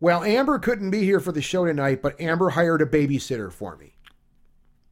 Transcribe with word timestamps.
Well, 0.00 0.22
Amber 0.24 0.58
couldn't 0.58 0.90
be 0.90 1.02
here 1.04 1.20
for 1.20 1.32
the 1.32 1.40
show 1.40 1.64
tonight, 1.64 2.02
but 2.02 2.20
Amber 2.20 2.50
hired 2.50 2.82
a 2.82 2.86
babysitter 2.86 3.50
for 3.50 3.76
me. 3.76 3.94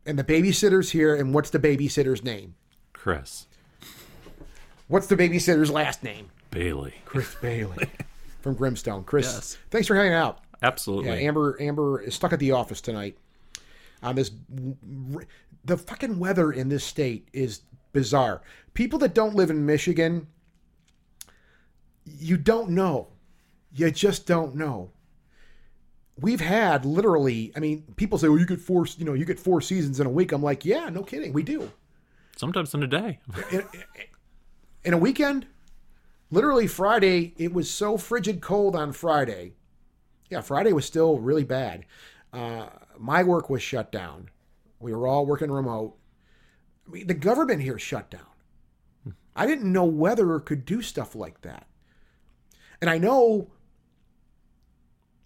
And 0.07 0.19
the 0.19 0.25
babysitter's 0.25 0.91
here, 0.91 1.15
and 1.15 1.35
what's 1.35 1.51
the 1.51 1.59
babysitter's 1.59 2.23
name? 2.23 2.55
Chris 2.93 3.47
What's 4.89 5.07
the 5.07 5.17
babysitter's 5.17 5.71
last 5.71 6.03
name? 6.03 6.31
Bailey. 6.51 6.95
Chris 7.05 7.35
Bailey 7.43 7.87
from 8.41 8.55
Grimstone. 8.55 9.05
Chris, 9.05 9.27
Yes. 9.27 9.59
thanks 9.71 9.87
for 9.89 9.97
hanging 9.97 10.13
out. 10.13 10.41
Absolutely. 10.63 11.11
Yeah, 11.11 11.27
Amber 11.29 11.61
Amber 11.61 12.01
is 12.01 12.15
stuck 12.15 12.33
at 12.33 12.39
the 12.39 12.53
office 12.53 12.81
tonight. 12.81 13.17
On 14.03 14.15
this, 14.15 14.31
the 15.65 15.77
fucking 15.77 16.19
weather 16.19 16.53
in 16.53 16.69
this 16.69 16.85
state 16.85 17.29
is 17.33 17.63
bizarre. 17.93 18.43
People 18.75 18.99
that 19.01 19.15
don't 19.15 19.35
live 19.35 19.51
in 19.51 19.65
Michigan, 19.67 20.27
you 22.05 22.37
don't 22.37 22.71
know. 22.71 23.09
You 23.75 23.91
just 23.91 24.27
don't 24.27 24.55
know. 24.55 24.91
We've 26.21 26.41
had 26.41 26.85
literally. 26.85 27.53
I 27.57 27.61
mean, 27.61 27.83
people 27.97 28.19
say, 28.19 28.29
"Well, 28.29 28.39
you 28.39 28.47
get 28.47 28.61
four. 28.61 28.87
You 28.97 29.05
know, 29.05 29.15
you 29.15 29.25
get 29.25 29.41
four 29.41 29.61
seasons 29.61 30.01
in 30.01 30.07
a 30.07 30.11
week." 30.11 30.33
I'm 30.33 30.43
like, 30.43 30.65
"Yeah, 30.65 30.89
no 30.89 31.03
kidding, 31.03 31.33
we 31.33 31.43
do." 31.43 31.71
Sometimes 32.37 32.75
in 32.75 32.83
a 32.83 32.87
day. 32.87 33.21
in 34.85 34.93
a 34.93 34.99
weekend, 34.99 35.47
literally 36.31 36.67
Friday, 36.67 37.35
it 37.37 37.53
was 37.53 37.71
so 37.71 37.97
frigid 37.97 38.41
cold 38.41 38.77
on 38.77 38.93
Friday. 38.93 39.55
Yeah, 40.31 40.41
Friday 40.41 40.73
was 40.73 40.85
still 40.85 41.19
really 41.19 41.45
bad. 41.45 41.85
Uh, 42.33 42.67
my 42.99 43.23
work 43.23 43.49
was 43.49 43.63
shut 43.63 43.93
down. 43.93 44.31
We 44.81 44.93
were 44.93 45.07
all 45.07 45.27
working 45.27 45.51
remote. 45.51 45.97
I 46.87 46.91
mean, 46.91 47.07
the 47.07 47.15
government 47.15 47.63
here 47.63 47.79
shut 47.79 48.11
down. 48.11 49.15
I 49.37 49.47
didn't 49.47 49.73
know 49.73 49.85
weather 49.85 50.39
could 50.41 50.65
do 50.65 50.83
stuff 50.83 51.15
like 51.15 51.41
that. 51.43 51.67
And 52.81 52.91
I 52.91 52.99
know 52.99 53.51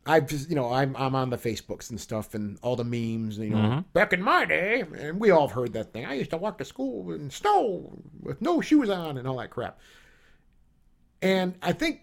I've 0.09 0.27
just, 0.27 0.49
you 0.49 0.57
know, 0.57 0.73
I'm, 0.73 0.97
I'm 0.97 1.15
on 1.15 1.29
the 1.29 1.37
Facebooks 1.37 1.91
and 1.91 2.01
stuff 2.01 2.35
and 2.35 2.59
all 2.63 2.77
the 2.77 2.85
memes, 2.85 3.37
you 3.37 3.51
know, 3.51 3.85
back 3.93 4.15
in 4.15 4.23
my 4.23 4.47
day, 4.47 4.83
and 4.97 5.21
we 5.21 5.31
all 5.31 5.47
have 5.47 5.55
heard 5.55 5.75
that 5.75 5.93
thing. 5.93 6.07
I 6.07 6.15
used 6.15 6.31
to 6.31 6.39
walk 6.39 6.57
to 6.59 6.65
school 6.65 7.13
in 7.13 7.31
snow 7.31 7.93
with 8.23 8.41
no 8.41 8.63
shoes 8.63 8.89
on 8.89 9.19
and 9.19 9.29
all 9.29 9.37
that 9.37 9.51
crap. 9.51 9.79
And 11.21 11.57
I 11.61 11.73
think 11.73 12.01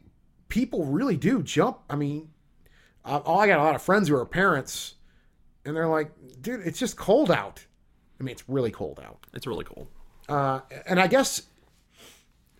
people 0.50 0.86
really 0.86 1.17
do 1.17 1.42
jump. 1.42 1.80
I 1.89 1.95
mean, 1.95 2.30
uh, 3.03 3.22
I 3.25 3.47
got 3.47 3.59
a 3.59 3.64
lot 3.64 3.73
of 3.73 3.81
friends 3.81 4.08
who 4.08 4.16
are 4.16 4.25
parents, 4.25 4.95
and 5.66 5.75
they're 5.75 5.88
like, 5.88 6.12
dude, 6.42 6.62
it's 6.62 6.78
just 6.78 6.97
cold 6.97 7.31
out. 7.31 7.66
I 8.19 8.23
mean, 8.23 8.34
it's 8.34 8.47
really 8.47 8.72
cold 8.72 9.02
out. 9.03 9.25
It's 9.34 9.47
really 9.47 9.66
cold. 9.66 9.88
Uh, 10.30 10.59
and 10.86 11.00
I 11.00 11.08
guess 11.08 11.42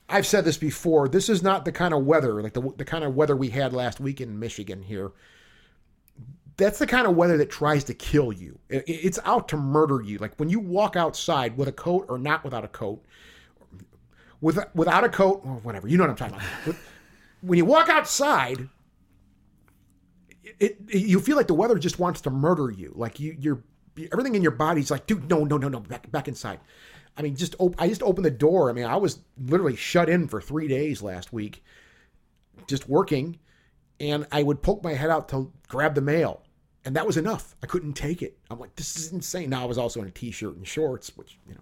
I've 0.10 0.26
said 0.26 0.44
this 0.44 0.58
before. 0.58 1.08
This 1.08 1.30
is 1.30 1.44
not 1.44 1.66
the 1.66 1.72
kind 1.72 1.94
of 1.94 2.04
weather, 2.04 2.42
like 2.42 2.54
the, 2.54 2.74
the 2.78 2.86
kind 2.86 3.04
of 3.04 3.16
weather 3.16 3.36
we 3.36 3.50
had 3.50 3.74
last 3.74 4.00
week 4.00 4.20
in 4.22 4.40
Michigan 4.40 4.82
here. 4.82 5.12
That's 6.58 6.80
the 6.80 6.88
kind 6.88 7.06
of 7.06 7.16
weather 7.16 7.38
that 7.38 7.50
tries 7.50 7.84
to 7.86 7.94
kill 7.94 8.32
you. 8.32 8.60
It's 8.70 9.20
out 9.26 9.50
to 9.50 9.58
murder 9.58 10.02
you. 10.02 10.18
Like 10.20 10.36
when 10.38 10.50
you 10.50 10.60
walk 10.60 10.96
outside 10.96 11.58
with 11.58 11.68
a 11.68 11.74
coat 11.74 12.06
or 12.08 12.18
not 12.18 12.44
without 12.44 12.64
a 12.64 12.70
coat, 12.70 13.04
with 14.42 14.60
without 14.74 15.04
a 15.04 15.10
coat 15.10 15.42
or 15.44 15.56
whatever. 15.56 15.88
You 15.88 15.98
know 15.98 16.04
what 16.04 16.12
I'm 16.12 16.16
talking 16.16 16.36
about. 16.36 16.76
When 17.42 17.58
you 17.58 17.66
walk 17.66 17.90
outside, 17.90 18.70
it, 20.44 20.78
it 20.88 21.08
you 21.08 21.20
feel 21.20 21.36
like 21.36 21.48
the 21.48 21.54
weather 21.54 21.78
just 21.78 22.00
wants 22.00 22.22
to 22.22 22.30
murder 22.30 22.70
you. 22.70 22.94
Like 22.96 23.20
you, 23.20 23.36
you're 23.40 23.64
everything 24.12 24.36
in 24.36 24.42
your 24.42 24.52
body's 24.52 24.92
like, 24.92 25.08
dude, 25.08 25.30
no, 25.30 25.44
no, 25.44 25.58
no, 25.58 25.68
no, 25.68 25.80
back 25.80 26.12
back 26.12 26.28
inside. 26.28 26.60
I 27.18 27.22
mean, 27.22 27.36
just 27.36 27.56
op- 27.60 27.82
I 27.82 27.88
just 27.88 28.04
opened 28.04 28.26
the 28.26 28.32
door. 28.32 28.70
I 28.70 28.74
mean, 28.74 28.86
I 28.86 28.98
was 28.98 29.20
literally 29.38 29.76
shut 29.76 30.10
in 30.10 30.28
for 30.28 30.42
three 30.42 30.68
days 30.68 31.02
last 31.02 31.32
week, 31.32 31.64
just 32.68 32.90
working, 32.90 33.40
and 34.00 34.28
I 34.32 34.44
would 34.44 34.62
poke 34.62 34.84
my 34.84 34.94
head 34.94 35.10
out 35.10 35.30
to 35.30 35.52
grab 35.68 35.96
the 35.96 36.02
mail, 36.02 36.44
and 36.86 36.96
that 36.96 37.06
was 37.06 37.18
enough. 37.18 37.56
I 37.64 37.66
couldn't 37.66 37.94
take 37.94 38.22
it. 38.22 38.38
I'm 38.50 38.60
like, 38.60 38.76
this 38.76 38.96
is 38.96 39.12
insane. 39.12 39.50
Now 39.50 39.64
I 39.64 39.66
was 39.66 39.78
also 39.78 40.02
in 40.02 40.08
a 40.08 40.12
t-shirt 40.12 40.56
and 40.56 40.68
shorts, 40.68 41.12
which 41.18 41.38
you 41.48 41.56
know, 41.56 41.62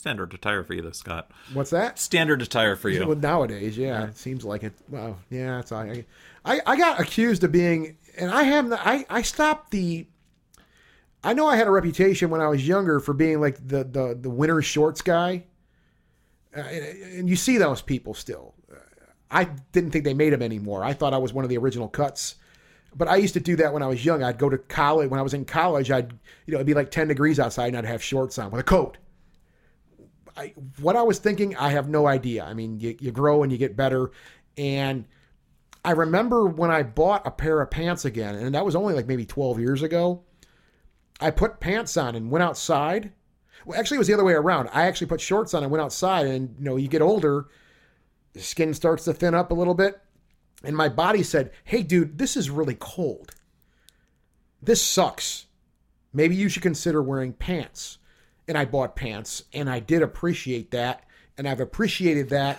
Standard 0.00 0.32
attire 0.32 0.64
for 0.64 0.72
you, 0.72 0.80
though, 0.80 0.92
Scott. 0.92 1.30
what's 1.52 1.68
that? 1.70 1.98
Standard 1.98 2.40
attire 2.40 2.74
for 2.74 2.88
you. 2.88 3.06
Well, 3.06 3.18
nowadays, 3.18 3.76
yeah, 3.76 4.06
it 4.06 4.16
seems 4.16 4.46
like 4.46 4.62
it. 4.62 4.72
Well, 4.88 5.18
yeah, 5.28 5.60
it's 5.60 5.72
I, 5.72 6.06
I, 6.42 6.60
I 6.66 6.76
got 6.76 6.98
accused 6.98 7.44
of 7.44 7.52
being, 7.52 7.98
and 8.16 8.30
I 8.30 8.44
have, 8.44 8.72
I, 8.72 9.04
I 9.10 9.20
stopped 9.20 9.70
the. 9.72 10.06
I 11.22 11.34
know 11.34 11.46
I 11.46 11.56
had 11.56 11.66
a 11.66 11.70
reputation 11.70 12.30
when 12.30 12.40
I 12.40 12.48
was 12.48 12.66
younger 12.66 12.98
for 12.98 13.12
being 13.12 13.42
like 13.42 13.56
the 13.56 13.84
the 13.84 14.16
the 14.18 14.30
winter 14.30 14.62
shorts 14.62 15.02
guy, 15.02 15.44
uh, 16.56 16.60
and, 16.60 17.02
and 17.02 17.28
you 17.28 17.36
see 17.36 17.58
those 17.58 17.82
people 17.82 18.14
still. 18.14 18.54
Uh, 18.72 18.76
I 19.30 19.44
didn't 19.44 19.90
think 19.90 20.04
they 20.04 20.14
made 20.14 20.32
them 20.32 20.40
anymore. 20.40 20.82
I 20.82 20.94
thought 20.94 21.12
I 21.12 21.18
was 21.18 21.34
one 21.34 21.44
of 21.44 21.50
the 21.50 21.58
original 21.58 21.88
cuts. 21.88 22.36
But 22.96 23.08
I 23.08 23.16
used 23.16 23.34
to 23.34 23.40
do 23.40 23.56
that 23.56 23.72
when 23.72 23.82
I 23.82 23.86
was 23.86 24.04
young. 24.04 24.22
I'd 24.22 24.38
go 24.38 24.48
to 24.48 24.58
college. 24.58 25.10
When 25.10 25.20
I 25.20 25.22
was 25.22 25.34
in 25.34 25.44
college, 25.44 25.90
I'd 25.90 26.12
you 26.46 26.52
know 26.52 26.56
it'd 26.56 26.66
be 26.66 26.74
like 26.74 26.90
ten 26.90 27.08
degrees 27.08 27.38
outside, 27.38 27.68
and 27.68 27.76
I'd 27.78 27.84
have 27.84 28.02
shorts 28.02 28.38
on 28.38 28.50
with 28.50 28.60
a 28.60 28.64
coat. 28.64 28.98
I, 30.36 30.54
what 30.80 30.96
I 30.96 31.02
was 31.02 31.18
thinking, 31.18 31.56
I 31.56 31.70
have 31.70 31.88
no 31.88 32.06
idea. 32.06 32.44
I 32.44 32.54
mean, 32.54 32.80
you, 32.80 32.96
you 33.00 33.10
grow 33.12 33.42
and 33.42 33.52
you 33.52 33.58
get 33.58 33.76
better. 33.76 34.10
And 34.56 35.04
I 35.84 35.92
remember 35.92 36.46
when 36.46 36.70
I 36.70 36.82
bought 36.82 37.26
a 37.26 37.30
pair 37.30 37.60
of 37.60 37.70
pants 37.70 38.04
again, 38.04 38.34
and 38.36 38.54
that 38.54 38.64
was 38.64 38.76
only 38.76 38.94
like 38.94 39.06
maybe 39.06 39.26
12 39.26 39.60
years 39.60 39.82
ago. 39.82 40.22
I 41.20 41.30
put 41.30 41.60
pants 41.60 41.96
on 41.96 42.14
and 42.14 42.30
went 42.30 42.42
outside. 42.42 43.12
Well, 43.66 43.78
actually, 43.78 43.96
it 43.96 43.98
was 43.98 44.08
the 44.08 44.14
other 44.14 44.24
way 44.24 44.32
around. 44.32 44.70
I 44.72 44.86
actually 44.86 45.08
put 45.08 45.20
shorts 45.20 45.52
on 45.52 45.62
and 45.62 45.70
went 45.70 45.82
outside. 45.82 46.26
And, 46.26 46.54
you 46.58 46.64
know, 46.64 46.76
you 46.76 46.88
get 46.88 47.02
older, 47.02 47.48
the 48.32 48.40
skin 48.40 48.72
starts 48.72 49.04
to 49.04 49.12
thin 49.12 49.34
up 49.34 49.50
a 49.50 49.54
little 49.54 49.74
bit. 49.74 50.00
And 50.62 50.76
my 50.76 50.88
body 50.88 51.22
said, 51.22 51.52
hey, 51.64 51.82
dude, 51.82 52.18
this 52.18 52.36
is 52.36 52.50
really 52.50 52.76
cold. 52.78 53.32
This 54.62 54.82
sucks. 54.82 55.46
Maybe 56.12 56.34
you 56.34 56.48
should 56.48 56.62
consider 56.62 57.02
wearing 57.02 57.32
pants 57.32 57.98
and 58.50 58.58
I 58.58 58.64
bought 58.64 58.96
pants, 58.96 59.44
and 59.52 59.70
I 59.70 59.78
did 59.78 60.02
appreciate 60.02 60.72
that, 60.72 61.04
and 61.38 61.48
I've 61.48 61.60
appreciated 61.60 62.30
that 62.30 62.58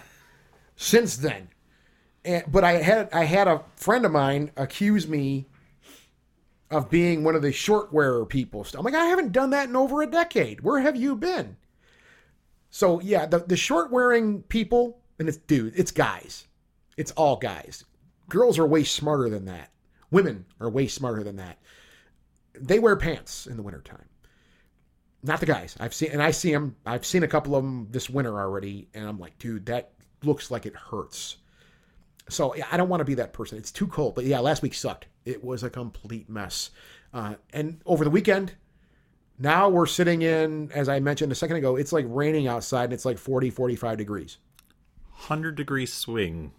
since 0.78 1.18
then. 1.18 1.50
And, 2.24 2.46
but 2.48 2.64
I 2.64 2.74
had 2.78 3.10
I 3.12 3.26
had 3.26 3.50
a 3.50 3.66
friend 3.76 4.06
of 4.06 4.12
mine 4.14 4.52
accuse 4.56 5.06
me 5.06 5.48
of 6.70 6.90
being 6.90 7.26
one 7.26 7.36
of 7.36 7.42
the 7.42 7.52
short 7.52 7.92
wearer 7.92 8.26
people. 8.26 8.66
I'm 8.74 8.86
like, 8.86 8.94
I 8.94 9.08
haven't 9.08 9.34
done 9.34 9.50
that 9.50 9.68
in 9.68 9.76
over 9.76 10.02
a 10.02 10.08
decade. 10.08 10.62
Where 10.62 10.80
have 10.80 10.96
you 10.96 11.18
been? 11.18 11.58
So 12.70 13.02
yeah, 13.02 13.26
the 13.26 13.40
the 13.40 13.58
short 13.58 13.92
wearing 13.92 14.44
people, 14.44 15.02
and 15.20 15.28
it's 15.28 15.40
dude, 15.40 15.74
it's 15.76 15.92
guys, 15.92 16.48
it's 16.96 17.12
all 17.12 17.36
guys. 17.36 17.84
Girls 18.32 18.58
are 18.58 18.66
way 18.66 18.84
smarter 18.84 19.30
than 19.30 19.46
that. 19.46 19.72
Women 20.10 20.46
are 20.60 20.70
way 20.70 20.88
smarter 20.88 21.24
than 21.24 21.36
that. 21.36 21.60
They 22.54 22.80
wear 22.80 22.96
pants 22.96 23.46
in 23.48 23.58
the 23.58 23.64
wintertime 23.64 24.06
not 25.24 25.40
the 25.40 25.46
guys. 25.46 25.76
I've 25.80 25.94
seen, 25.94 26.12
and 26.12 26.22
I 26.22 26.32
see 26.32 26.52
them. 26.52 26.76
I've 26.86 27.06
seen 27.06 27.24
a 27.24 27.28
couple 27.28 27.56
of 27.56 27.64
them 27.64 27.88
this 27.92 28.10
winter 28.10 28.40
already, 28.40 28.88
and 28.94 29.08
I'm 29.08 29.20
like, 29.20 29.38
dude, 29.38 29.68
that 29.68 29.92
looks 30.24 30.50
like 30.50 30.66
it 30.66 30.76
hurts. 30.76 31.38
So 32.30 32.56
yeah, 32.56 32.68
I 32.72 32.78
don't 32.78 32.90
want 32.90 33.02
to 33.02 33.06
be 33.06 33.16
that 33.16 33.34
person. 33.34 33.58
It's 33.58 33.72
too 33.72 33.88
cold. 33.88 34.16
But 34.16 34.26
yeah, 34.26 34.40
last 34.40 34.62
week 34.62 34.74
sucked. 34.74 35.08
It 35.26 35.44
was 35.44 35.64
a 35.64 35.70
complete 35.70 36.30
mess. 36.30 36.72
Uh, 37.14 37.36
and 37.54 37.82
over 37.86 38.04
the 38.04 38.10
weekend, 38.10 38.54
now 39.38 39.70
we're 39.70 39.86
sitting 39.86 40.22
in, 40.22 40.72
as 40.72 40.90
I 40.90 41.00
mentioned 41.00 41.32
a 41.32 41.36
second 41.36 41.58
ago, 41.58 41.76
it's 41.76 41.92
like 41.92 42.06
raining 42.08 42.48
outside, 42.48 42.86
and 42.86 42.94
it's 42.94 43.06
like 43.06 43.18
40, 43.18 43.50
45 43.50 43.98
degrees. 43.98 44.38
100 45.10 45.56
degree 45.56 45.86
swing. 45.86 46.52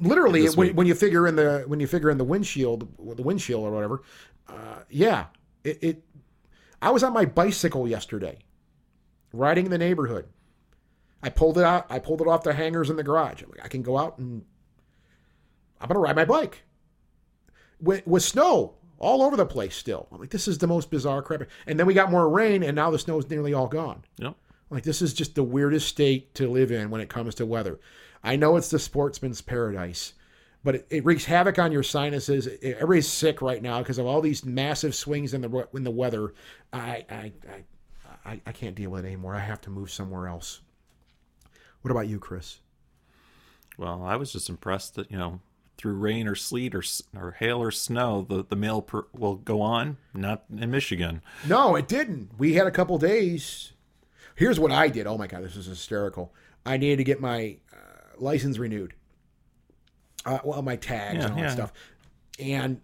Literally, 0.00 0.46
when, 0.48 0.76
when 0.76 0.86
you 0.86 0.94
figure 0.94 1.26
in 1.26 1.36
the 1.36 1.64
when 1.66 1.80
you 1.80 1.86
figure 1.86 2.10
in 2.10 2.18
the 2.18 2.24
windshield, 2.24 2.88
the 3.16 3.22
windshield 3.22 3.64
or 3.64 3.70
whatever, 3.72 4.02
uh, 4.48 4.82
yeah, 4.88 5.26
it, 5.64 5.78
it 5.82 6.04
I 6.80 6.90
was 6.90 7.02
on 7.02 7.12
my 7.12 7.24
bicycle 7.24 7.88
yesterday, 7.88 8.38
riding 9.32 9.64
in 9.64 9.70
the 9.70 9.78
neighborhood. 9.78 10.26
I 11.22 11.28
pulled 11.28 11.58
it 11.58 11.64
out. 11.64 11.86
I 11.90 11.98
pulled 11.98 12.20
it 12.20 12.28
off 12.28 12.42
the 12.42 12.52
hangers 12.52 12.88
in 12.88 12.96
the 12.96 13.02
garage. 13.02 13.42
I'm 13.42 13.50
like, 13.50 13.64
I 13.64 13.68
can 13.68 13.82
go 13.82 13.98
out 13.98 14.18
and 14.18 14.44
I'm 15.80 15.88
gonna 15.88 16.00
ride 16.00 16.16
my 16.16 16.24
bike. 16.24 16.62
With, 17.80 18.06
with 18.06 18.22
snow 18.22 18.74
all 18.98 19.22
over 19.22 19.36
the 19.36 19.46
place 19.46 19.74
still. 19.74 20.06
I'm 20.12 20.20
like, 20.20 20.30
this 20.30 20.46
is 20.46 20.58
the 20.58 20.66
most 20.66 20.90
bizarre 20.90 21.22
crap. 21.22 21.44
And 21.66 21.78
then 21.78 21.86
we 21.86 21.94
got 21.94 22.10
more 22.10 22.28
rain, 22.28 22.62
and 22.62 22.76
now 22.76 22.90
the 22.90 22.98
snow's 22.98 23.28
nearly 23.28 23.54
all 23.54 23.66
gone. 23.66 24.04
Yep. 24.18 24.34
Like 24.70 24.84
this 24.84 25.02
is 25.02 25.12
just 25.12 25.34
the 25.34 25.42
weirdest 25.42 25.88
state 25.88 26.34
to 26.36 26.48
live 26.48 26.70
in 26.70 26.90
when 26.90 27.00
it 27.00 27.08
comes 27.08 27.34
to 27.36 27.46
weather. 27.46 27.80
I 28.22 28.36
know 28.36 28.56
it's 28.56 28.70
the 28.70 28.78
sportsman's 28.78 29.40
paradise, 29.40 30.12
but 30.62 30.74
it, 30.74 30.86
it 30.90 31.04
wreaks 31.04 31.24
havoc 31.24 31.58
on 31.58 31.72
your 31.72 31.82
sinuses. 31.82 32.48
Everybody's 32.62 33.08
sick 33.08 33.40
right 33.40 33.62
now 33.62 33.78
because 33.78 33.98
of 33.98 34.06
all 34.06 34.20
these 34.20 34.44
massive 34.44 34.94
swings 34.94 35.34
in 35.34 35.40
the 35.40 35.68
in 35.74 35.84
the 35.84 35.90
weather. 35.90 36.34
I 36.72 37.04
I, 37.10 37.32
I 37.48 37.64
I 38.24 38.40
I 38.46 38.52
can't 38.52 38.74
deal 38.74 38.90
with 38.90 39.04
it 39.04 39.08
anymore. 39.08 39.34
I 39.34 39.40
have 39.40 39.60
to 39.62 39.70
move 39.70 39.90
somewhere 39.90 40.26
else. 40.28 40.60
What 41.82 41.90
about 41.90 42.08
you, 42.08 42.18
Chris? 42.18 42.58
Well, 43.78 44.02
I 44.04 44.16
was 44.16 44.32
just 44.32 44.50
impressed 44.50 44.94
that, 44.96 45.10
you 45.10 45.16
know, 45.16 45.40
through 45.78 45.94
rain 45.94 46.28
or 46.28 46.34
sleet 46.34 46.74
or, 46.74 46.82
or 47.16 47.30
hail 47.38 47.62
or 47.62 47.70
snow, 47.70 48.26
the, 48.28 48.44
the 48.44 48.56
mail 48.56 48.82
per, 48.82 49.06
will 49.14 49.36
go 49.36 49.62
on. 49.62 49.96
Not 50.12 50.44
in 50.54 50.70
Michigan. 50.70 51.22
No, 51.46 51.74
it 51.76 51.88
didn't. 51.88 52.32
We 52.36 52.52
had 52.52 52.66
a 52.66 52.70
couple 52.70 52.98
days. 52.98 53.72
Here's 54.34 54.60
what 54.60 54.70
I 54.70 54.88
did. 54.88 55.06
Oh 55.06 55.16
my 55.16 55.26
god, 55.26 55.42
this 55.42 55.56
is 55.56 55.64
hysterical. 55.64 56.34
I 56.66 56.76
needed 56.76 56.96
to 56.98 57.04
get 57.04 57.22
my 57.22 57.56
uh, 57.72 57.89
license 58.20 58.58
renewed. 58.58 58.94
Uh, 60.24 60.38
well, 60.44 60.62
my 60.62 60.76
tags 60.76 61.16
Yeah, 61.16 61.24
and 61.24 61.32
all 61.32 61.38
yeah. 61.38 61.46
that 61.46 61.52
stuff. 61.52 61.72
And 62.38 62.80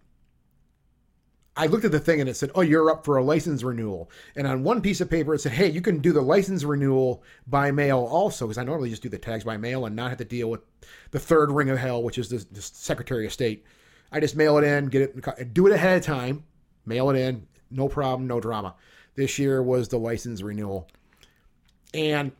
I 1.58 1.66
looked 1.66 1.84
at 1.86 1.92
the 1.92 2.00
thing 2.00 2.20
and 2.20 2.28
it 2.28 2.34
said, 2.34 2.50
"Oh, 2.54 2.60
you're 2.60 2.90
up 2.90 3.04
for 3.04 3.16
a 3.16 3.24
license 3.24 3.62
renewal." 3.62 4.10
And 4.34 4.46
on 4.46 4.62
one 4.62 4.82
piece 4.82 5.00
of 5.00 5.08
paper 5.08 5.34
it 5.34 5.40
said, 5.40 5.52
"Hey, 5.52 5.68
you 5.68 5.80
can 5.80 5.98
do 6.00 6.12
the 6.12 6.20
license 6.20 6.64
renewal 6.64 7.22
by 7.46 7.70
mail 7.70 7.98
also," 7.98 8.46
because 8.46 8.58
I 8.58 8.64
normally 8.64 8.90
just 8.90 9.02
do 9.02 9.08
the 9.08 9.18
tags 9.18 9.44
by 9.44 9.56
mail 9.56 9.86
and 9.86 9.96
not 9.96 10.10
have 10.10 10.18
to 10.18 10.24
deal 10.24 10.50
with 10.50 10.60
the 11.12 11.18
third 11.18 11.50
ring 11.50 11.70
of 11.70 11.78
hell, 11.78 12.02
which 12.02 12.18
is 12.18 12.28
the, 12.28 12.44
the 12.52 12.60
Secretary 12.60 13.24
of 13.24 13.32
State. 13.32 13.64
I 14.12 14.20
just 14.20 14.36
mail 14.36 14.58
it 14.58 14.64
in, 14.64 14.86
get 14.86 15.02
it, 15.02 15.54
do 15.54 15.66
it 15.66 15.72
ahead 15.72 15.96
of 15.96 16.04
time, 16.04 16.44
mail 16.84 17.10
it 17.10 17.16
in, 17.16 17.46
no 17.70 17.88
problem, 17.88 18.28
no 18.28 18.38
drama. 18.38 18.74
This 19.14 19.38
year 19.38 19.62
was 19.62 19.88
the 19.88 19.98
license 19.98 20.42
renewal, 20.42 20.88
and 21.94 22.32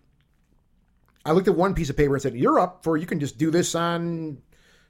I 1.26 1.32
looked 1.32 1.48
at 1.48 1.56
one 1.56 1.74
piece 1.74 1.90
of 1.90 1.96
paper 1.96 2.14
and 2.14 2.22
said, 2.22 2.36
"You're 2.36 2.60
up 2.60 2.84
for. 2.84 2.96
You 2.96 3.04
can 3.04 3.18
just 3.18 3.36
do 3.36 3.50
this 3.50 3.74
on, 3.74 4.38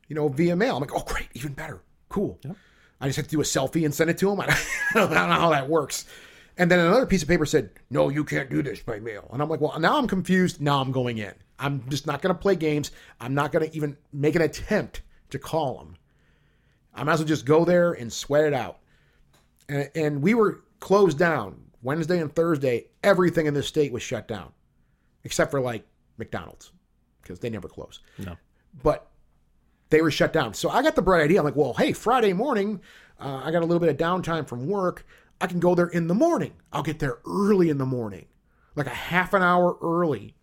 you 0.06 0.14
know, 0.14 0.28
via 0.28 0.54
mail." 0.54 0.76
I'm 0.76 0.82
like, 0.82 0.94
"Oh, 0.94 1.02
great, 1.06 1.28
even 1.32 1.54
better, 1.54 1.82
cool." 2.10 2.38
Yep. 2.42 2.56
I 3.00 3.06
just 3.06 3.16
have 3.16 3.26
to 3.26 3.30
do 3.30 3.40
a 3.40 3.44
selfie 3.44 3.84
and 3.84 3.94
send 3.94 4.10
it 4.10 4.18
to 4.18 4.30
him. 4.30 4.40
I 4.40 4.46
don't 4.94 5.10
know 5.10 5.16
how 5.16 5.50
that 5.50 5.68
works. 5.68 6.04
And 6.58 6.70
then 6.70 6.78
another 6.78 7.06
piece 7.06 7.22
of 7.22 7.28
paper 7.28 7.46
said, 7.46 7.70
"No, 7.88 8.10
you 8.10 8.22
can't 8.22 8.50
do 8.50 8.62
this 8.62 8.80
by 8.80 9.00
mail." 9.00 9.28
And 9.32 9.40
I'm 9.40 9.48
like, 9.48 9.60
"Well, 9.60 9.78
now 9.80 9.96
I'm 9.96 10.06
confused. 10.06 10.60
Now 10.60 10.80
I'm 10.80 10.92
going 10.92 11.18
in. 11.18 11.32
I'm 11.58 11.88
just 11.88 12.06
not 12.06 12.20
going 12.20 12.34
to 12.34 12.40
play 12.40 12.54
games. 12.54 12.90
I'm 13.18 13.34
not 13.34 13.50
going 13.50 13.68
to 13.68 13.74
even 13.74 13.96
make 14.12 14.36
an 14.36 14.42
attempt 14.42 15.00
to 15.30 15.38
call 15.38 15.80
him. 15.80 15.96
I 16.94 17.02
might 17.02 17.14
as 17.14 17.20
well 17.20 17.28
just 17.28 17.46
go 17.46 17.64
there 17.64 17.92
and 17.92 18.12
sweat 18.12 18.44
it 18.44 18.54
out." 18.54 18.78
And, 19.70 19.90
and 19.94 20.22
we 20.22 20.34
were 20.34 20.64
closed 20.80 21.18
down 21.18 21.62
Wednesday 21.80 22.20
and 22.20 22.34
Thursday. 22.34 22.88
Everything 23.02 23.46
in 23.46 23.54
this 23.54 23.66
state 23.66 23.90
was 23.90 24.02
shut 24.02 24.28
down, 24.28 24.52
except 25.24 25.50
for 25.50 25.60
like 25.60 25.86
McDonald's, 26.18 26.72
because 27.22 27.38
they 27.40 27.50
never 27.50 27.68
close. 27.68 28.00
No. 28.18 28.36
But 28.82 29.08
they 29.90 30.02
were 30.02 30.10
shut 30.10 30.32
down. 30.32 30.54
So 30.54 30.70
I 30.70 30.82
got 30.82 30.96
the 30.96 31.02
bright 31.02 31.22
idea. 31.22 31.38
I'm 31.38 31.44
like, 31.44 31.56
well, 31.56 31.74
hey, 31.74 31.92
Friday 31.92 32.32
morning, 32.32 32.80
uh, 33.20 33.42
I 33.44 33.50
got 33.50 33.62
a 33.62 33.66
little 33.66 33.80
bit 33.80 33.88
of 33.88 33.96
downtime 33.96 34.48
from 34.48 34.66
work. 34.66 35.06
I 35.40 35.46
can 35.46 35.60
go 35.60 35.74
there 35.74 35.88
in 35.88 36.06
the 36.06 36.14
morning. 36.14 36.52
I'll 36.72 36.82
get 36.82 36.98
there 36.98 37.18
early 37.26 37.68
in 37.68 37.78
the 37.78 37.86
morning, 37.86 38.26
like 38.74 38.86
a 38.86 38.90
half 38.90 39.34
an 39.34 39.42
hour 39.42 39.76
early, 39.82 40.34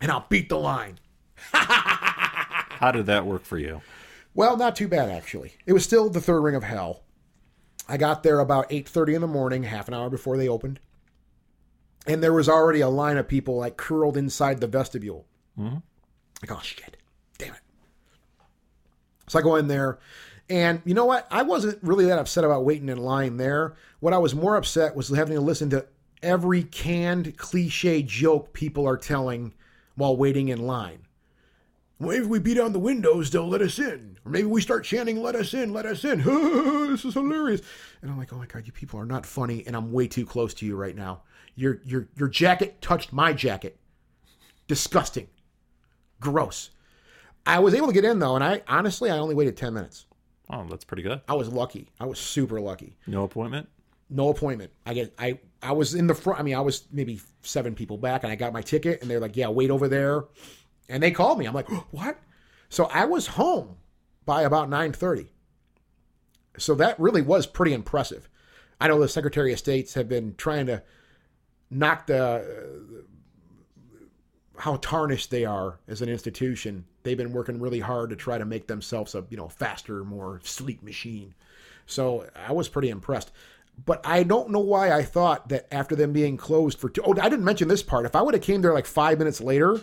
and 0.00 0.10
I'll 0.10 0.26
beat 0.28 0.48
the 0.48 0.58
line. 0.58 0.98
How 1.52 2.90
did 2.92 3.06
that 3.06 3.26
work 3.26 3.44
for 3.44 3.58
you? 3.58 3.80
Well, 4.34 4.56
not 4.56 4.76
too 4.76 4.88
bad 4.88 5.08
actually. 5.08 5.54
It 5.64 5.72
was 5.72 5.84
still 5.84 6.10
the 6.10 6.20
third 6.20 6.40
ring 6.40 6.54
of 6.54 6.62
hell. 6.62 7.04
I 7.88 7.96
got 7.96 8.22
there 8.22 8.40
about 8.40 8.68
8:30 8.68 9.14
in 9.14 9.20
the 9.20 9.26
morning, 9.26 9.62
half 9.62 9.88
an 9.88 9.94
hour 9.94 10.10
before 10.10 10.36
they 10.36 10.48
opened. 10.48 10.80
And 12.06 12.22
there 12.22 12.32
was 12.32 12.48
already 12.48 12.80
a 12.80 12.88
line 12.88 13.16
of 13.16 13.26
people 13.26 13.56
like 13.56 13.76
curled 13.76 14.16
inside 14.16 14.60
the 14.60 14.66
vestibule. 14.66 15.26
Mm-hmm. 15.58 15.76
Like, 16.42 16.52
oh 16.52 16.60
shit, 16.62 16.96
damn 17.38 17.54
it. 17.54 17.60
So 19.28 19.38
I 19.38 19.42
go 19.42 19.56
in 19.56 19.66
there, 19.66 19.98
and 20.48 20.80
you 20.84 20.94
know 20.94 21.06
what? 21.06 21.26
I 21.30 21.42
wasn't 21.42 21.82
really 21.82 22.06
that 22.06 22.18
upset 22.18 22.44
about 22.44 22.64
waiting 22.64 22.88
in 22.88 22.98
line 22.98 23.36
there. 23.36 23.74
What 24.00 24.12
I 24.12 24.18
was 24.18 24.34
more 24.34 24.56
upset 24.56 24.94
was 24.94 25.08
having 25.08 25.34
to 25.34 25.40
listen 25.40 25.70
to 25.70 25.86
every 26.22 26.62
canned 26.62 27.36
cliche 27.36 28.02
joke 28.02 28.52
people 28.52 28.86
are 28.86 28.96
telling 28.96 29.54
while 29.96 30.16
waiting 30.16 30.48
in 30.48 30.66
line. 30.66 31.06
Well, 31.98 32.10
if 32.10 32.26
we 32.26 32.38
beat 32.38 32.60
on 32.60 32.74
the 32.74 32.78
windows, 32.78 33.30
they'll 33.30 33.48
let 33.48 33.62
us 33.62 33.78
in. 33.78 34.18
Or 34.24 34.30
maybe 34.30 34.46
we 34.46 34.60
start 34.60 34.84
chanting, 34.84 35.22
let 35.22 35.34
us 35.34 35.54
in, 35.54 35.72
let 35.72 35.86
us 35.86 36.04
in. 36.04 36.22
this 36.90 37.06
is 37.06 37.14
hilarious. 37.14 37.62
And 38.02 38.10
I'm 38.10 38.18
like, 38.18 38.32
oh 38.32 38.36
my 38.36 38.44
God, 38.44 38.66
you 38.66 38.72
people 38.72 39.00
are 39.00 39.06
not 39.06 39.24
funny, 39.24 39.64
and 39.66 39.74
I'm 39.74 39.92
way 39.92 40.06
too 40.06 40.26
close 40.26 40.52
to 40.54 40.66
you 40.66 40.76
right 40.76 40.94
now. 40.94 41.22
Your 41.56 41.80
your 41.84 42.08
your 42.16 42.28
jacket 42.28 42.80
touched 42.80 43.12
my 43.12 43.32
jacket. 43.32 43.78
Disgusting. 44.68 45.28
Gross. 46.20 46.70
I 47.46 47.58
was 47.60 47.74
able 47.74 47.86
to 47.86 47.92
get 47.92 48.04
in 48.04 48.18
though, 48.18 48.34
and 48.34 48.44
I 48.44 48.62
honestly 48.68 49.10
I 49.10 49.18
only 49.18 49.34
waited 49.34 49.56
ten 49.56 49.74
minutes. 49.74 50.06
Oh, 50.50 50.64
that's 50.68 50.84
pretty 50.84 51.02
good. 51.02 51.22
I 51.28 51.34
was 51.34 51.48
lucky. 51.48 51.90
I 51.98 52.06
was 52.06 52.18
super 52.18 52.60
lucky. 52.60 52.96
No 53.06 53.24
appointment? 53.24 53.68
No 54.10 54.28
appointment. 54.28 54.70
I 54.84 54.94
get 54.94 55.14
I 55.18 55.38
I 55.62 55.72
was 55.72 55.94
in 55.94 56.06
the 56.06 56.14
front. 56.14 56.38
I 56.38 56.42
mean, 56.42 56.54
I 56.54 56.60
was 56.60 56.84
maybe 56.92 57.20
seven 57.42 57.74
people 57.74 57.96
back, 57.96 58.22
and 58.22 58.30
I 58.30 58.36
got 58.36 58.52
my 58.52 58.62
ticket, 58.62 59.00
and 59.00 59.10
they're 59.10 59.20
like, 59.20 59.36
"Yeah, 59.36 59.48
wait 59.48 59.70
over 59.70 59.88
there." 59.88 60.24
And 60.88 61.02
they 61.02 61.10
called 61.10 61.38
me. 61.38 61.46
I'm 61.46 61.54
like, 61.54 61.68
"What?" 61.90 62.18
So 62.68 62.84
I 62.86 63.06
was 63.06 63.26
home 63.28 63.76
by 64.24 64.42
about 64.42 64.68
nine 64.68 64.92
thirty. 64.92 65.32
So 66.58 66.74
that 66.76 66.98
really 67.00 67.22
was 67.22 67.46
pretty 67.46 67.72
impressive. 67.72 68.28
I 68.80 68.88
know 68.88 69.00
the 69.00 69.08
Secretary 69.08 69.52
of 69.52 69.58
States 69.58 69.94
have 69.94 70.08
been 70.08 70.34
trying 70.36 70.66
to 70.66 70.82
knock 71.70 72.06
the 72.06 72.24
uh, 72.24 72.42
how 74.58 74.76
tarnished 74.76 75.30
they 75.30 75.44
are 75.44 75.78
as 75.86 76.00
an 76.02 76.08
institution. 76.08 76.84
They've 77.02 77.16
been 77.16 77.32
working 77.32 77.60
really 77.60 77.80
hard 77.80 78.10
to 78.10 78.16
try 78.16 78.38
to 78.38 78.44
make 78.44 78.66
themselves 78.66 79.14
a 79.14 79.24
you 79.30 79.36
know 79.36 79.48
faster, 79.48 80.04
more 80.04 80.40
sleek 80.44 80.82
machine. 80.82 81.34
So 81.86 82.28
I 82.34 82.52
was 82.52 82.68
pretty 82.68 82.88
impressed. 82.88 83.30
But 83.84 84.00
I 84.06 84.22
don't 84.22 84.50
know 84.50 84.60
why 84.60 84.90
I 84.90 85.02
thought 85.02 85.50
that 85.50 85.66
after 85.70 85.94
them 85.94 86.12
being 86.12 86.38
closed 86.38 86.78
for 86.78 86.88
two, 86.88 87.02
oh, 87.04 87.14
I 87.20 87.28
didn't 87.28 87.44
mention 87.44 87.68
this 87.68 87.82
part. 87.82 88.06
If 88.06 88.16
I 88.16 88.22
would 88.22 88.32
have 88.32 88.42
came 88.42 88.62
there 88.62 88.72
like 88.72 88.86
five 88.86 89.18
minutes 89.18 89.40
later, 89.40 89.82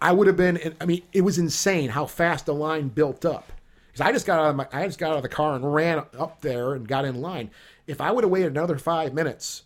I 0.00 0.12
would 0.12 0.26
have 0.26 0.36
been. 0.36 0.74
I 0.80 0.86
mean, 0.86 1.02
it 1.12 1.20
was 1.20 1.38
insane 1.38 1.90
how 1.90 2.06
fast 2.06 2.46
the 2.46 2.54
line 2.54 2.88
built 2.88 3.24
up. 3.24 3.52
Because 3.88 4.06
I 4.06 4.12
just 4.12 4.26
got 4.26 4.38
out 4.38 4.50
of 4.50 4.56
my, 4.56 4.66
I 4.72 4.86
just 4.86 4.98
got 4.98 5.10
out 5.10 5.16
of 5.16 5.22
the 5.22 5.28
car 5.28 5.54
and 5.54 5.74
ran 5.74 5.98
up 6.18 6.40
there 6.40 6.74
and 6.74 6.86
got 6.86 7.04
in 7.04 7.20
line. 7.20 7.50
If 7.86 8.00
I 8.00 8.12
would 8.12 8.24
have 8.24 8.30
waited 8.30 8.52
another 8.52 8.78
five 8.78 9.12
minutes, 9.12 9.64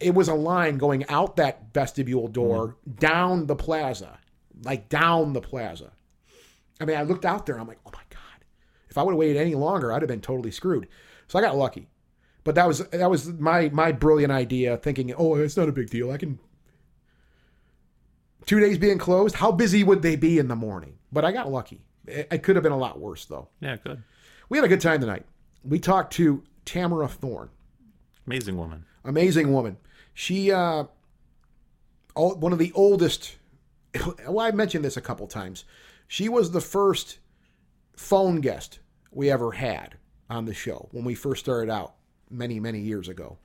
it 0.00 0.14
was 0.14 0.28
a 0.28 0.34
line 0.34 0.78
going 0.78 1.06
out 1.08 1.36
that 1.36 1.72
vestibule 1.72 2.28
door, 2.28 2.68
mm-hmm. 2.68 2.92
down 2.92 3.46
the 3.46 3.56
plaza, 3.56 4.18
like 4.64 4.88
down 4.88 5.34
the 5.34 5.40
plaza. 5.40 5.92
I 6.80 6.86
mean, 6.86 6.96
I 6.96 7.02
looked 7.02 7.26
out 7.26 7.46
there. 7.46 7.58
I'm 7.58 7.68
like, 7.68 7.80
oh 7.86 7.90
my 7.92 8.02
god! 8.08 8.44
If 8.88 8.96
I 8.98 9.02
would 9.02 9.12
have 9.12 9.18
waited 9.18 9.36
any 9.36 9.54
longer, 9.54 9.92
I'd 9.92 10.02
have 10.02 10.08
been 10.08 10.20
totally 10.20 10.50
screwed. 10.50 10.88
So 11.28 11.38
I 11.38 11.42
got 11.42 11.56
lucky. 11.56 11.88
But 12.42 12.54
that 12.54 12.66
was 12.66 12.78
that 12.88 13.10
was 13.10 13.28
my 13.34 13.68
my 13.68 13.92
brilliant 13.92 14.32
idea, 14.32 14.76
thinking, 14.78 15.12
oh, 15.16 15.36
it's 15.36 15.56
not 15.56 15.68
a 15.68 15.72
big 15.72 15.90
deal. 15.90 16.10
I 16.10 16.16
can. 16.16 16.38
Two 18.46 18.58
days 18.58 18.78
being 18.78 18.98
closed, 18.98 19.36
how 19.36 19.52
busy 19.52 19.84
would 19.84 20.00
they 20.00 20.16
be 20.16 20.38
in 20.38 20.48
the 20.48 20.56
morning? 20.56 20.94
But 21.12 21.26
I 21.26 21.32
got 21.32 21.52
lucky. 21.52 21.82
It, 22.06 22.28
it 22.32 22.42
could 22.42 22.56
have 22.56 22.62
been 22.62 22.72
a 22.72 22.78
lot 22.78 22.98
worse, 22.98 23.26
though. 23.26 23.48
Yeah, 23.60 23.76
good. 23.76 24.02
We 24.48 24.56
had 24.56 24.64
a 24.64 24.68
good 24.68 24.80
time 24.80 25.00
tonight. 25.00 25.26
We 25.62 25.78
talked 25.78 26.14
to 26.14 26.42
Tamara 26.64 27.06
Thorne. 27.06 27.50
Amazing 28.26 28.56
woman. 28.56 28.86
Amazing 29.04 29.52
woman. 29.52 29.76
She, 30.20 30.52
uh, 30.52 30.84
one 32.14 32.52
of 32.52 32.58
the 32.58 32.72
oldest. 32.74 33.36
Well, 34.28 34.40
I 34.40 34.50
mentioned 34.50 34.84
this 34.84 34.98
a 34.98 35.00
couple 35.00 35.26
times. 35.26 35.64
She 36.08 36.28
was 36.28 36.50
the 36.50 36.60
first 36.60 37.20
phone 37.96 38.42
guest 38.42 38.80
we 39.10 39.30
ever 39.30 39.52
had 39.52 39.96
on 40.28 40.44
the 40.44 40.52
show 40.52 40.90
when 40.92 41.06
we 41.06 41.14
first 41.14 41.42
started 41.42 41.72
out 41.72 41.94
many, 42.28 42.60
many 42.60 42.80
years 42.80 43.08
ago. 43.08 43.38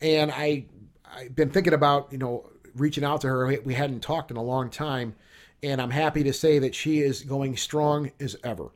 And 0.00 0.30
I, 0.30 0.66
I've 1.04 1.34
been 1.34 1.50
thinking 1.50 1.74
about, 1.74 2.12
you 2.12 2.18
know, 2.18 2.48
reaching 2.76 3.02
out 3.02 3.22
to 3.22 3.26
her. 3.26 3.58
We 3.64 3.74
hadn't 3.74 4.04
talked 4.04 4.30
in 4.30 4.36
a 4.36 4.42
long 4.42 4.70
time. 4.70 5.16
And 5.64 5.82
I'm 5.82 5.90
happy 5.90 6.22
to 6.22 6.32
say 6.32 6.60
that 6.60 6.76
she 6.76 7.00
is 7.00 7.24
going 7.24 7.56
strong 7.56 8.12
as 8.20 8.36
ever. 8.44 8.70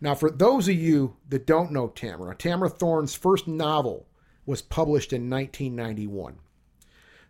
Now, 0.00 0.14
for 0.14 0.30
those 0.30 0.68
of 0.68 0.76
you 0.76 1.16
that 1.30 1.48
don't 1.48 1.72
know 1.72 1.88
Tamara, 1.88 2.36
Tamara 2.36 2.70
Thorne's 2.70 3.16
first 3.16 3.48
novel 3.48 4.06
was 4.46 4.62
published 4.62 5.12
in 5.12 5.30
1991. 5.30 6.38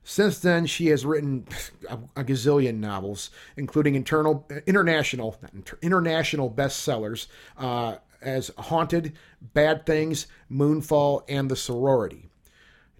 Since 0.06 0.38
then, 0.40 0.66
she 0.66 0.88
has 0.88 1.06
written 1.06 1.47
a, 1.88 2.25
gazillion 2.25 2.78
novels, 2.78 3.30
including 3.56 3.94
internal, 3.94 4.47
international, 4.66 5.37
international 5.80 6.50
bestsellers 6.50 7.26
uh, 7.56 7.97
as 8.21 8.50
Haunted, 8.59 9.14
Bad 9.40 9.87
Things, 9.87 10.26
Moonfall, 10.50 11.23
and 11.26 11.50
The 11.50 11.56
Sorority. 11.56 12.28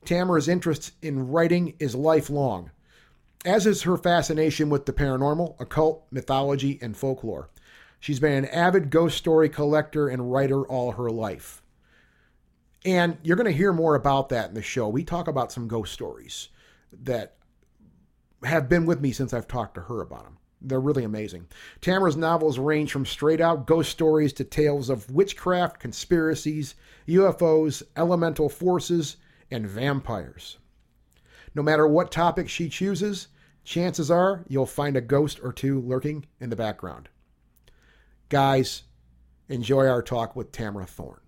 Tamara's 0.07 0.49
interest 0.49 0.93
in 1.03 1.29
writing 1.29 1.75
is 1.79 1.95
lifelong, 1.95 2.71
as 3.45 3.67
is 3.67 3.83
her 3.83 3.99
fascination 3.99 4.71
with 4.71 4.87
the 4.87 4.93
paranormal, 4.93 5.61
occult, 5.61 6.07
mythology, 6.11 6.79
and 6.81 6.97
folklore. 6.97 7.51
She's 8.01 8.21
been 8.21 8.45
an 8.45 8.47
avid 8.47 8.91
ghost 8.91 9.17
story 9.17 9.49
collector 9.49 10.09
and 10.09 10.33
writer 10.33 10.67
all 10.67 10.93
her 10.93 11.11
life. 11.11 11.63
And 12.85 13.17
you're 13.23 13.37
going 13.37 13.51
to 13.51 13.57
hear 13.57 13.73
more 13.73 13.95
about 13.95 14.29
that 14.29 14.49
in 14.49 14.55
the 14.55 14.63
show. 14.63 14.89
We 14.89 15.05
talk 15.05 15.27
about 15.27 15.53
some 15.53 15.69
ghost 15.69 15.93
stories 15.93 16.51
that 17.03 17.37
have 18.45 18.69
been 18.69 18.85
with 18.85 19.01
me 19.01 19.13
since 19.13 19.33
I've 19.33 19.49
talked 19.49 19.75
to 19.75 19.83
her 19.83 20.01
about 20.03 20.25
them. 20.25 20.39
They're 20.61 20.81
really 20.81 21.05
amazing. 21.05 21.49
Tamara's 21.81 22.17
novels 22.17 22.59
range 22.59 22.91
from 22.91 23.05
straight 23.05 23.41
out 23.41 23.67
ghost 23.67 23.91
stories 23.91 24.33
to 24.35 24.45
tales 24.45 24.89
of 24.89 25.11
witchcraft, 25.11 25.79
conspiracies, 25.79 26.75
UFOs, 27.07 27.83
elemental 27.97 28.49
forces, 28.49 29.17
and 29.51 29.67
vampires. 29.67 30.59
No 31.55 31.63
matter 31.63 31.87
what 31.87 32.11
topic 32.11 32.49
she 32.49 32.69
chooses, 32.69 33.29
chances 33.63 34.11
are 34.11 34.45
you'll 34.49 34.67
find 34.67 34.97
a 34.97 35.03
ghost 35.03 35.39
or 35.43 35.53
two 35.53 35.81
lurking 35.81 36.25
in 36.41 36.51
the 36.51 36.57
background. 36.57 37.09
Guys, 38.31 38.85
enjoy 39.49 39.87
our 39.87 40.03
talk 40.03 40.35
with 40.35 40.51
Tamara 40.51 40.87
Thorne. 40.87 41.21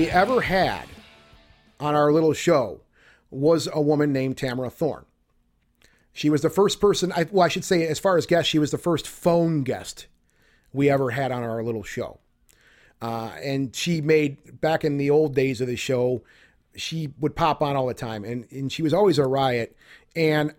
We 0.00 0.08
ever 0.08 0.40
had 0.40 0.86
on 1.78 1.94
our 1.94 2.10
little 2.10 2.32
show 2.32 2.80
was 3.30 3.68
a 3.70 3.82
woman 3.82 4.14
named 4.14 4.38
Tamara 4.38 4.70
Thorne. 4.70 5.04
She 6.14 6.30
was 6.30 6.40
the 6.40 6.48
first 6.48 6.80
person, 6.80 7.12
I, 7.12 7.26
well, 7.30 7.44
I 7.44 7.48
should 7.48 7.66
say, 7.66 7.86
as 7.86 7.98
far 7.98 8.16
as 8.16 8.24
guest, 8.24 8.48
she 8.48 8.58
was 8.58 8.70
the 8.70 8.78
first 8.78 9.06
phone 9.06 9.62
guest 9.62 10.06
we 10.72 10.88
ever 10.88 11.10
had 11.10 11.32
on 11.32 11.42
our 11.42 11.62
little 11.62 11.82
show. 11.82 12.18
Uh, 13.02 13.32
and 13.42 13.76
she 13.76 14.00
made, 14.00 14.62
back 14.62 14.86
in 14.86 14.96
the 14.96 15.10
old 15.10 15.34
days 15.34 15.60
of 15.60 15.66
the 15.66 15.76
show, 15.76 16.22
she 16.74 17.12
would 17.20 17.36
pop 17.36 17.60
on 17.60 17.76
all 17.76 17.86
the 17.86 17.92
time 17.92 18.24
and, 18.24 18.46
and 18.50 18.72
she 18.72 18.82
was 18.82 18.94
always 18.94 19.18
a 19.18 19.26
riot. 19.26 19.76
And 20.16 20.54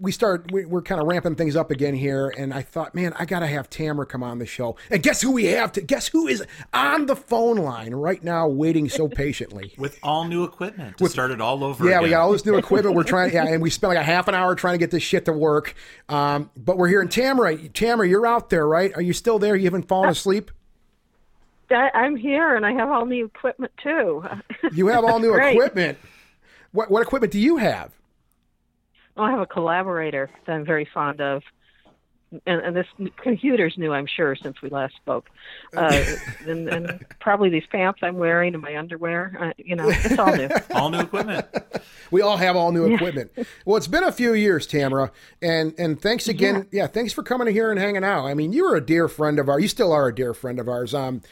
we 0.00 0.12
start 0.12 0.50
we, 0.50 0.64
we're 0.64 0.82
kind 0.82 1.00
of 1.00 1.06
ramping 1.06 1.34
things 1.34 1.54
up 1.54 1.70
again 1.70 1.94
here 1.94 2.32
and 2.36 2.54
i 2.54 2.62
thought 2.62 2.94
man 2.94 3.12
i 3.18 3.24
gotta 3.24 3.46
have 3.46 3.68
tamara 3.68 4.06
come 4.06 4.22
on 4.22 4.38
the 4.38 4.46
show. 4.46 4.76
And 4.90 5.02
guess 5.02 5.20
who 5.22 5.32
we 5.32 5.44
have 5.44 5.72
to 5.72 5.80
guess 5.80 6.08
who 6.08 6.26
is 6.26 6.44
on 6.72 7.06
the 7.06 7.16
phone 7.16 7.56
line 7.56 7.94
right 7.94 8.22
now 8.22 8.48
waiting 8.48 8.88
so 8.88 9.08
patiently? 9.08 9.72
With 9.78 9.98
all 10.02 10.24
new 10.24 10.44
equipment 10.44 10.98
to 10.98 11.08
start 11.08 11.30
it 11.30 11.40
all 11.40 11.62
over 11.62 11.84
yeah 11.84 11.92
again. 11.92 12.02
we 12.02 12.10
got 12.10 12.22
all 12.22 12.32
this 12.32 12.44
new 12.44 12.56
equipment. 12.56 12.96
We're 12.96 13.04
trying 13.04 13.32
yeah 13.32 13.46
and 13.46 13.62
we 13.62 13.70
spent 13.70 13.94
like 13.94 14.00
a 14.00 14.04
half 14.04 14.28
an 14.28 14.34
hour 14.34 14.54
trying 14.54 14.74
to 14.74 14.78
get 14.78 14.90
this 14.90 15.02
shit 15.02 15.26
to 15.26 15.32
work. 15.32 15.74
Um, 16.08 16.50
but 16.56 16.78
we're 16.78 16.88
here 16.88 17.02
in 17.02 17.08
tamara 17.08 17.56
tamara 17.68 18.08
you're 18.08 18.26
out 18.26 18.50
there 18.50 18.66
right? 18.66 18.92
Are 18.96 19.02
you 19.02 19.12
still 19.12 19.38
there? 19.38 19.54
You 19.54 19.64
haven't 19.64 19.88
fallen 19.88 20.08
asleep? 20.08 20.50
I, 21.70 21.90
I'm 21.94 22.16
here 22.16 22.56
and 22.56 22.66
I 22.66 22.72
have 22.72 22.90
all 22.90 23.06
new 23.06 23.26
equipment 23.26 23.72
too. 23.82 24.24
you 24.72 24.88
have 24.88 25.04
all 25.04 25.20
new 25.20 25.34
equipment. 25.40 25.98
What, 26.72 26.90
what 26.90 27.02
equipment 27.02 27.32
do 27.32 27.38
you 27.38 27.56
have 27.58 27.92
Oh, 29.16 29.22
I 29.22 29.30
have 29.30 29.40
a 29.40 29.46
collaborator 29.46 30.30
that 30.46 30.52
I'm 30.52 30.64
very 30.64 30.88
fond 30.92 31.20
of. 31.20 31.42
And, 32.46 32.62
and 32.62 32.76
this 32.76 32.86
computer's 33.20 33.76
new, 33.76 33.92
I'm 33.92 34.06
sure, 34.06 34.36
since 34.36 34.62
we 34.62 34.68
last 34.68 34.94
spoke. 34.94 35.28
Uh, 35.76 36.00
and, 36.46 36.68
and 36.68 37.04
probably 37.20 37.48
these 37.48 37.66
pants 37.72 37.98
I'm 38.02 38.18
wearing 38.18 38.54
and 38.54 38.62
my 38.62 38.76
underwear. 38.76 39.36
Uh, 39.38 39.52
you 39.58 39.74
know, 39.74 39.88
it's 39.88 40.16
all 40.16 40.36
new. 40.36 40.48
all 40.74 40.90
new 40.90 41.00
equipment. 41.00 41.44
We 42.12 42.22
all 42.22 42.36
have 42.36 42.54
all 42.54 42.70
new 42.70 42.94
equipment. 42.94 43.32
Well, 43.64 43.76
it's 43.76 43.88
been 43.88 44.04
a 44.04 44.12
few 44.12 44.32
years, 44.34 44.68
Tamara, 44.68 45.10
and 45.42 45.74
and 45.76 46.00
thanks 46.00 46.28
again. 46.28 46.68
Yeah. 46.70 46.86
thanks 46.86 47.12
for 47.12 47.24
coming 47.24 47.52
here 47.52 47.72
and 47.72 47.80
hanging 47.80 48.04
out. 48.04 48.26
I 48.26 48.34
mean, 48.34 48.52
you 48.52 48.64
were 48.64 48.76
a 48.76 48.84
dear 48.84 49.08
friend 49.08 49.40
of 49.40 49.48
ours. 49.48 49.62
You 49.62 49.68
still 49.68 49.92
are 49.92 50.06
a 50.06 50.14
dear 50.14 50.32
friend 50.32 50.60
of 50.60 50.68
ours. 50.68 50.94
Um, 50.94 51.22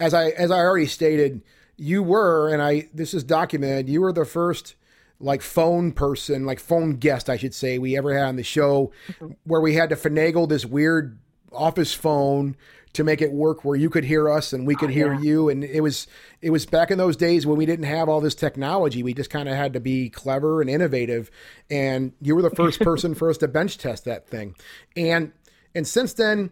as 0.00 0.12
I 0.12 0.30
as 0.30 0.50
I 0.50 0.58
already 0.58 0.86
stated, 0.86 1.42
you 1.76 2.02
were, 2.02 2.52
and 2.52 2.60
I 2.60 2.88
this 2.92 3.14
is 3.14 3.22
documented. 3.24 3.88
You 3.88 4.00
were 4.00 4.12
the 4.12 4.24
first 4.24 4.74
like 5.20 5.42
phone 5.42 5.92
person, 5.92 6.46
like 6.46 6.60
phone 6.60 6.96
guest, 6.96 7.28
I 7.28 7.36
should 7.36 7.54
say, 7.54 7.78
we 7.78 7.96
ever 7.96 8.16
had 8.16 8.28
on 8.28 8.36
the 8.36 8.42
show, 8.42 8.92
mm-hmm. 9.08 9.32
where 9.44 9.60
we 9.60 9.74
had 9.74 9.90
to 9.90 9.96
finagle 9.96 10.48
this 10.48 10.64
weird 10.64 11.18
office 11.52 11.94
phone 11.94 12.56
to 12.92 13.04
make 13.04 13.20
it 13.20 13.32
work 13.32 13.64
where 13.64 13.76
you 13.76 13.90
could 13.90 14.04
hear 14.04 14.28
us 14.28 14.52
and 14.52 14.66
we 14.66 14.74
could 14.74 14.90
ah, 14.90 14.92
hear 14.92 15.12
yeah. 15.14 15.20
you. 15.20 15.48
And 15.48 15.64
it 15.64 15.80
was 15.80 16.06
it 16.40 16.50
was 16.50 16.66
back 16.66 16.90
in 16.90 16.98
those 16.98 17.16
days 17.16 17.46
when 17.46 17.56
we 17.56 17.66
didn't 17.66 17.84
have 17.84 18.08
all 18.08 18.20
this 18.20 18.34
technology. 18.34 19.02
We 19.02 19.14
just 19.14 19.30
kind 19.30 19.48
of 19.48 19.54
had 19.54 19.72
to 19.74 19.80
be 19.80 20.08
clever 20.08 20.60
and 20.60 20.70
innovative. 20.70 21.30
And 21.70 22.12
you 22.20 22.34
were 22.34 22.42
the 22.42 22.50
first 22.50 22.80
person 22.82 23.14
for 23.14 23.30
us 23.30 23.38
to 23.38 23.48
bench 23.48 23.78
test 23.78 24.04
that 24.04 24.26
thing. 24.26 24.54
And 24.96 25.32
and 25.74 25.86
since 25.86 26.14
then 26.14 26.50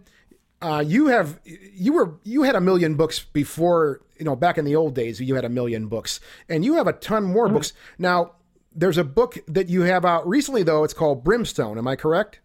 uh, 0.63 0.85
you 0.87 1.09
have 1.09 1.41
you 1.45 1.93
were 1.93 2.15
you 2.23 2.43
had 2.45 2.55
a 2.55 2.61
million 2.61 2.95
books 2.95 3.19
before 3.21 4.01
you 4.19 4.25
know 4.25 4.37
back 4.37 4.57
in 4.57 4.65
the 4.65 4.77
old 4.77 4.95
days 4.95 5.21
you 5.21 5.35
had 5.35 5.45
a 5.45 5.49
million 5.49 5.89
books. 5.89 6.21
And 6.49 6.65
you 6.65 6.75
have 6.75 6.87
a 6.87 6.93
ton 6.93 7.25
more 7.25 7.47
mm-hmm. 7.47 7.55
books. 7.55 7.73
Now 7.99 8.33
there's 8.77 8.99
a 8.99 9.05
book 9.05 9.39
that 9.49 9.69
you 9.69 9.83
have 9.83 10.05
out 10.05 10.27
recently 10.29 10.63
though 10.63 10.85
it's 10.85 10.95
called 10.95 11.25
brimstone 11.25 11.79
am 11.79 11.89
i 11.89 11.97
correct 11.97 12.41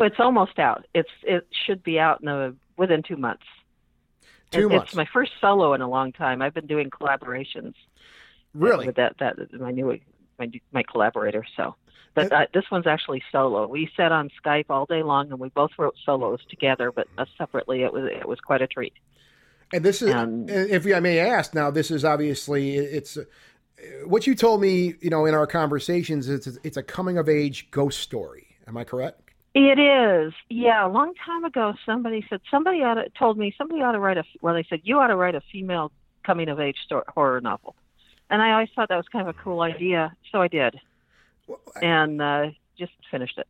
It's 0.00 0.20
almost 0.20 0.58
out. 0.58 0.84
It's 0.94 1.10
it 1.22 1.46
should 1.66 1.82
be 1.82 1.98
out 1.98 2.20
in 2.22 2.28
a, 2.28 2.54
within 2.76 3.02
two 3.02 3.16
months. 3.16 3.42
Two 4.52 4.66
It- 4.68 4.72
months. 4.72 4.84
It's 4.90 4.94
my 4.96 5.06
first 5.12 5.32
solo 5.40 5.74
in 5.74 5.80
a 5.80 5.88
long 5.88 6.12
time. 6.12 6.40
I've 6.40 6.54
been 6.54 6.68
doing 6.68 6.88
collaborations 6.90 7.74
really 8.54 8.86
with 8.86 8.96
that 8.96 9.18
that 9.18 9.34
my 9.60 9.72
new 9.72 9.98
my 10.38 10.48
my 10.72 10.84
collaborator. 10.84 11.44
So, 11.56 11.74
but 12.14 12.32
uh, 12.32 12.46
this 12.54 12.64
one's 12.70 12.86
actually 12.86 13.22
solo. 13.32 13.66
We 13.66 13.90
sat 13.96 14.12
on 14.12 14.30
Skype 14.40 14.66
all 14.70 14.86
day 14.86 15.02
long, 15.02 15.30
and 15.32 15.40
we 15.40 15.48
both 15.48 15.72
wrote 15.78 15.96
solos 16.06 16.40
together, 16.48 16.92
but 16.92 17.08
uh, 17.18 17.24
separately. 17.36 17.82
It 17.82 17.92
was 17.92 18.04
it 18.10 18.28
was 18.28 18.38
quite 18.38 18.62
a 18.62 18.68
treat. 18.68 18.94
And 19.72 19.84
this 19.84 20.00
is, 20.00 20.14
Um, 20.14 20.48
if 20.48 20.86
I 20.86 21.00
may 21.00 21.18
ask, 21.18 21.54
now 21.54 21.70
this 21.72 21.90
is 21.90 22.04
obviously 22.04 22.76
it's 22.76 23.18
what 24.04 24.26
you 24.26 24.34
told 24.34 24.60
me, 24.60 24.94
you 25.00 25.10
know, 25.10 25.26
in 25.26 25.34
our 25.34 25.46
conversations. 25.46 26.28
It's 26.28 26.46
it's 26.62 26.76
a 26.76 26.82
coming 26.82 27.18
of 27.18 27.28
age 27.28 27.70
ghost 27.70 28.00
story. 28.00 28.56
Am 28.66 28.76
I 28.76 28.84
correct? 28.84 29.22
It 29.54 29.78
is, 29.78 30.34
yeah. 30.50 30.86
A 30.86 30.90
long 30.90 31.14
time 31.24 31.44
ago, 31.44 31.74
somebody 31.86 32.24
said 32.28 32.40
somebody 32.50 32.82
ought 32.82 32.94
to, 32.94 33.08
told 33.18 33.38
me 33.38 33.54
somebody 33.56 33.82
ought 33.82 33.92
to 33.92 33.98
write 33.98 34.18
a 34.18 34.24
well. 34.40 34.54
They 34.54 34.66
said 34.68 34.80
you 34.84 34.98
ought 34.98 35.08
to 35.08 35.16
write 35.16 35.34
a 35.34 35.40
female 35.52 35.90
coming 36.24 36.48
of 36.48 36.60
age 36.60 36.76
story, 36.84 37.04
horror 37.08 37.40
novel, 37.40 37.74
and 38.30 38.42
I 38.42 38.52
always 38.52 38.68
thought 38.76 38.88
that 38.90 38.96
was 38.96 39.08
kind 39.10 39.26
of 39.26 39.34
a 39.34 39.38
cool 39.42 39.62
idea. 39.62 40.14
So 40.30 40.42
I 40.42 40.48
did, 40.48 40.78
and 41.80 42.20
uh, 42.20 42.46
just 42.78 42.92
finished 43.10 43.38
it. 43.38 43.48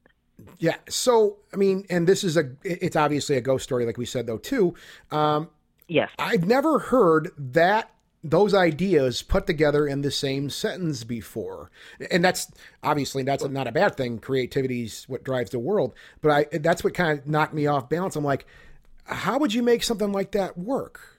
Yeah. 0.58 0.76
So 0.88 1.38
I 1.52 1.56
mean, 1.56 1.84
and 1.90 2.06
this 2.06 2.22
is 2.22 2.36
a 2.36 2.50
it's 2.62 2.96
obviously 2.96 3.36
a 3.36 3.40
ghost 3.40 3.64
story, 3.64 3.84
like 3.84 3.98
we 3.98 4.06
said 4.06 4.26
though 4.26 4.38
too. 4.38 4.74
Um, 5.10 5.48
Yes, 5.88 6.10
I've 6.18 6.46
never 6.46 6.78
heard 6.78 7.30
that 7.38 7.90
those 8.24 8.52
ideas 8.54 9.22
put 9.22 9.46
together 9.46 9.86
in 9.86 10.02
the 10.02 10.10
same 10.10 10.50
sentence 10.50 11.04
before, 11.04 11.70
and 12.10 12.24
that's 12.24 12.50
obviously 12.82 13.22
that's 13.22 13.44
not 13.44 13.66
a 13.66 13.72
bad 13.72 13.96
thing. 13.96 14.18
Creativity's 14.18 15.04
what 15.08 15.24
drives 15.24 15.50
the 15.50 15.58
world, 15.58 15.94
but 16.20 16.30
I 16.30 16.58
that's 16.58 16.82
what 16.82 16.94
kind 16.94 17.18
of 17.18 17.26
knocked 17.26 17.54
me 17.54 17.66
off 17.66 17.88
balance. 17.88 18.16
I'm 18.16 18.24
like, 18.24 18.46
how 19.04 19.38
would 19.38 19.54
you 19.54 19.62
make 19.62 19.82
something 19.82 20.12
like 20.12 20.32
that 20.32 20.58
work? 20.58 21.18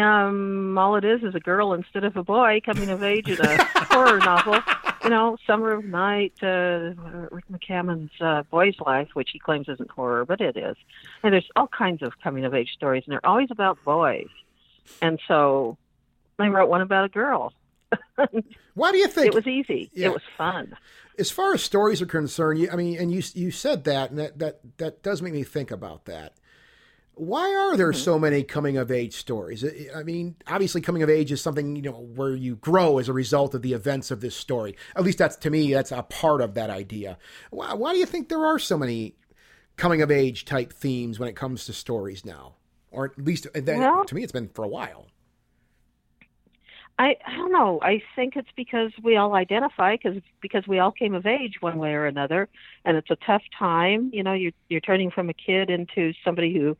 um, 0.00 0.76
all 0.76 0.96
it 0.96 1.04
is 1.04 1.22
is 1.22 1.34
a 1.34 1.40
girl 1.40 1.72
instead 1.72 2.04
of 2.04 2.16
a 2.16 2.24
boy 2.24 2.60
coming 2.64 2.90
of 2.90 3.02
age 3.02 3.28
in 3.28 3.40
a 3.40 3.64
horror 3.84 4.18
novel. 4.18 4.58
You 5.04 5.10
know, 5.10 5.36
Summer 5.46 5.72
of 5.72 5.84
Night, 5.84 6.32
uh, 6.42 6.94
Rick 7.30 7.44
McCammon's 7.52 8.10
uh, 8.20 8.42
Boy's 8.50 8.74
Life, 8.84 9.08
which 9.14 9.30
he 9.32 9.38
claims 9.38 9.68
isn't 9.68 9.90
horror, 9.90 10.24
but 10.24 10.40
it 10.40 10.56
is. 10.56 10.76
And 11.22 11.32
there's 11.34 11.48
all 11.56 11.68
kinds 11.68 12.02
of 12.02 12.12
coming 12.22 12.44
of 12.44 12.54
age 12.54 12.70
stories, 12.72 13.04
and 13.06 13.12
they're 13.12 13.26
always 13.26 13.50
about 13.50 13.82
boys. 13.84 14.28
And 15.00 15.20
so 15.26 15.76
I 16.38 16.48
wrote 16.48 16.68
one 16.68 16.80
about 16.80 17.04
a 17.04 17.08
girl. 17.08 17.52
Why 18.74 18.92
do 18.92 18.98
you 18.98 19.08
think 19.08 19.28
It 19.28 19.34
was 19.34 19.46
easy. 19.46 19.90
Yeah. 19.94 20.08
It 20.08 20.12
was 20.14 20.22
fun. 20.36 20.76
as 21.18 21.30
far 21.30 21.54
as 21.54 21.62
stories 21.62 22.02
are 22.02 22.06
concerned, 22.06 22.58
you, 22.58 22.68
I 22.70 22.76
mean, 22.76 22.98
and 22.98 23.12
you 23.12 23.22
you 23.34 23.50
said 23.50 23.84
that, 23.84 24.10
and 24.10 24.18
that 24.18 24.38
that 24.38 24.60
that 24.78 25.02
does 25.02 25.22
make 25.22 25.32
me 25.32 25.44
think 25.44 25.70
about 25.70 26.06
that. 26.06 26.34
Why 27.16 27.54
are 27.54 27.76
there 27.76 27.92
mm-hmm. 27.92 28.00
so 28.02 28.18
many 28.18 28.42
coming 28.42 28.76
of 28.76 28.90
age 28.90 29.14
stories? 29.14 29.64
I 29.64 30.00
I 30.00 30.02
mean, 30.02 30.34
obviously, 30.48 30.80
coming 30.80 31.04
of 31.04 31.10
age 31.10 31.30
is 31.30 31.40
something 31.40 31.76
you 31.76 31.82
know 31.82 31.92
where 31.92 32.34
you 32.34 32.56
grow 32.56 32.98
as 32.98 33.08
a 33.08 33.12
result 33.12 33.54
of 33.54 33.62
the 33.62 33.72
events 33.72 34.10
of 34.10 34.20
this 34.20 34.34
story. 34.34 34.76
At 34.96 35.04
least 35.04 35.18
that's 35.18 35.36
to 35.36 35.50
me, 35.50 35.72
that's 35.72 35.92
a 35.92 36.02
part 36.02 36.40
of 36.40 36.54
that 36.54 36.70
idea. 36.70 37.18
Why, 37.50 37.74
why 37.74 37.92
do 37.92 38.00
you 38.00 38.06
think 38.06 38.28
there 38.28 38.44
are 38.44 38.58
so 38.58 38.76
many 38.76 39.14
coming 39.76 40.02
of 40.02 40.10
age 40.10 40.44
type 40.44 40.72
themes 40.72 41.18
when 41.18 41.28
it 41.28 41.36
comes 41.36 41.66
to 41.66 41.72
stories 41.72 42.24
now, 42.24 42.54
or 42.94 43.06
at 43.06 43.18
least 43.18 43.46
uh, 43.46 43.60
that, 43.60 43.78
Well- 43.78 44.04
to 44.04 44.14
me, 44.14 44.22
it's 44.22 44.32
been 44.32 44.48
for 44.48 44.64
a 44.64 44.68
while. 44.68 45.06
I, 46.96 47.16
I 47.26 47.36
don't 47.36 47.50
know. 47.50 47.80
I 47.82 48.02
think 48.14 48.36
it's 48.36 48.48
because 48.54 48.92
we 49.02 49.16
all 49.16 49.34
identify 49.34 49.96
because 49.96 50.22
because 50.40 50.64
we 50.68 50.78
all 50.78 50.92
came 50.92 51.14
of 51.14 51.26
age 51.26 51.56
one 51.60 51.78
way 51.78 51.92
or 51.92 52.06
another, 52.06 52.48
and 52.84 52.96
it's 52.96 53.10
a 53.10 53.16
tough 53.16 53.42
time. 53.58 54.10
You 54.12 54.22
know, 54.22 54.32
you're 54.32 54.52
you're 54.68 54.80
turning 54.80 55.10
from 55.10 55.28
a 55.28 55.32
kid 55.34 55.70
into 55.70 56.12
somebody 56.24 56.54
who 56.54 56.76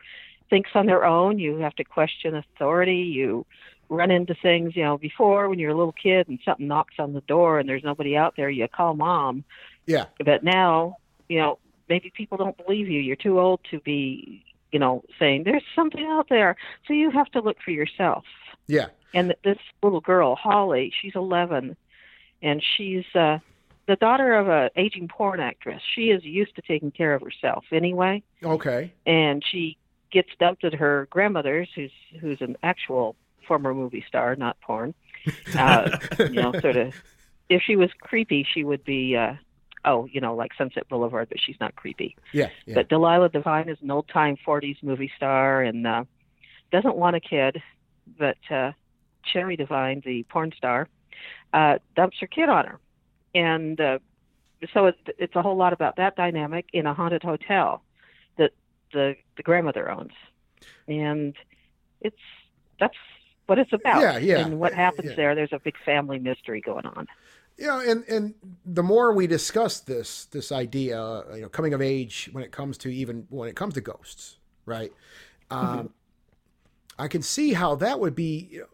thinks 0.50 0.70
on 0.74 0.86
their 0.86 1.04
own. 1.04 1.40
You 1.40 1.56
have 1.56 1.74
to 1.76 1.84
question 1.84 2.36
authority. 2.36 2.98
You 2.98 3.44
run 3.88 4.12
into 4.12 4.36
things. 4.40 4.76
You 4.76 4.84
know, 4.84 4.98
before 4.98 5.48
when 5.48 5.58
you're 5.58 5.72
a 5.72 5.76
little 5.76 5.92
kid 6.00 6.28
and 6.28 6.38
something 6.44 6.68
knocks 6.68 6.94
on 7.00 7.12
the 7.12 7.20
door 7.22 7.58
and 7.58 7.68
there's 7.68 7.82
nobody 7.82 8.16
out 8.16 8.34
there, 8.36 8.48
you 8.48 8.68
call 8.68 8.94
mom. 8.94 9.42
Yeah, 9.86 10.06
But 10.24 10.44
now, 10.44 10.96
you 11.28 11.40
know, 11.40 11.58
maybe 11.88 12.10
people 12.14 12.38
don't 12.38 12.56
believe 12.56 12.88
you. 12.88 13.00
You're 13.00 13.16
too 13.16 13.38
old 13.40 13.60
to 13.70 13.80
be, 13.80 14.44
you 14.74 14.80
know, 14.80 15.04
saying 15.20 15.44
there's 15.44 15.62
something 15.76 16.04
out 16.04 16.28
there. 16.28 16.56
So 16.86 16.94
you 16.94 17.12
have 17.12 17.30
to 17.30 17.40
look 17.40 17.58
for 17.64 17.70
yourself. 17.70 18.24
Yeah, 18.66 18.88
and 19.14 19.32
this 19.44 19.58
little 19.82 20.00
girl 20.00 20.34
holly 20.34 20.92
she's 21.00 21.12
11 21.14 21.76
and 22.42 22.62
she's 22.76 23.04
uh 23.14 23.38
the 23.86 23.96
daughter 23.96 24.34
of 24.34 24.48
a 24.48 24.70
aging 24.76 25.08
porn 25.08 25.38
actress. 25.40 25.80
She 25.94 26.10
is 26.10 26.24
used 26.24 26.56
to 26.56 26.62
taking 26.62 26.90
care 26.90 27.14
of 27.14 27.22
herself 27.22 27.66
anyway. 27.70 28.22
Okay, 28.42 28.92
and 29.06 29.44
she 29.48 29.76
gets 30.10 30.30
dumped 30.40 30.64
at 30.64 30.74
her 30.74 31.06
grandmother's 31.10 31.68
who's 31.74 31.92
who's 32.20 32.40
an 32.40 32.56
actual 32.64 33.14
former 33.46 33.74
movie 33.74 34.04
star 34.08 34.34
not 34.34 34.60
porn. 34.60 34.92
Uh 35.56 35.98
you 36.18 36.42
know 36.42 36.52
sort 36.60 36.76
of 36.76 36.94
if 37.48 37.62
she 37.62 37.76
was 37.76 37.90
creepy 38.00 38.44
she 38.52 38.64
would 38.64 38.84
be 38.84 39.16
uh 39.16 39.34
oh 39.84 40.06
you 40.06 40.20
know 40.20 40.34
like 40.34 40.52
sunset 40.56 40.88
boulevard 40.88 41.28
but 41.28 41.38
she's 41.40 41.56
not 41.60 41.74
creepy 41.76 42.16
yeah, 42.32 42.48
yeah, 42.66 42.74
but 42.74 42.88
Delilah 42.88 43.28
Devine 43.28 43.68
is 43.68 43.78
an 43.82 43.90
old 43.90 44.08
time 44.08 44.36
40s 44.46 44.82
movie 44.82 45.10
star 45.16 45.62
and 45.62 45.86
uh, 45.86 46.04
doesn't 46.72 46.96
want 46.96 47.14
a 47.14 47.20
kid, 47.20 47.62
but 48.18 48.36
uh, 48.50 48.72
Cherry 49.32 49.56
Devine, 49.56 50.02
the 50.04 50.24
porn 50.24 50.52
star, 50.56 50.88
uh, 51.52 51.78
dumps 51.94 52.16
her 52.20 52.26
kid 52.26 52.48
on 52.48 52.66
her. 52.66 52.78
And 53.34 53.80
uh, 53.80 53.98
so 54.72 54.86
it, 54.86 54.96
it's 55.18 55.36
a 55.36 55.42
whole 55.42 55.56
lot 55.56 55.72
about 55.72 55.96
that 55.96 56.16
dynamic 56.16 56.66
in 56.72 56.86
a 56.86 56.94
haunted 56.94 57.22
hotel 57.22 57.82
that 58.38 58.52
the, 58.92 59.14
the 59.36 59.42
grandmother 59.42 59.88
owns. 59.90 60.12
and 60.88 61.34
it's 62.00 62.16
that's 62.80 62.96
what 63.46 63.58
it's 63.58 63.72
about. 63.72 64.02
Yeah, 64.02 64.18
yeah. 64.18 64.38
And 64.46 64.58
what 64.58 64.72
happens 64.72 65.10
Yeah. 65.10 65.16
there? 65.16 65.34
There's 65.34 65.52
a 65.52 65.58
big 65.60 65.76
family 65.84 66.18
mystery 66.18 66.60
going 66.60 66.86
on. 66.86 67.06
You 67.56 67.66
know, 67.66 67.80
and 67.80 68.04
and 68.08 68.34
the 68.64 68.82
more 68.82 69.12
we 69.12 69.26
discuss 69.26 69.80
this 69.80 70.24
this 70.26 70.50
idea, 70.50 71.22
you 71.34 71.42
know, 71.42 71.48
coming 71.48 71.72
of 71.72 71.80
age 71.80 72.28
when 72.32 72.42
it 72.42 72.50
comes 72.50 72.76
to 72.78 72.92
even 72.92 73.26
when 73.30 73.48
it 73.48 73.56
comes 73.56 73.74
to 73.74 73.80
ghosts, 73.80 74.38
right? 74.66 74.92
Um, 75.50 75.90
I 76.98 77.06
can 77.08 77.22
see 77.22 77.52
how 77.52 77.74
that 77.76 78.00
would 78.00 78.14
be, 78.14 78.48
you 78.50 78.60
know, 78.60 78.66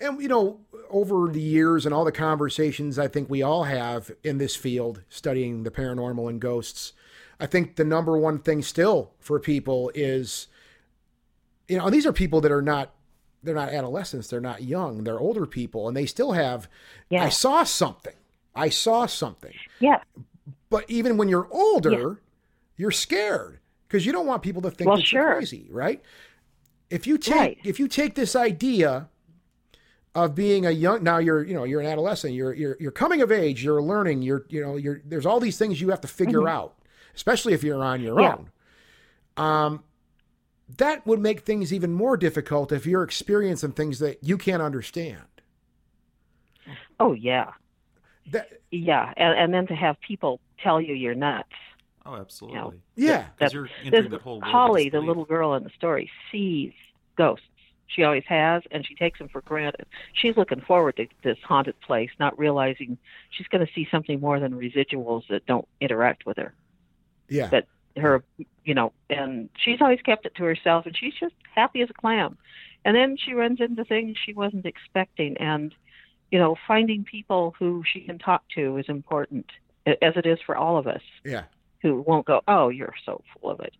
and 0.00 0.22
you 0.22 0.28
know, 0.28 0.60
over 0.88 1.28
the 1.28 1.40
years 1.40 1.84
and 1.84 1.94
all 1.94 2.04
the 2.04 2.12
conversations 2.12 2.98
I 2.98 3.08
think 3.08 3.28
we 3.28 3.42
all 3.42 3.64
have 3.64 4.10
in 4.24 4.38
this 4.38 4.56
field 4.56 5.02
studying 5.08 5.64
the 5.64 5.70
paranormal 5.70 6.28
and 6.28 6.40
ghosts, 6.40 6.94
I 7.38 7.46
think 7.46 7.76
the 7.76 7.84
number 7.84 8.16
one 8.16 8.38
thing 8.38 8.62
still 8.62 9.12
for 9.20 9.38
people 9.38 9.90
is, 9.94 10.48
you 11.68 11.76
know, 11.76 11.90
these 11.90 12.06
are 12.06 12.12
people 12.12 12.40
that 12.40 12.52
are 12.52 12.62
not. 12.62 12.94
They're 13.44 13.56
not 13.56 13.70
adolescents. 13.70 14.28
They're 14.28 14.40
not 14.40 14.62
young. 14.62 15.02
They're 15.02 15.18
older 15.18 15.46
people, 15.46 15.88
and 15.88 15.96
they 15.96 16.06
still 16.06 16.30
have. 16.30 16.68
Yeah. 17.10 17.24
I 17.24 17.28
saw 17.28 17.64
something. 17.64 18.14
I 18.54 18.68
saw 18.68 19.06
something. 19.06 19.54
Yeah. 19.80 20.00
But 20.70 20.84
even 20.88 21.16
when 21.16 21.28
you're 21.28 21.48
older, 21.50 22.20
you're 22.76 22.90
scared 22.90 23.58
because 23.88 24.04
you 24.06 24.12
don't 24.12 24.26
want 24.26 24.42
people 24.42 24.62
to 24.62 24.70
think 24.70 24.88
Well, 24.88 24.96
that 24.96 25.12
you're 25.12 25.22
sure. 25.22 25.34
crazy, 25.36 25.68
right? 25.70 26.02
If 26.90 27.06
you 27.06 27.16
take 27.18 27.36
Right. 27.36 27.58
if 27.64 27.78
you 27.80 27.88
take 27.88 28.14
this 28.14 28.36
idea 28.36 29.08
of 30.14 30.34
being 30.34 30.66
a 30.66 30.70
young 30.70 31.02
now 31.02 31.16
you're 31.16 31.42
you 31.42 31.54
know 31.54 31.64
you're 31.64 31.80
an 31.80 31.86
adolescent 31.86 32.34
you're 32.34 32.52
you're 32.52 32.76
you're 32.78 32.90
coming 32.90 33.22
of 33.22 33.32
age 33.32 33.64
you're 33.64 33.80
learning 33.80 34.20
you're 34.20 34.44
you 34.50 34.60
know 34.60 34.76
you're 34.76 35.00
there's 35.06 35.24
all 35.24 35.40
these 35.40 35.56
things 35.56 35.80
you 35.80 35.88
have 35.88 36.02
to 36.02 36.06
figure 36.08 36.46
out 36.46 36.74
especially 37.14 37.54
if 37.54 37.62
you're 37.64 37.82
on 37.82 38.02
your 38.02 38.16
Mm-hmm. 38.16 38.44
Yeah. 39.38 39.42
own 39.42 39.70
um 39.72 39.84
that 40.76 41.06
would 41.06 41.18
make 41.18 41.40
things 41.40 41.72
even 41.72 41.94
more 41.94 42.18
difficult 42.18 42.72
if 42.72 42.84
you're 42.84 43.02
experiencing 43.02 43.72
things 43.72 44.00
that 44.00 44.22
you 44.22 44.36
can't 44.36 44.60
understand 44.60 45.22
Oh 47.00 47.14
yeah. 47.14 47.52
That 48.30 48.48
Yeah. 48.70 49.12
And, 49.16 49.38
and 49.38 49.54
then 49.54 49.66
to 49.68 49.74
have 49.74 50.00
people 50.00 50.40
tell 50.62 50.80
you 50.80 50.94
you're 50.94 51.14
nuts. 51.14 51.48
Oh, 52.04 52.16
absolutely. 52.16 52.80
yeah 52.96 53.26
Because 53.38 53.52
you're 53.54 53.68
entering 53.84 54.02
This- 54.04 54.10
that 54.12 54.22
whole 54.22 54.40
Holly, 54.40 54.88
the 54.88 55.00
little 55.00 55.24
girl 55.24 55.54
in 55.54 55.62
the 55.64 55.70
story, 55.70 56.10
sees 56.30 56.72
ghosts. 57.16 57.46
She 57.86 58.04
always 58.04 58.24
has, 58.26 58.62
and 58.70 58.86
she 58.86 58.94
takes 58.94 59.18
them 59.18 59.28
for 59.28 59.42
granted. 59.42 59.84
She's 60.14 60.34
looking 60.36 60.62
forward 60.62 60.96
to 60.96 61.06
this 61.22 61.36
haunted 61.44 61.78
place, 61.82 62.08
not 62.18 62.38
realizing 62.38 62.96
she's 63.30 63.46
going 63.48 63.64
to 63.66 63.70
see 63.74 63.86
something 63.90 64.18
more 64.18 64.40
than 64.40 64.52
residuals 64.54 65.28
that 65.28 65.44
don't 65.44 65.68
interact 65.78 66.24
with 66.24 66.38
her. 66.38 66.54
yeah 67.28 67.48
But 67.50 67.66
her, 67.98 68.24
you 68.64 68.72
know, 68.74 68.92
and 69.10 69.50
she's 69.62 69.82
always 69.82 70.00
kept 70.00 70.24
it 70.24 70.34
to 70.36 70.44
herself, 70.44 70.86
and 70.86 70.96
she's 70.96 71.12
just 71.14 71.34
happy 71.54 71.82
as 71.82 71.90
a 71.90 71.92
clam. 71.92 72.38
And 72.86 72.96
then 72.96 73.18
she 73.18 73.34
runs 73.34 73.60
into 73.60 73.84
things 73.84 74.16
she 74.24 74.32
wasn't 74.32 74.64
expecting, 74.64 75.36
and 75.36 75.74
you 76.32 76.38
know, 76.40 76.56
finding 76.66 77.04
people 77.04 77.54
who 77.58 77.84
she 77.92 78.00
can 78.00 78.18
talk 78.18 78.42
to 78.56 78.78
is 78.78 78.86
important, 78.88 79.46
as 79.86 80.14
it 80.16 80.26
is 80.26 80.38
for 80.44 80.56
all 80.56 80.76
of 80.78 80.86
us 80.88 81.02
yeah 81.24 81.44
who 81.82 82.00
won't 82.06 82.26
go, 82.26 82.40
"Oh, 82.48 82.68
you're 82.70 82.94
so 83.06 83.22
full 83.40 83.50
of 83.50 83.60
it." 83.60 83.74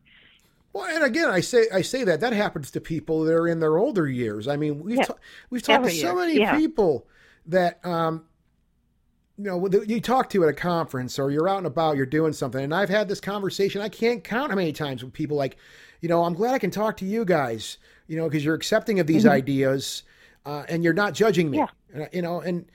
Well, 0.74 0.84
and 0.84 1.02
again, 1.04 1.28
I 1.28 1.40
say 1.40 1.66
I 1.72 1.82
say 1.82 2.04
that 2.04 2.20
that 2.20 2.32
happens 2.32 2.70
to 2.72 2.80
people 2.80 3.24
that 3.24 3.32
are 3.34 3.48
in 3.48 3.58
their 3.60 3.78
older 3.78 4.06
years. 4.08 4.46
I 4.48 4.56
mean, 4.56 4.80
we've 4.82 4.98
Yeah. 4.98 5.04
ta- 5.04 5.14
we've 5.50 5.62
talked 5.62 5.84
to 5.84 5.90
so 5.90 6.06
year. 6.08 6.14
many 6.14 6.38
Yeah. 6.40 6.56
people 6.56 7.06
that 7.46 7.84
um, 7.86 8.24
you 9.38 9.44
know 9.44 9.68
you 9.86 10.00
talk 10.00 10.28
to 10.30 10.42
at 10.42 10.48
a 10.48 10.52
conference 10.52 11.18
or 11.18 11.30
you're 11.30 11.48
out 11.48 11.58
and 11.58 11.66
about, 11.66 11.96
you're 11.96 12.06
doing 12.06 12.32
something, 12.32 12.62
and 12.62 12.74
I've 12.74 12.88
had 12.90 13.08
this 13.08 13.20
conversation. 13.20 13.80
I 13.80 13.88
can't 13.88 14.22
count 14.22 14.50
how 14.50 14.56
many 14.56 14.72
times 14.72 15.02
with 15.02 15.12
people 15.12 15.36
like, 15.36 15.56
you 16.00 16.08
know, 16.08 16.24
I'm 16.24 16.34
glad 16.34 16.54
I 16.54 16.58
can 16.58 16.70
talk 16.70 16.96
to 16.98 17.04
you 17.06 17.24
guys, 17.24 17.78
you 18.08 18.16
know, 18.16 18.28
because 18.28 18.44
you're 18.44 18.54
accepting 18.54 19.00
of 19.00 19.06
these 19.06 19.24
ideas 19.26 20.02
uh, 20.44 20.64
and 20.68 20.82
you're 20.84 20.92
not 20.92 21.14
judging 21.14 21.50
me, 21.50 21.58
Mm-hmm. 21.58 21.64
Yeah. 21.66 21.70
And, 21.92 22.08
you 22.12 22.22
know, 22.22 22.40
and 22.40 22.66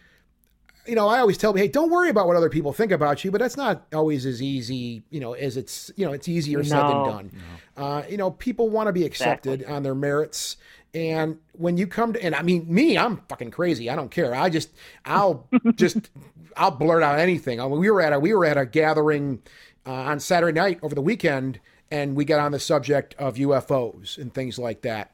you 0.86 0.96
know, 0.96 1.08
I 1.10 1.20
always 1.20 1.38
tell 1.38 1.52
me, 1.52 1.60
hey, 1.60 1.68
don't 1.68 1.90
worry 1.92 2.10
about 2.10 2.28
what 2.28 2.38
other 2.38 2.50
people 2.50 2.72
think 2.72 2.94
about 2.94 3.26
you, 3.26 3.30
but 3.30 3.42
that's 3.42 3.58
not 3.58 3.86
always 3.94 4.26
as 4.26 4.42
easy, 4.42 5.04
you 5.10 5.20
know, 5.20 5.34
as 5.34 5.58
it's, 5.58 5.92
you 5.98 6.06
know, 6.06 6.14
it's 6.14 6.30
easier 6.30 6.64
said 6.64 6.88
than 6.88 7.00
No. 7.00 7.06
done. 7.06 7.32
Uh, 7.76 8.04
you 8.10 8.16
know, 8.16 8.32
people 8.32 8.70
want 8.70 8.88
to 8.88 8.94
be 8.94 9.04
accepted 9.04 9.66
on 9.66 9.84
their 9.84 9.96
merits. 9.96 10.56
And 10.94 11.40
when 11.52 11.78
you 11.78 11.88
come 11.88 12.14
to, 12.14 12.24
and 12.24 12.34
I 12.34 12.42
mean, 12.42 12.74
me, 12.74 12.98
I'm 12.98 13.18
fucking 13.28 13.52
crazy. 13.52 13.90
I 13.90 13.96
don't 13.98 14.10
care. 14.10 14.34
I 14.34 14.50
just, 14.50 14.70
I'll 15.04 15.48
just, 15.76 16.10
I'll 16.56 16.72
blurt 16.72 17.04
out 17.04 17.20
anything. 17.20 17.60
I 17.60 17.68
mean, 17.68 17.80
we 17.80 17.92
were 17.92 18.02
at 18.02 18.14
a, 18.14 18.20
we 18.20 18.34
were 18.34 18.46
at 18.46 18.58
a 18.58 18.66
gathering 18.66 19.42
uh, 19.86 19.92
on 19.92 20.22
Saturday 20.22 20.58
night 20.58 20.80
over 20.82 20.96
the 20.96 21.02
weekend, 21.02 21.60
and 21.92 22.16
we 22.16 22.24
got 22.24 22.40
on 22.40 22.54
the 22.54 22.60
subject 22.60 23.14
of 23.16 23.36
UFOs 23.36 24.18
and 24.18 24.34
things 24.34 24.58
like 24.58 24.84
that. 24.84 25.12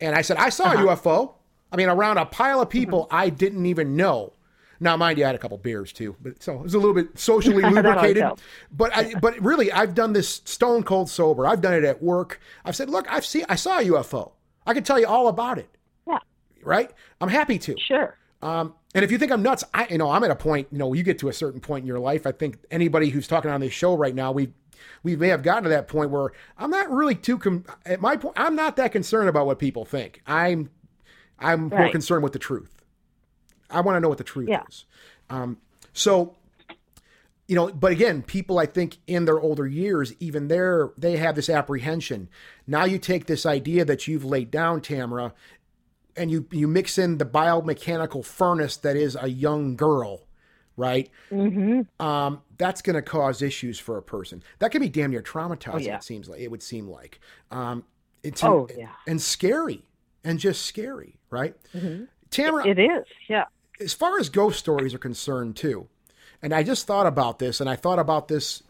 And 0.00 0.14
I 0.14 0.22
said, 0.22 0.36
I 0.36 0.50
saw 0.50 0.70
a 0.72 0.76
UFO. 0.76 1.34
I 1.72 1.76
mean, 1.76 1.88
around 1.88 2.18
a 2.18 2.26
pile 2.26 2.60
of 2.60 2.70
people 2.70 3.08
I 3.10 3.28
didn't 3.28 3.66
even 3.66 3.96
know. 3.96 4.32
Now, 4.78 4.96
mind 4.96 5.18
you, 5.18 5.24
I 5.24 5.28
had 5.28 5.34
a 5.34 5.38
couple 5.38 5.56
beers 5.58 5.92
too, 5.92 6.16
but 6.20 6.42
so 6.42 6.54
it 6.54 6.62
was 6.62 6.74
a 6.74 6.78
little 6.78 6.94
bit 6.94 7.18
socially 7.18 7.62
lubricated. 7.70 8.24
But 8.70 8.94
I, 8.94 9.14
but 9.14 9.40
really, 9.42 9.72
I've 9.72 9.94
done 9.94 10.12
this 10.12 10.42
stone 10.44 10.82
cold 10.82 11.08
sober. 11.08 11.46
I've 11.46 11.60
done 11.60 11.74
it 11.74 11.84
at 11.84 12.02
work. 12.02 12.40
I've 12.64 12.76
said, 12.76 12.90
look, 12.90 13.10
I've 13.10 13.24
seen, 13.24 13.46
I 13.48 13.56
saw 13.56 13.78
a 13.78 13.84
UFO. 13.84 14.32
I 14.66 14.74
can 14.74 14.84
tell 14.84 14.98
you 14.98 15.06
all 15.06 15.28
about 15.28 15.58
it. 15.58 15.70
Yeah. 16.06 16.18
Right? 16.62 16.90
I'm 17.20 17.28
happy 17.28 17.58
to. 17.60 17.76
Sure. 17.78 18.16
Um, 18.42 18.74
and 18.94 19.04
if 19.04 19.10
you 19.10 19.18
think 19.18 19.32
I'm 19.32 19.42
nuts, 19.42 19.64
I, 19.72 19.86
you 19.88 19.98
know, 19.98 20.10
I'm 20.10 20.24
at 20.24 20.30
a 20.30 20.36
point. 20.36 20.68
You 20.70 20.78
know, 20.78 20.92
you 20.92 21.02
get 21.02 21.18
to 21.20 21.28
a 21.28 21.32
certain 21.32 21.60
point 21.60 21.82
in 21.82 21.86
your 21.86 21.98
life. 21.98 22.26
I 22.26 22.32
think 22.32 22.58
anybody 22.70 23.10
who's 23.10 23.26
talking 23.26 23.50
on 23.50 23.60
this 23.60 23.72
show 23.72 23.96
right 23.96 24.14
now, 24.14 24.32
we 24.32 24.52
we 25.02 25.16
may 25.16 25.28
have 25.28 25.42
gotten 25.42 25.64
to 25.64 25.68
that 25.70 25.88
point 25.88 26.10
where 26.10 26.32
I'm 26.58 26.70
not 26.70 26.90
really 26.90 27.14
too. 27.14 27.38
Com- 27.38 27.64
at 27.84 28.00
my 28.00 28.16
point, 28.16 28.34
I'm 28.38 28.56
not 28.56 28.76
that 28.76 28.92
concerned 28.92 29.28
about 29.28 29.46
what 29.46 29.58
people 29.58 29.84
think. 29.84 30.22
I'm 30.26 30.70
I'm 31.38 31.68
more 31.68 31.88
concerned 31.90 32.22
with 32.22 32.32
the 32.32 32.38
truth. 32.38 32.82
I 33.70 33.80
want 33.80 33.96
to 33.96 34.00
know 34.00 34.08
what 34.08 34.18
the 34.18 34.24
truth 34.24 34.48
Yeah. 34.48 34.62
is. 34.68 34.84
Um, 35.28 35.58
so, 35.92 36.34
you 37.48 37.54
know, 37.54 37.68
but 37.72 37.92
again, 37.92 38.22
people 38.22 38.58
I 38.58 38.66
think 38.66 38.98
in 39.06 39.24
their 39.24 39.38
older 39.40 39.66
years, 39.66 40.14
even 40.20 40.48
there, 40.48 40.90
they 40.96 41.16
have 41.16 41.34
this 41.36 41.48
apprehension. 41.48 42.28
Now 42.66 42.84
you 42.84 42.98
take 42.98 43.26
this 43.26 43.44
idea 43.46 43.84
that 43.84 44.08
you've 44.08 44.24
laid 44.24 44.50
down, 44.50 44.80
Tamara, 44.80 45.32
and 46.16 46.30
you 46.30 46.46
you 46.50 46.66
mix 46.66 46.96
in 46.98 47.18
the 47.18 47.24
biomechanical 47.26 48.24
furnace 48.24 48.76
that 48.78 48.96
is 48.96 49.16
a 49.20 49.28
young 49.28 49.76
girl, 49.76 50.22
right? 50.76 51.10
hmm 51.28 51.82
Um, 52.00 52.42
that's 52.58 52.82
going 52.82 52.94
to 52.96 53.02
cause 53.02 53.42
issues 53.42 53.78
for 53.78 53.98
a 53.98 54.02
person. 54.02 54.42
That 54.60 54.70
can 54.70 54.80
be 54.80 54.88
damn 54.88 55.10
near 55.10 55.22
traumatizing. 55.22 55.74
Oh, 55.74 55.78
yeah. 55.78 55.96
It 55.96 56.04
seems 56.04 56.28
like 56.28 56.40
it 56.40 56.50
would 56.50 56.62
seem 56.62 56.88
like. 56.88 57.20
Um, 57.50 57.84
it's 58.22 58.42
Oh, 58.42 58.66
yeah. 58.76 58.88
and 59.06 59.20
scary 59.20 59.84
and 60.26 60.38
just 60.38 60.66
scary, 60.66 61.16
right? 61.30 61.54
Tamara, 62.30 62.64
Mm-hmm. 62.64 62.68
It 62.68 62.78
is. 62.78 63.04
Yeah. 63.28 63.44
as 63.80 63.94
far 63.94 64.18
as 64.18 64.28
ghost 64.28 64.58
stories 64.58 64.92
are 64.94 64.98
concerned 64.98 65.56
too 65.56 65.88
and 66.42 66.52
i 66.52 66.62
just 66.62 66.86
thought 66.86 67.06
about 67.06 67.38
this 67.38 67.60
and 67.60 67.70
i 67.70 67.76
thought 67.76 67.98
about 67.98 68.28
this 68.28 68.62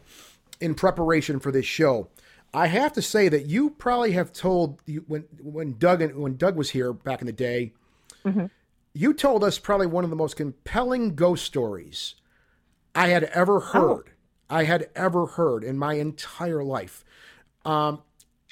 in 0.61 0.75
preparation 0.75 1.41
for 1.41 1.51
this 1.51 1.65
show 1.67 2.09
i 2.55 2.67
have 2.67 2.93
to 2.93 3.03
say 3.03 3.29
that 3.29 3.47
you 3.47 3.71
probably 3.71 4.13
have 4.13 4.33
told 4.33 4.81
you 4.87 5.05
when 5.09 5.23
when 5.43 5.77
doug 5.79 6.03
and 6.03 6.17
when 6.17 6.37
doug 6.37 6.57
was 6.57 6.71
here 6.71 6.93
back 6.93 7.21
in 7.21 7.27
the 7.27 7.33
day 7.33 7.73
you 8.95 9.13
told 9.15 9.43
us 9.45 9.59
probably 9.59 9.87
one 9.87 10.05
of 10.05 10.11
the 10.11 10.17
most 10.17 10.37
compelling 10.37 11.15
ghost 11.15 11.45
stories 11.45 12.15
i 12.95 13.09
had 13.09 13.25
ever 13.25 13.61
heard 13.61 14.11
i 14.51 14.65
had 14.65 14.89
ever 14.95 15.27
heard 15.27 15.63
in 15.65 15.79
my 15.79 15.95
entire 15.95 16.63
life 16.65 17.05
um, 17.65 18.03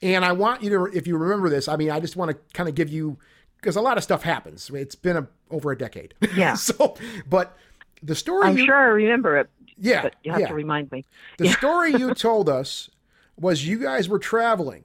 and 0.02 0.24
I 0.24 0.33
want 0.33 0.62
you 0.62 0.70
to, 0.70 0.85
if 0.96 1.07
you 1.07 1.16
remember 1.16 1.48
this, 1.48 1.68
I 1.68 1.76
mean, 1.76 1.90
I 1.90 2.00
just 2.00 2.16
want 2.16 2.30
to 2.30 2.37
kind 2.52 2.68
of 2.68 2.74
give 2.74 2.88
you, 2.88 3.18
because 3.57 3.76
a 3.76 3.80
lot 3.80 3.96
of 3.96 4.02
stuff 4.04 4.22
happens. 4.22 4.70
It's 4.74 4.94
been 4.94 5.16
a, 5.16 5.28
over 5.50 5.72
a 5.72 5.78
decade. 5.78 6.14
Yeah. 6.37 6.54
so, 6.54 6.96
but 7.28 7.57
the 8.02 8.14
story, 8.14 8.48
I'm 8.48 8.59
you, 8.59 8.66
sure 8.66 8.74
I 8.74 8.85
remember 8.87 9.37
it, 9.38 9.48
yeah, 9.78 10.02
but 10.02 10.14
you 10.22 10.33
have 10.33 10.40
yeah. 10.40 10.48
to 10.48 10.54
remind 10.54 10.90
me. 10.92 11.04
the 11.38 11.48
story 11.48 11.92
you 11.92 12.14
told 12.14 12.48
us 12.48 12.90
was 13.38 13.66
you 13.66 13.78
guys 13.78 14.09
were 14.09 14.18
traveling. 14.18 14.85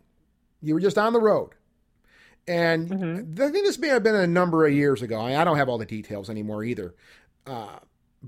You 0.61 0.73
were 0.73 0.79
just 0.79 0.97
on 0.97 1.13
the 1.13 1.19
road. 1.19 1.51
And 2.47 2.89
Mm-hmm. 2.89 3.41
I 3.43 3.51
think 3.51 3.65
this 3.65 3.77
may 3.77 3.89
have 3.89 4.01
been 4.01 4.15
a 4.15 4.25
number 4.25 4.65
of 4.65 4.73
years 4.73 5.01
ago. 5.03 5.19
I 5.19 5.39
I 5.39 5.43
don't 5.43 5.57
have 5.57 5.69
all 5.69 5.77
the 5.77 5.85
details 5.85 6.29
anymore 6.29 6.63
either. 6.63 6.95
Uh, 7.45 7.77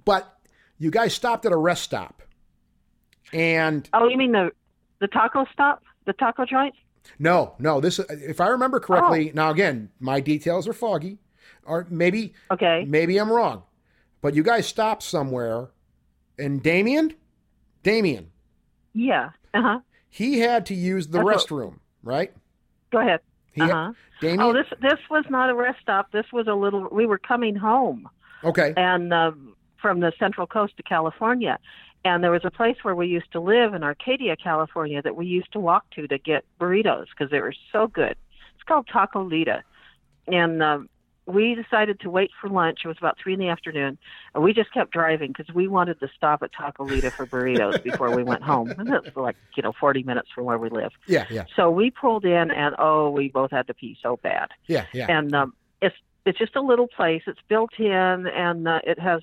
but 0.05 0.37
you 0.77 0.91
guys 0.91 1.13
stopped 1.15 1.45
at 1.45 1.51
a 1.51 1.57
rest 1.57 1.81
stop. 1.83 2.21
And 3.33 3.89
Oh, 3.93 4.07
you 4.07 4.17
mean 4.17 4.31
the 4.33 4.51
the 4.99 5.07
taco 5.07 5.45
stop, 5.51 5.83
the 6.05 6.13
taco 6.13 6.45
joint? 6.45 6.75
No, 7.19 7.55
no. 7.59 7.79
This, 7.81 7.99
if 7.99 8.39
I 8.39 8.47
remember 8.47 8.77
Oh. 8.77 8.85
correctly, 8.85 9.31
now 9.33 9.49
again, 9.51 9.89
my 9.99 10.19
details 10.19 10.67
are 10.67 10.73
foggy, 10.73 11.17
or 11.65 11.87
maybe, 11.89 12.33
Okay. 12.51 12.85
maybe 12.87 13.17
I'm 13.17 13.31
wrong. 13.31 13.63
But 14.21 14.35
you 14.35 14.43
guys 14.43 14.67
stopped 14.67 15.01
somewhere, 15.03 15.69
and 16.37 16.61
Damien, 16.61 17.13
Damien, 17.83 18.31
Yeah. 18.93 19.31
Uh 19.53 19.61
huh. 19.61 19.79
he 20.09 20.39
had 20.39 20.65
to 20.67 20.75
use 20.75 21.07
the 21.07 21.23
That's 21.23 21.45
restroom, 21.45 21.79
right? 22.03 22.31
Go 22.91 22.99
ahead. 22.99 23.19
He, 23.53 23.61
Uh 23.61 23.67
huh. 23.67 23.93
Damien. 24.21 24.41
Oh, 24.41 24.53
this 24.53 24.67
this 24.81 24.99
was 25.09 25.25
not 25.29 25.49
a 25.49 25.55
rest 25.55 25.79
stop. 25.81 26.11
This 26.11 26.25
was 26.31 26.47
a 26.47 26.53
little. 26.53 26.87
We 26.91 27.05
were 27.07 27.17
coming 27.17 27.55
home 27.55 28.07
okay, 28.43 28.73
and 28.77 29.11
um, 29.11 29.55
from 29.81 29.99
the 29.99 30.13
Central 30.19 30.45
Coast 30.45 30.77
to 30.77 30.83
California, 30.83 31.57
and 32.03 32.23
there 32.23 32.31
was 32.31 32.45
a 32.45 32.51
place 32.51 32.77
where 32.81 32.95
we 32.95 33.07
used 33.07 33.31
to 33.33 33.39
live 33.39 33.73
in 33.73 33.83
Arcadia, 33.83 34.35
California, 34.35 35.01
that 35.01 35.15
we 35.15 35.25
used 35.25 35.51
to 35.53 35.59
walk 35.59 35.89
to 35.91 36.07
to 36.07 36.17
get 36.17 36.43
burritos 36.59 37.05
because 37.09 37.29
they 37.31 37.39
were 37.41 37.53
so 37.71 37.87
good. 37.87 38.15
It's 38.55 38.63
called 38.67 38.87
Taco 38.91 39.23
Lita, 39.23 39.63
and 40.27 40.61
um, 40.63 40.89
we 41.27 41.55
decided 41.55 41.99
to 42.01 42.09
wait 42.09 42.31
for 42.39 42.49
lunch. 42.49 42.79
It 42.83 42.87
was 42.87 42.97
about 42.97 43.17
three 43.21 43.33
in 43.33 43.39
the 43.39 43.49
afternoon, 43.49 43.97
and 44.33 44.43
we 44.43 44.53
just 44.53 44.73
kept 44.73 44.91
driving 44.91 45.31
because 45.35 45.53
we 45.53 45.67
wanted 45.67 45.99
to 45.99 46.09
stop 46.15 46.41
at 46.43 46.51
Taco 46.53 46.83
Lita 46.85 47.11
for 47.11 47.25
burritos 47.25 47.81
before 47.89 48.15
we 48.15 48.23
went 48.23 48.41
home. 48.43 48.71
And 48.77 48.89
it 48.89 49.03
was 49.03 49.15
like 49.15 49.35
you 49.55 49.63
know 49.63 49.73
forty 49.79 50.03
minutes 50.03 50.29
from 50.33 50.45
where 50.45 50.57
we 50.57 50.69
live. 50.69 50.91
Yeah, 51.07 51.25
yeah, 51.29 51.45
So 51.55 51.69
we 51.69 51.91
pulled 51.91 52.25
in, 52.25 52.51
and 52.51 52.75
oh, 52.79 53.09
we 53.11 53.29
both 53.29 53.51
had 53.51 53.67
to 53.67 53.73
pee 53.73 53.97
so 54.01 54.17
bad. 54.17 54.49
yeah, 54.67 54.85
yeah. 54.93 55.05
And 55.09 55.33
um, 55.35 55.53
it's 55.81 55.95
it's 56.25 56.37
just 56.37 56.55
a 56.55 56.61
little 56.61 56.87
place. 56.87 57.23
It's 57.27 57.39
built 57.47 57.71
in, 57.79 58.27
and 58.27 58.67
uh, 58.67 58.79
it 58.83 58.99
has 58.99 59.21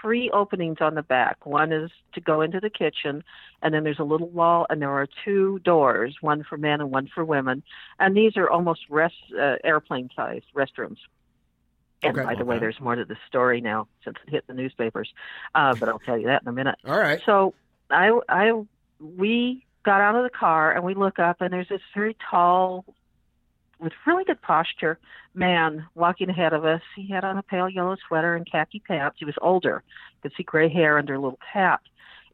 three 0.00 0.30
openings 0.30 0.78
on 0.80 0.94
the 0.94 1.02
back. 1.02 1.46
One 1.46 1.72
is 1.72 1.90
to 2.14 2.20
go 2.20 2.40
into 2.40 2.60
the 2.60 2.70
kitchen, 2.70 3.24
and 3.62 3.72
then 3.72 3.84
there's 3.84 3.98
a 3.98 4.04
little 4.04 4.28
wall, 4.28 4.66
and 4.68 4.80
there 4.80 4.90
are 4.90 5.06
two 5.24 5.58
doors, 5.60 6.16
one 6.20 6.44
for 6.44 6.56
men 6.56 6.80
and 6.80 6.90
one 6.90 7.08
for 7.14 7.24
women. 7.24 7.62
And 7.98 8.16
these 8.16 8.36
are 8.36 8.48
almost 8.48 8.80
rest 8.88 9.14
uh, 9.38 9.56
airplane-sized 9.64 10.46
restrooms. 10.54 10.98
And 12.02 12.16
Okay. 12.16 12.24
by 12.24 12.34
the 12.34 12.44
way, 12.44 12.58
there's 12.58 12.80
more 12.80 12.94
to 12.94 13.04
the 13.04 13.16
story 13.28 13.60
now 13.60 13.86
since 14.04 14.16
it 14.26 14.30
hit 14.30 14.46
the 14.46 14.54
newspapers, 14.54 15.12
uh, 15.54 15.74
but 15.74 15.88
I'll 15.88 15.98
tell 15.98 16.16
you 16.16 16.28
that 16.28 16.42
in 16.42 16.48
a 16.48 16.52
minute. 16.52 16.76
All 16.86 16.98
right. 16.98 17.20
So 17.26 17.54
I, 17.90 18.18
I, 18.28 18.52
we 18.98 19.66
got 19.82 20.00
out 20.00 20.16
of 20.16 20.24
the 20.24 20.30
car 20.30 20.72
and 20.72 20.82
we 20.84 20.94
look 20.94 21.18
up 21.18 21.40
and 21.40 21.52
there's 21.52 21.68
this 21.68 21.82
very 21.94 22.16
tall, 22.30 22.84
with 23.80 23.92
really 24.06 24.24
good 24.24 24.40
posture, 24.42 24.98
man 25.34 25.86
walking 25.94 26.28
ahead 26.28 26.52
of 26.52 26.64
us. 26.64 26.82
He 26.96 27.08
had 27.08 27.24
on 27.24 27.38
a 27.38 27.42
pale 27.42 27.68
yellow 27.68 27.96
sweater 28.06 28.34
and 28.34 28.50
khaki 28.50 28.80
pants. 28.80 29.16
He 29.18 29.24
was 29.24 29.36
older. 29.40 29.82
You 30.16 30.30
could 30.30 30.36
see 30.36 30.42
gray 30.42 30.68
hair 30.68 30.98
under 30.98 31.14
a 31.14 31.20
little 31.20 31.38
cap. 31.52 31.82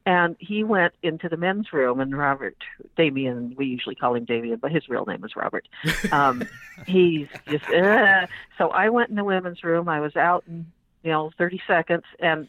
And 0.04 0.36
he 0.38 0.62
went 0.62 0.94
into 1.02 1.28
the 1.28 1.36
men's 1.36 1.72
room, 1.72 1.98
and 1.98 2.16
Robert, 2.16 2.56
Damien, 2.96 3.56
we 3.58 3.66
usually 3.66 3.96
call 3.96 4.14
him 4.14 4.24
Damien, 4.24 4.60
but 4.62 4.70
his 4.70 4.88
real 4.88 5.04
name 5.04 5.24
is 5.24 5.34
Robert. 5.34 5.66
Um, 6.12 6.44
he's 6.86 7.26
just, 7.48 7.68
uh. 7.68 8.28
so 8.56 8.68
I 8.68 8.88
went 8.90 9.10
in 9.10 9.16
the 9.16 9.24
women's 9.24 9.64
room. 9.64 9.88
I 9.88 9.98
was 9.98 10.14
out 10.14 10.44
in, 10.46 10.66
you 11.02 11.10
know, 11.10 11.32
30 11.36 11.60
seconds, 11.66 12.04
and 12.20 12.46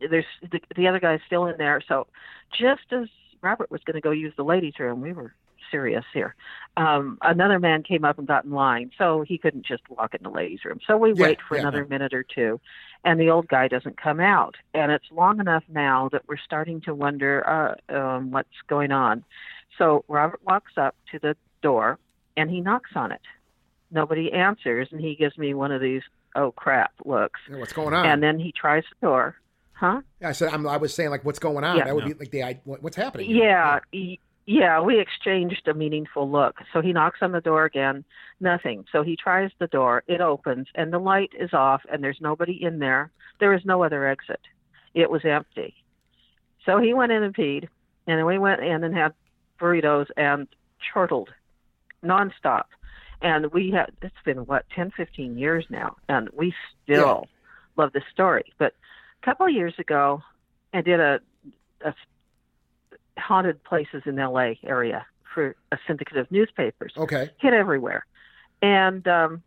there's 0.00 0.24
the, 0.50 0.60
the 0.76 0.88
other 0.88 0.98
guy's 0.98 1.20
still 1.26 1.44
in 1.44 1.58
there. 1.58 1.82
So 1.86 2.06
just 2.58 2.90
as 2.90 3.08
Robert 3.42 3.70
was 3.70 3.82
going 3.84 3.96
to 3.96 4.00
go 4.00 4.10
use 4.10 4.32
the 4.36 4.44
ladies' 4.44 4.78
room, 4.78 5.02
we 5.02 5.12
were 5.12 5.34
serious 5.70 6.04
here. 6.12 6.34
Um, 6.76 7.18
another 7.22 7.58
man 7.58 7.82
came 7.82 8.04
up 8.04 8.18
and 8.18 8.26
got 8.28 8.44
in 8.44 8.52
line, 8.52 8.90
so 8.96 9.22
he 9.22 9.36
couldn't 9.38 9.66
just 9.66 9.82
walk 9.90 10.14
in 10.14 10.22
the 10.22 10.30
ladies' 10.30 10.64
room. 10.64 10.78
So 10.86 10.96
we 10.96 11.12
Yeah, 11.14 11.22
wait 11.26 11.38
for 11.46 11.56
yeah. 11.56 11.62
another 11.62 11.84
minute 11.86 12.14
or 12.14 12.22
two, 12.22 12.60
and 13.04 13.18
the 13.18 13.30
old 13.30 13.48
guy 13.48 13.66
doesn't 13.68 14.00
come 14.00 14.20
out. 14.20 14.56
And 14.74 14.92
it's 14.92 15.06
long 15.10 15.40
enough 15.40 15.64
now 15.68 16.08
that 16.12 16.22
we're 16.28 16.36
starting 16.36 16.80
to 16.82 16.94
wonder 16.94 17.76
uh, 17.90 17.94
um, 17.96 18.30
what's 18.30 18.48
going 18.68 18.92
on. 18.92 19.24
So 19.76 20.04
Robert 20.08 20.40
walks 20.44 20.72
up 20.76 20.94
to 21.12 21.18
the 21.18 21.36
door 21.62 21.98
and 22.36 22.48
he 22.50 22.60
knocks 22.60 22.90
on 22.94 23.10
it. 23.12 23.20
Nobody 23.90 24.32
answers, 24.32 24.88
and 24.92 25.00
he 25.00 25.14
gives 25.16 25.36
me 25.38 25.54
one 25.54 25.72
of 25.72 25.80
these 25.80 26.02
oh 26.36 26.52
crap 26.52 26.92
looks. 27.04 27.40
Yeah, 27.50 27.58
What's 27.58 27.72
going 27.72 27.94
on? 27.94 28.06
And 28.06 28.22
then 28.22 28.38
he 28.38 28.52
tries 28.52 28.84
the 29.00 29.06
door. 29.06 29.36
Huh? 29.72 30.02
I 30.22 30.32
said, 30.32 30.52
I'm, 30.52 30.66
I 30.66 30.76
was 30.76 30.92
saying, 30.92 31.10
like, 31.10 31.24
what's 31.24 31.38
going 31.38 31.62
on? 31.64 31.76
Yeah. 31.76 31.84
that 31.84 31.94
would 31.94 32.06
Yeah. 32.06 32.12
be 32.14 32.18
like 32.18 32.30
the 32.32 32.42
I- 32.42 32.60
what's 32.64 32.96
happening. 32.96 33.30
Yeah, 33.30 33.78
y- 33.92 34.18
yeah, 34.48 34.80
we 34.80 34.98
exchanged 34.98 35.68
a 35.68 35.74
meaningful 35.74 36.30
look. 36.30 36.56
So 36.72 36.80
he 36.80 36.94
knocks 36.94 37.18
on 37.20 37.32
the 37.32 37.40
door 37.42 37.66
again, 37.66 38.02
nothing. 38.40 38.86
So 38.90 39.02
he 39.02 39.14
tries 39.14 39.50
the 39.58 39.66
door, 39.66 40.04
it 40.06 40.22
opens, 40.22 40.68
and 40.74 40.90
the 40.90 40.98
light 40.98 41.32
is 41.38 41.52
off, 41.52 41.82
and 41.92 42.02
there's 42.02 42.16
nobody 42.18 42.54
in 42.62 42.78
there. 42.78 43.10
There 43.40 43.52
is 43.52 43.60
no 43.66 43.84
other 43.84 44.06
exit. 44.06 44.40
It 44.94 45.10
was 45.10 45.26
empty. 45.26 45.74
So 46.64 46.78
he 46.78 46.94
went 46.94 47.12
in 47.12 47.22
and 47.22 47.36
peed, 47.36 47.68
and 48.06 48.18
then 48.18 48.24
we 48.24 48.38
went 48.38 48.62
in 48.62 48.84
and 48.84 48.96
had 48.96 49.12
burritos 49.60 50.06
and 50.16 50.48
chortled 50.94 51.28
nonstop. 52.02 52.64
And 53.20 53.52
we 53.52 53.70
had, 53.70 53.92
it's 54.00 54.14
been 54.24 54.46
what, 54.46 54.64
10, 54.74 54.92
15 54.96 55.36
years 55.36 55.66
now, 55.68 55.96
and 56.08 56.30
we 56.32 56.54
still 56.82 57.28
love 57.76 57.92
this 57.92 58.04
story. 58.10 58.50
But 58.56 58.72
a 59.22 59.26
couple 59.26 59.44
of 59.44 59.52
years 59.52 59.74
ago, 59.78 60.22
I 60.72 60.80
did 60.80 61.00
a, 61.00 61.20
a 61.84 61.92
haunted 63.18 63.62
places 63.64 64.02
in 64.06 64.16
LA 64.16 64.52
area 64.64 65.06
for 65.34 65.54
a 65.72 65.78
syndicate 65.86 66.16
of 66.16 66.30
newspapers. 66.30 66.92
Okay. 66.96 67.30
Hit 67.38 67.52
everywhere. 67.52 68.06
And 68.62 69.06
um 69.08 69.42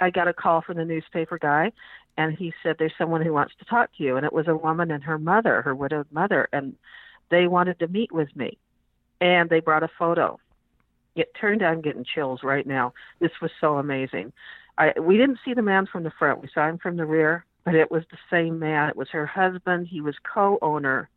I 0.00 0.10
got 0.10 0.28
a 0.28 0.34
call 0.34 0.60
from 0.60 0.76
the 0.76 0.84
newspaper 0.84 1.38
guy 1.38 1.72
and 2.16 2.36
he 2.36 2.52
said 2.62 2.76
there's 2.78 2.92
someone 2.98 3.22
who 3.22 3.32
wants 3.32 3.54
to 3.58 3.64
talk 3.64 3.90
to 3.96 4.02
you 4.02 4.16
and 4.16 4.26
it 4.26 4.32
was 4.32 4.48
a 4.48 4.56
woman 4.56 4.90
and 4.90 5.02
her 5.04 5.18
mother, 5.18 5.62
her 5.62 5.74
widowed 5.74 6.06
mother 6.10 6.48
and 6.52 6.74
they 7.30 7.46
wanted 7.46 7.78
to 7.78 7.88
meet 7.88 8.12
with 8.12 8.34
me. 8.36 8.58
And 9.20 9.48
they 9.48 9.60
brought 9.60 9.82
a 9.82 9.90
photo. 9.98 10.38
It 11.14 11.32
turned 11.40 11.62
out 11.62 11.72
I'm 11.72 11.80
getting 11.80 12.04
chills 12.04 12.40
right 12.42 12.66
now. 12.66 12.92
This 13.20 13.30
was 13.40 13.50
so 13.60 13.78
amazing. 13.78 14.32
I 14.76 14.92
we 14.98 15.16
didn't 15.16 15.38
see 15.44 15.54
the 15.54 15.62
man 15.62 15.86
from 15.86 16.02
the 16.02 16.12
front. 16.18 16.42
We 16.42 16.48
saw 16.52 16.68
him 16.68 16.78
from 16.78 16.96
the 16.96 17.06
rear, 17.06 17.46
but 17.64 17.76
it 17.76 17.90
was 17.90 18.02
the 18.10 18.18
same 18.30 18.58
man. 18.58 18.88
It 18.90 18.96
was 18.96 19.08
her 19.10 19.26
husband. 19.26 19.86
He 19.86 20.00
was 20.00 20.16
co-owner 20.24 21.08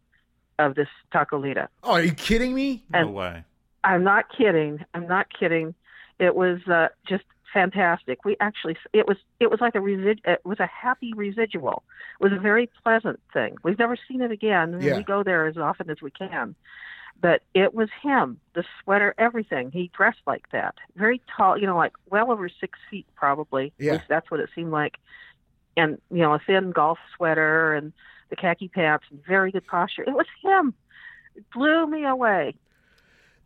of 0.59 0.75
this 0.75 0.87
Tacolita. 1.13 1.67
Oh, 1.83 1.93
are 1.93 2.01
you 2.03 2.13
kidding 2.13 2.53
me? 2.53 2.83
No 2.91 2.99
And- 2.99 3.13
way. 3.13 3.43
I'm 3.83 4.03
not 4.03 4.25
kidding. 4.35 4.83
I'm 4.93 5.07
not 5.07 5.27
kidding. 5.31 5.73
It 6.19 6.35
was 6.35 6.59
uh, 6.67 6.87
just 7.07 7.23
fantastic. 7.53 8.25
We 8.25 8.35
actually 8.41 8.75
it 8.91 9.07
was 9.07 9.17
it 9.39 9.49
was 9.49 9.61
like 9.61 9.75
a 9.75 9.79
resid 9.79 10.19
it 10.25 10.41
was 10.45 10.59
a 10.59 10.65
happy 10.67 11.13
residual. 11.13 11.83
It 12.19 12.23
was 12.23 12.33
a 12.33 12.39
very 12.41 12.69
pleasant 12.83 13.19
thing. 13.31 13.55
We've 13.63 13.79
never 13.79 13.95
seen 14.07 14.21
it 14.21 14.31
again. 14.31 14.79
Yeah. 14.81 14.97
We 14.97 15.03
go 15.03 15.23
there 15.23 15.45
as 15.47 15.57
often 15.57 15.89
as 15.89 16.01
we 16.01 16.11
can. 16.11 16.55
But 17.21 17.41
it 17.55 17.73
was 17.73 17.89
him, 18.03 18.39
the 18.53 18.63
sweater, 18.83 19.15
everything. 19.17 19.71
He 19.71 19.89
dressed 19.95 20.19
like 20.27 20.49
that. 20.51 20.75
Very 20.95 21.21
tall, 21.35 21.57
you 21.57 21.65
know, 21.65 21.77
like 21.77 21.93
well 22.09 22.31
over 22.31 22.49
six 22.49 22.77
feet 22.91 23.05
probably. 23.15 23.67
At 23.79 23.85
Yeah. 23.85 23.91
least 23.93 24.05
that's 24.09 24.29
what 24.29 24.39
it 24.41 24.49
seemed 24.53 24.71
like. 24.71 24.97
And, 25.77 25.99
you 26.11 26.19
know, 26.19 26.33
a 26.33 26.39
thin 26.39 26.71
golf 26.71 26.97
sweater 27.15 27.73
and 27.73 27.93
the 28.29 28.35
khaki 28.35 28.67
pants 28.67 29.05
very 29.27 29.51
good 29.51 29.65
posture. 29.67 30.03
It 30.03 30.13
was 30.13 30.25
him. 30.43 30.73
It 31.35 31.45
blew 31.53 31.85
me 31.87 32.05
away. 32.05 32.55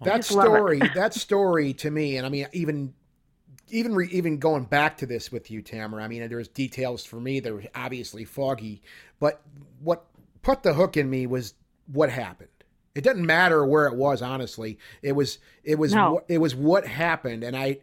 that 0.03 0.17
just 0.17 0.31
love 0.31 0.45
it. 0.45 0.49
story 0.49 0.79
that 0.95 1.13
story 1.13 1.73
to 1.73 1.91
me 1.91 2.17
and 2.17 2.25
i 2.25 2.29
mean 2.29 2.47
even 2.53 2.93
even 3.69 3.93
re, 3.95 4.07
even 4.11 4.37
going 4.39 4.63
back 4.65 4.97
to 4.97 5.05
this 5.05 5.31
with 5.31 5.51
you 5.51 5.61
tamara 5.61 6.03
i 6.03 6.07
mean 6.07 6.27
there's 6.29 6.47
details 6.47 7.05
for 7.05 7.19
me 7.19 7.39
that 7.39 7.53
were 7.53 7.63
obviously 7.75 8.25
foggy 8.25 8.81
but 9.19 9.41
what 9.81 10.05
put 10.41 10.63
the 10.63 10.73
hook 10.73 10.97
in 10.97 11.09
me 11.09 11.27
was 11.27 11.53
what 11.91 12.09
happened 12.09 12.47
it 12.95 13.03
doesn't 13.03 13.25
matter 13.25 13.65
where 13.65 13.85
it 13.87 13.95
was 13.95 14.21
honestly 14.21 14.77
it 15.01 15.11
was 15.13 15.37
it 15.63 15.77
was 15.77 15.93
No. 15.93 16.21
it 16.27 16.39
was 16.39 16.55
what 16.55 16.87
happened 16.87 17.43
and 17.43 17.55
i 17.55 17.77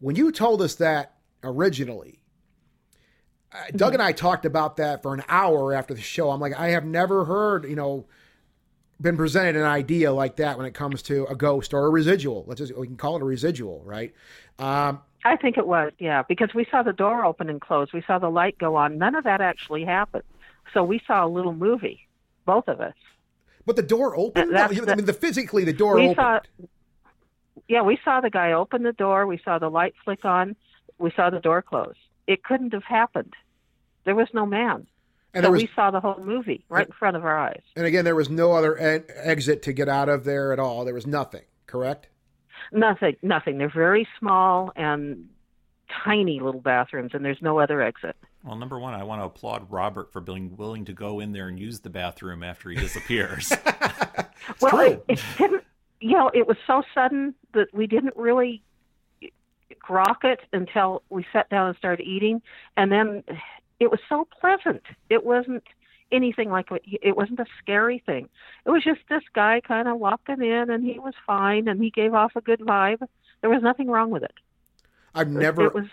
when 0.00 0.16
you 0.16 0.32
told 0.32 0.60
us 0.62 0.74
that 0.76 1.14
originally 1.44 2.19
Doug 3.74 3.94
and 3.94 4.02
I 4.02 4.12
talked 4.12 4.44
about 4.44 4.76
that 4.76 5.02
for 5.02 5.12
an 5.14 5.22
hour 5.28 5.72
after 5.74 5.92
the 5.94 6.00
show. 6.00 6.30
I'm 6.30 6.40
like, 6.40 6.58
I 6.58 6.68
have 6.68 6.84
never 6.84 7.24
heard, 7.24 7.64
you 7.64 7.74
know, 7.76 8.06
been 9.00 9.16
presented 9.16 9.56
an 9.56 9.64
idea 9.64 10.12
like 10.12 10.36
that 10.36 10.56
when 10.56 10.66
it 10.66 10.74
comes 10.74 11.02
to 11.02 11.26
a 11.26 11.34
ghost 11.34 11.74
or 11.74 11.86
a 11.86 11.90
residual. 11.90 12.44
Let's 12.46 12.58
just 12.60 12.76
we 12.76 12.86
can 12.86 12.96
call 12.96 13.16
it 13.16 13.22
a 13.22 13.24
residual, 13.24 13.82
right? 13.84 14.14
Um, 14.58 15.00
I 15.24 15.36
think 15.36 15.58
it 15.58 15.66
was, 15.66 15.92
yeah, 15.98 16.22
because 16.28 16.50
we 16.54 16.66
saw 16.70 16.82
the 16.82 16.92
door 16.92 17.24
open 17.24 17.50
and 17.50 17.60
close. 17.60 17.92
We 17.92 18.02
saw 18.06 18.18
the 18.18 18.30
light 18.30 18.56
go 18.58 18.76
on. 18.76 18.98
None 18.98 19.14
of 19.14 19.24
that 19.24 19.40
actually 19.40 19.84
happened. 19.84 20.24
So 20.72 20.84
we 20.84 21.00
saw 21.06 21.26
a 21.26 21.28
little 21.28 21.52
movie, 21.54 22.06
both 22.46 22.68
of 22.68 22.80
us. 22.80 22.94
but 23.66 23.76
the 23.76 23.82
door 23.82 24.16
opened. 24.16 24.56
I 24.56 24.68
mean, 24.68 25.04
the 25.04 25.12
physically 25.12 25.64
the 25.64 25.72
door 25.72 25.96
We 25.96 26.02
opened. 26.10 26.16
saw- 26.16 26.40
Yeah, 27.68 27.82
we 27.82 27.98
saw 28.04 28.20
the 28.20 28.30
guy 28.30 28.52
open 28.52 28.82
the 28.82 28.92
door. 28.92 29.26
We 29.26 29.38
saw 29.44 29.58
the 29.58 29.68
light 29.70 29.94
flick 30.04 30.24
on. 30.24 30.56
We 30.98 31.10
saw 31.16 31.30
the 31.30 31.40
door 31.40 31.62
close. 31.62 31.94
It 32.30 32.44
couldn't 32.44 32.72
have 32.72 32.84
happened. 32.84 33.34
There 34.04 34.14
was 34.14 34.28
no 34.32 34.46
man. 34.46 34.86
and 35.34 35.44
so 35.44 35.50
was, 35.50 35.62
we 35.62 35.68
saw 35.74 35.90
the 35.90 35.98
whole 35.98 36.22
movie 36.22 36.64
right 36.68 36.86
in 36.86 36.92
front 36.92 37.16
of 37.16 37.24
our 37.24 37.36
eyes. 37.36 37.62
and 37.74 37.84
again, 37.84 38.04
there 38.04 38.14
was 38.14 38.30
no 38.30 38.52
other 38.52 38.76
e- 38.78 39.12
exit 39.16 39.62
to 39.62 39.72
get 39.72 39.88
out 39.88 40.08
of 40.08 40.22
there 40.22 40.52
at 40.52 40.60
all. 40.60 40.84
There 40.84 40.94
was 40.94 41.08
nothing. 41.08 41.42
Correct. 41.66 42.06
Nothing, 42.70 43.16
nothing. 43.22 43.58
They're 43.58 43.68
very 43.68 44.06
small 44.16 44.70
and 44.76 45.28
tiny 46.04 46.38
little 46.38 46.60
bathrooms, 46.60 47.10
and 47.14 47.24
there's 47.24 47.42
no 47.42 47.58
other 47.58 47.82
exit. 47.82 48.14
Well, 48.44 48.54
number 48.54 48.78
one, 48.78 48.94
I 48.94 49.02
want 49.02 49.22
to 49.22 49.26
applaud 49.26 49.68
Robert 49.72 50.12
for 50.12 50.20
being 50.20 50.56
willing 50.56 50.84
to 50.84 50.92
go 50.92 51.18
in 51.18 51.32
there 51.32 51.48
and 51.48 51.58
use 51.58 51.80
the 51.80 51.90
bathroom 51.90 52.44
after 52.44 52.70
he 52.70 52.76
disappears. 52.76 53.52
well, 54.60 54.70
true. 54.70 55.02
It, 55.08 55.18
it 55.18 55.20
didn't. 55.36 55.64
You 56.00 56.12
know, 56.12 56.30
it 56.32 56.46
was 56.46 56.56
so 56.64 56.82
sudden 56.94 57.34
that 57.54 57.74
we 57.74 57.88
didn't 57.88 58.16
really 58.16 58.62
grok 59.86 60.24
it 60.24 60.40
until 60.52 61.02
we 61.10 61.24
sat 61.32 61.48
down 61.50 61.68
and 61.68 61.76
started 61.76 62.04
eating, 62.04 62.42
and 62.76 62.90
then 62.92 63.22
it 63.78 63.90
was 63.90 64.00
so 64.08 64.26
pleasant. 64.40 64.82
It 65.08 65.24
wasn't 65.24 65.64
anything 66.12 66.50
like 66.50 66.70
what- 66.70 66.82
it 66.84 67.16
wasn't 67.16 67.40
a 67.40 67.46
scary 67.60 67.98
thing. 68.04 68.28
It 68.66 68.70
was 68.70 68.82
just 68.82 69.00
this 69.08 69.22
guy 69.32 69.60
kind 69.60 69.86
of 69.88 69.98
walking 69.98 70.42
in, 70.42 70.70
and 70.70 70.84
he 70.84 70.98
was 70.98 71.14
fine, 71.26 71.68
and 71.68 71.82
he 71.82 71.90
gave 71.90 72.14
off 72.14 72.32
a 72.36 72.40
good 72.40 72.60
vibe. 72.60 73.06
There 73.40 73.50
was 73.50 73.62
nothing 73.62 73.88
wrong 73.88 74.10
with 74.10 74.22
it. 74.24 74.34
I've 75.14 75.28
It- 75.28 75.32
never. 75.32 75.66
It 75.66 75.74
was. 75.74 75.86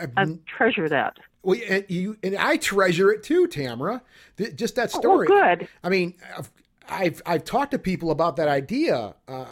I've, 0.00 0.12
I 0.16 0.26
treasure 0.46 0.88
that. 0.88 1.16
well, 1.42 1.58
and 1.68 1.84
you 1.88 2.16
and 2.22 2.36
I 2.36 2.56
treasure 2.56 3.10
it 3.12 3.22
too, 3.22 3.46
Tamara. 3.46 4.02
Th- 4.36 4.54
Just 4.54 4.74
that 4.76 4.90
Oh, 4.94 4.98
story. 5.00 5.26
well, 5.28 5.56
good. 5.56 5.68
I 5.82 5.88
mean, 5.88 6.14
I've, 6.36 6.50
I've 6.88 7.22
I've 7.24 7.44
talked 7.44 7.70
to 7.70 7.78
people 7.78 8.10
about 8.10 8.36
that 8.36 8.48
idea 8.48 9.14
uh, 9.28 9.46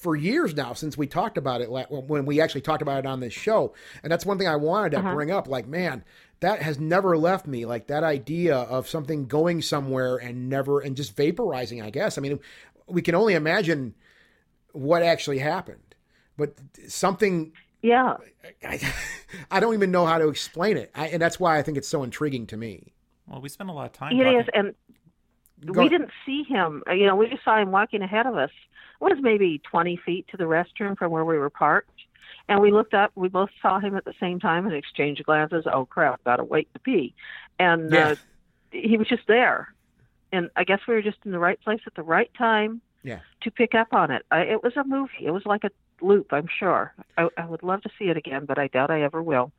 for 0.00 0.16
years 0.16 0.54
now 0.56 0.72
since 0.72 0.96
we 0.96 1.06
talked 1.06 1.36
about 1.36 1.60
it 1.60 1.68
when 1.70 2.24
we 2.24 2.40
actually 2.40 2.62
talked 2.62 2.80
about 2.82 2.98
it 3.00 3.06
on 3.06 3.20
this 3.20 3.34
show, 3.34 3.74
and 4.02 4.10
that's 4.10 4.24
one 4.24 4.38
thing 4.38 4.48
I 4.48 4.56
wanted 4.56 4.90
to 4.92 4.98
Uh-huh. 4.98 5.14
bring 5.14 5.30
up. 5.30 5.46
Like, 5.46 5.66
man, 5.66 6.04
that 6.40 6.62
has 6.62 6.78
never 6.80 7.18
left 7.18 7.46
me. 7.46 7.66
Like 7.66 7.86
that 7.88 8.02
idea 8.02 8.56
of 8.56 8.88
something 8.88 9.26
going 9.26 9.60
somewhere 9.60 10.16
and 10.16 10.48
never 10.48 10.80
and 10.80 10.96
just 10.96 11.14
vaporizing. 11.16 11.82
I 11.84 11.90
guess. 11.90 12.16
I 12.16 12.22
mean, 12.22 12.40
we 12.88 13.02
can 13.02 13.14
only 13.14 13.34
imagine 13.34 13.94
what 14.72 15.02
actually 15.02 15.38
happened, 15.38 15.94
but 16.36 16.54
something 16.88 17.52
Yeah. 17.82 18.16
I, 18.66 18.80
I 19.50 19.60
don't 19.60 19.74
even 19.74 19.90
know 19.90 20.06
how 20.06 20.16
to 20.18 20.28
explain 20.28 20.76
it, 20.78 20.90
I, 20.94 21.08
and 21.08 21.20
that's 21.20 21.38
why 21.38 21.58
I 21.58 21.62
think 21.62 21.76
it's 21.76 21.88
so 21.88 22.02
intriguing 22.02 22.46
to 22.48 22.56
me. 22.56 22.94
Well, 23.26 23.40
we 23.42 23.48
spent 23.50 23.68
a 23.68 23.72
lot 23.74 23.84
of 23.86 23.92
time. 23.92 24.18
It 24.18 24.24
talking. 24.24 24.40
is, 24.40 24.46
and 24.54 24.74
Go- 25.74 25.82
we 25.82 25.88
didn't 25.90 26.10
see 26.24 26.42
him. 26.44 26.82
You 26.88 27.06
know, 27.06 27.16
we 27.16 27.28
just 27.28 27.44
saw 27.44 27.58
him 27.60 27.70
walking 27.70 28.00
ahead 28.02 28.26
of 28.26 28.34
us. 28.36 28.50
It 29.00 29.04
was 29.04 29.18
maybe 29.20 29.60
20 29.70 29.96
feet 30.04 30.26
to 30.28 30.36
the 30.36 30.44
restroom 30.44 30.96
from 30.96 31.10
where 31.10 31.24
we 31.24 31.38
were 31.38 31.50
parked. 31.50 31.90
And 32.48 32.60
we 32.60 32.70
looked 32.72 32.94
up. 32.94 33.12
We 33.14 33.28
both 33.28 33.50
saw 33.62 33.78
him 33.80 33.96
at 33.96 34.04
the 34.04 34.14
same 34.20 34.40
time 34.40 34.66
and 34.66 34.74
exchanged 34.74 35.24
glances. 35.24 35.64
Oh 35.72 35.86
crap! 35.86 36.22
Got 36.24 36.36
to 36.36 36.44
wait 36.44 36.68
to 36.74 36.80
pee. 36.80 37.14
And 37.58 37.92
Yeah. 37.92 38.08
uh, 38.10 38.16
he 38.72 38.96
was 38.96 39.08
just 39.08 39.22
there. 39.28 39.68
And 40.32 40.48
I 40.56 40.64
guess 40.64 40.80
we 40.86 40.94
were 40.94 41.02
just 41.02 41.18
in 41.24 41.32
the 41.32 41.38
right 41.38 41.60
place 41.60 41.80
at 41.86 41.94
the 41.94 42.02
right 42.02 42.30
time 42.36 42.82
Yeah. 43.02 43.20
to 43.42 43.50
pick 43.50 43.74
up 43.74 43.88
on 43.92 44.10
it. 44.10 44.24
I, 44.30 44.42
it 44.42 44.62
was 44.62 44.76
a 44.76 44.84
movie. 44.84 45.24
It 45.24 45.30
was 45.32 45.44
like 45.44 45.64
a 45.64 45.70
loop. 46.00 46.32
I'm 46.32 46.48
sure. 46.58 46.94
I, 47.16 47.28
I 47.36 47.46
would 47.46 47.62
love 47.62 47.82
to 47.82 47.90
see 47.98 48.06
it 48.06 48.16
again, 48.16 48.44
but 48.46 48.58
I 48.58 48.68
doubt 48.68 48.90
I 48.90 49.02
ever 49.02 49.22
will. 49.22 49.52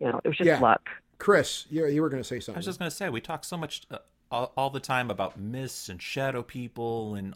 You 0.00 0.08
know, 0.08 0.20
it 0.24 0.28
was 0.28 0.36
just 0.36 0.48
Yeah. 0.48 0.60
luck. 0.60 0.88
Chris, 1.18 1.66
you, 1.68 1.86
you 1.86 2.00
were 2.00 2.08
going 2.08 2.22
to 2.22 2.28
say 2.28 2.40
something. 2.40 2.56
I 2.56 2.60
was 2.60 2.66
just 2.66 2.78
going 2.78 2.90
to 2.90 2.96
say, 2.96 3.08
we 3.10 3.20
talk 3.20 3.44
so 3.44 3.56
much 3.56 3.82
uh, 3.90 3.98
all, 4.30 4.52
all 4.56 4.70
the 4.70 4.80
time 4.80 5.10
about 5.10 5.38
myths 5.38 5.88
and 5.88 6.00
shadow 6.00 6.42
people 6.42 7.14
and 7.14 7.34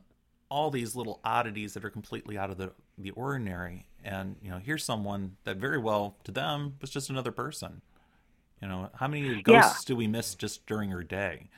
all 0.52 0.70
these 0.70 0.94
little 0.94 1.18
oddities 1.24 1.72
that 1.72 1.82
are 1.82 1.90
completely 1.90 2.36
out 2.36 2.50
of 2.50 2.58
the, 2.58 2.70
the 2.98 3.10
ordinary. 3.12 3.86
And, 4.04 4.36
you 4.42 4.50
know, 4.50 4.58
here's 4.58 4.84
someone 4.84 5.36
that 5.44 5.56
very 5.56 5.78
well 5.78 6.16
to 6.24 6.30
them 6.30 6.74
was 6.82 6.90
just 6.90 7.08
another 7.08 7.32
person. 7.32 7.80
You 8.60 8.68
know, 8.68 8.90
how 8.94 9.08
many 9.08 9.40
ghosts 9.40 9.82
do 9.84 9.96
we 9.96 10.06
miss 10.06 10.34
just 10.34 10.66
during 10.66 10.90
her 10.90 11.02
day? 11.02 11.48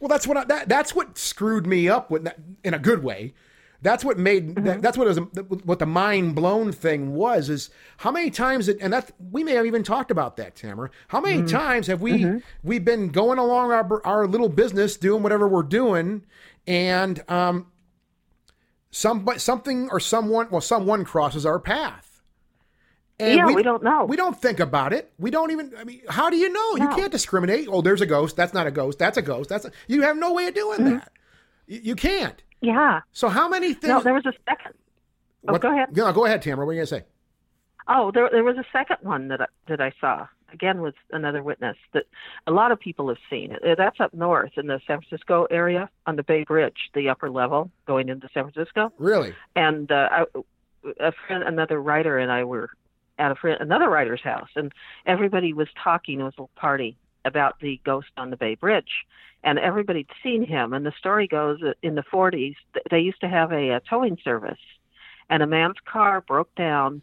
Well, 0.00 0.08
that's 0.08 0.26
what 0.26 0.36
I, 0.36 0.44
that 0.46 0.68
that's 0.68 0.94
what 0.94 1.16
screwed 1.16 1.64
me 1.64 1.88
up 1.88 2.10
with 2.10 2.24
that, 2.24 2.38
in 2.64 2.74
a 2.74 2.78
good 2.78 3.04
way. 3.04 3.34
That's 3.80 4.04
what 4.04 4.18
made 4.18 4.56
that, 4.56 4.64
mm-hmm. 4.64 4.80
that's 4.80 4.98
what 4.98 5.06
was 5.06 5.18
what 5.64 5.78
the 5.78 5.86
mind 5.86 6.34
blown 6.34 6.72
thing 6.72 7.14
was 7.14 7.48
is 7.48 7.70
how 7.98 8.10
many 8.10 8.30
times 8.30 8.68
it, 8.68 8.78
and 8.80 8.92
that 8.92 9.12
we 9.30 9.44
may 9.44 9.52
have 9.52 9.64
even 9.64 9.82
talked 9.84 10.10
about 10.10 10.36
that 10.38 10.56
Tamara. 10.56 10.90
How 11.08 11.20
many 11.20 11.38
mm-hmm. 11.38 11.46
times 11.46 11.86
have 11.86 12.02
we 12.02 12.12
mm-hmm. 12.12 12.38
we've 12.64 12.84
been 12.84 13.08
going 13.10 13.38
along 13.38 13.70
our 13.72 14.04
our 14.04 14.26
little 14.26 14.48
business 14.48 14.96
doing 14.96 15.22
whatever 15.22 15.46
we're 15.46 15.62
doing 15.62 16.24
and 16.66 17.22
um 17.30 17.66
some 18.94 19.26
something 19.38 19.88
or 19.90 19.98
someone 19.98 20.48
well 20.50 20.60
someone 20.60 21.04
crosses 21.04 21.44
our 21.44 21.58
path. 21.58 22.22
And 23.18 23.36
Yeah, 23.36 23.46
we 23.46 23.62
don't 23.62 23.82
know. 23.82 24.04
We 24.04 24.16
don't 24.16 24.40
think 24.40 24.58
about 24.60 24.92
it. 24.92 25.12
We 25.18 25.30
don't 25.30 25.50
even. 25.52 25.72
I 25.78 25.84
mean, 25.84 26.02
how 26.08 26.30
do 26.30 26.36
you 26.36 26.52
know? 26.52 26.76
You 26.76 26.88
can't 26.96 27.12
discriminate. 27.12 27.68
Oh, 27.70 27.80
there's 27.80 28.00
a 28.00 28.06
ghost. 28.06 28.34
That's 28.36 28.52
not 28.52 28.66
a 28.66 28.70
ghost. 28.72 28.98
That's 28.98 29.16
a 29.16 29.22
ghost. 29.22 29.48
That's 29.50 29.64
a, 29.64 29.72
you 29.86 30.02
have 30.02 30.16
no 30.16 30.32
way 30.32 30.46
of 30.48 30.54
doing 30.54 30.80
Mm-hmm. 30.80 30.94
that. 30.98 31.12
You, 31.66 31.80
you 31.82 31.94
can't. 31.96 32.42
Yeah. 32.60 33.00
So 33.12 33.28
how 33.28 33.48
many 33.48 33.72
things? 33.72 33.88
No, 33.88 34.00
there 34.00 34.14
was 34.14 34.26
a 34.26 34.32
second. 34.48 34.74
Oh, 35.46 35.52
what- 35.52 35.60
go 35.62 35.70
ahead. 35.72 35.96
No, 35.96 36.12
go 36.12 36.24
ahead, 36.24 36.42
Tamara. 36.42 36.66
What 36.66 36.72
are 36.72 36.74
you 36.74 36.80
gonna 36.80 36.86
say? 36.86 37.04
Oh, 37.86 38.10
there 38.12 38.28
there 38.32 38.42
was 38.44 38.56
a 38.56 38.64
second 38.72 38.96
one 39.02 39.28
that 39.28 39.40
I, 39.42 39.46
that 39.68 39.80
I 39.80 39.92
saw 40.00 40.26
again 40.54 40.80
with 40.80 40.94
another 41.10 41.42
witness 41.42 41.76
that 41.92 42.04
a 42.46 42.52
lot 42.52 42.72
of 42.72 42.80
people 42.80 43.08
have 43.08 43.18
seen. 43.28 43.52
Uh, 43.52 43.74
That's 43.76 44.00
up 44.00 44.14
north 44.14 44.52
in 44.56 44.68
the 44.68 44.80
San 44.86 45.00
Francisco 45.00 45.46
area 45.50 45.90
on 46.06 46.16
the 46.16 46.22
Bay 46.22 46.44
Bridge, 46.44 46.90
the 46.94 47.08
upper 47.10 47.28
level 47.28 47.70
going 47.86 48.08
into 48.08 48.28
San 48.32 48.50
Francisco. 48.50 48.92
Really? 48.98 49.34
And 49.54 49.90
uh, 49.92 50.08
I, 50.10 50.24
a 51.00 51.12
friend, 51.26 51.44
another 51.44 51.80
writer, 51.80 52.18
and 52.18 52.32
I 52.32 52.44
were 52.44 52.70
at 53.18 53.30
a 53.30 53.34
friend, 53.34 53.60
another 53.60 53.88
writer's 53.88 54.22
house, 54.22 54.48
and 54.56 54.72
everybody 55.06 55.52
was 55.52 55.68
talking. 55.82 56.20
It 56.20 56.24
was 56.24 56.34
a 56.38 56.42
little 56.42 56.50
party 56.56 56.96
about 57.24 57.60
the 57.60 57.80
ghost 57.84 58.08
on 58.16 58.30
the 58.30 58.36
Bay 58.36 58.54
Bridge, 58.54 59.06
and 59.42 59.58
everybody'd 59.58 60.08
seen 60.22 60.44
him. 60.44 60.72
And 60.72 60.84
the 60.84 60.92
story 60.98 61.26
goes 61.26 61.60
that 61.60 61.76
in 61.82 61.94
the 61.94 62.02
40s, 62.02 62.56
they 62.90 63.00
used 63.00 63.20
to 63.20 63.28
have 63.28 63.52
a, 63.52 63.70
a 63.70 63.80
towing 63.88 64.18
service, 64.22 64.58
and 65.30 65.42
a 65.42 65.46
man's 65.46 65.76
car 65.84 66.20
broke 66.20 66.54
down 66.54 67.02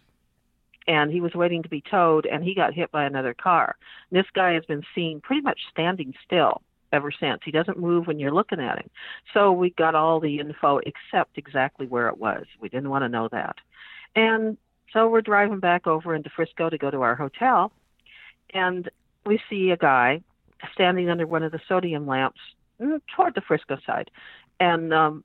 and 0.87 1.11
he 1.11 1.21
was 1.21 1.33
waiting 1.33 1.63
to 1.63 1.69
be 1.69 1.83
towed 1.89 2.25
and 2.25 2.43
he 2.43 2.55
got 2.55 2.73
hit 2.73 2.91
by 2.91 3.05
another 3.05 3.33
car. 3.33 3.75
And 4.09 4.19
this 4.19 4.29
guy 4.33 4.53
has 4.53 4.65
been 4.65 4.83
seen 4.95 5.21
pretty 5.21 5.41
much 5.41 5.59
standing 5.71 6.13
still 6.25 6.61
ever 6.91 7.11
since. 7.11 7.41
He 7.45 7.51
doesn't 7.51 7.79
move 7.79 8.07
when 8.07 8.19
you're 8.19 8.33
looking 8.33 8.59
at 8.59 8.79
him. 8.79 8.89
So 9.33 9.51
we 9.51 9.69
got 9.71 9.95
all 9.95 10.19
the 10.19 10.39
info 10.39 10.79
except 10.79 11.37
exactly 11.37 11.87
where 11.87 12.07
it 12.07 12.17
was. 12.17 12.45
We 12.59 12.69
didn't 12.69 12.89
want 12.89 13.03
to 13.03 13.09
know 13.09 13.29
that. 13.31 13.55
And 14.15 14.57
so 14.91 15.07
we're 15.07 15.21
driving 15.21 15.59
back 15.59 15.87
over 15.87 16.13
into 16.15 16.29
Frisco 16.35 16.69
to 16.69 16.77
go 16.77 16.91
to 16.91 17.01
our 17.01 17.15
hotel 17.15 17.71
and 18.53 18.89
we 19.25 19.39
see 19.49 19.69
a 19.69 19.77
guy 19.77 20.21
standing 20.73 21.09
under 21.09 21.25
one 21.25 21.43
of 21.43 21.51
the 21.51 21.61
sodium 21.67 22.07
lamps 22.07 22.39
mm, 22.81 22.99
toward 23.15 23.35
the 23.35 23.41
Frisco 23.41 23.77
side. 23.85 24.11
And 24.59 24.93
um 24.93 25.23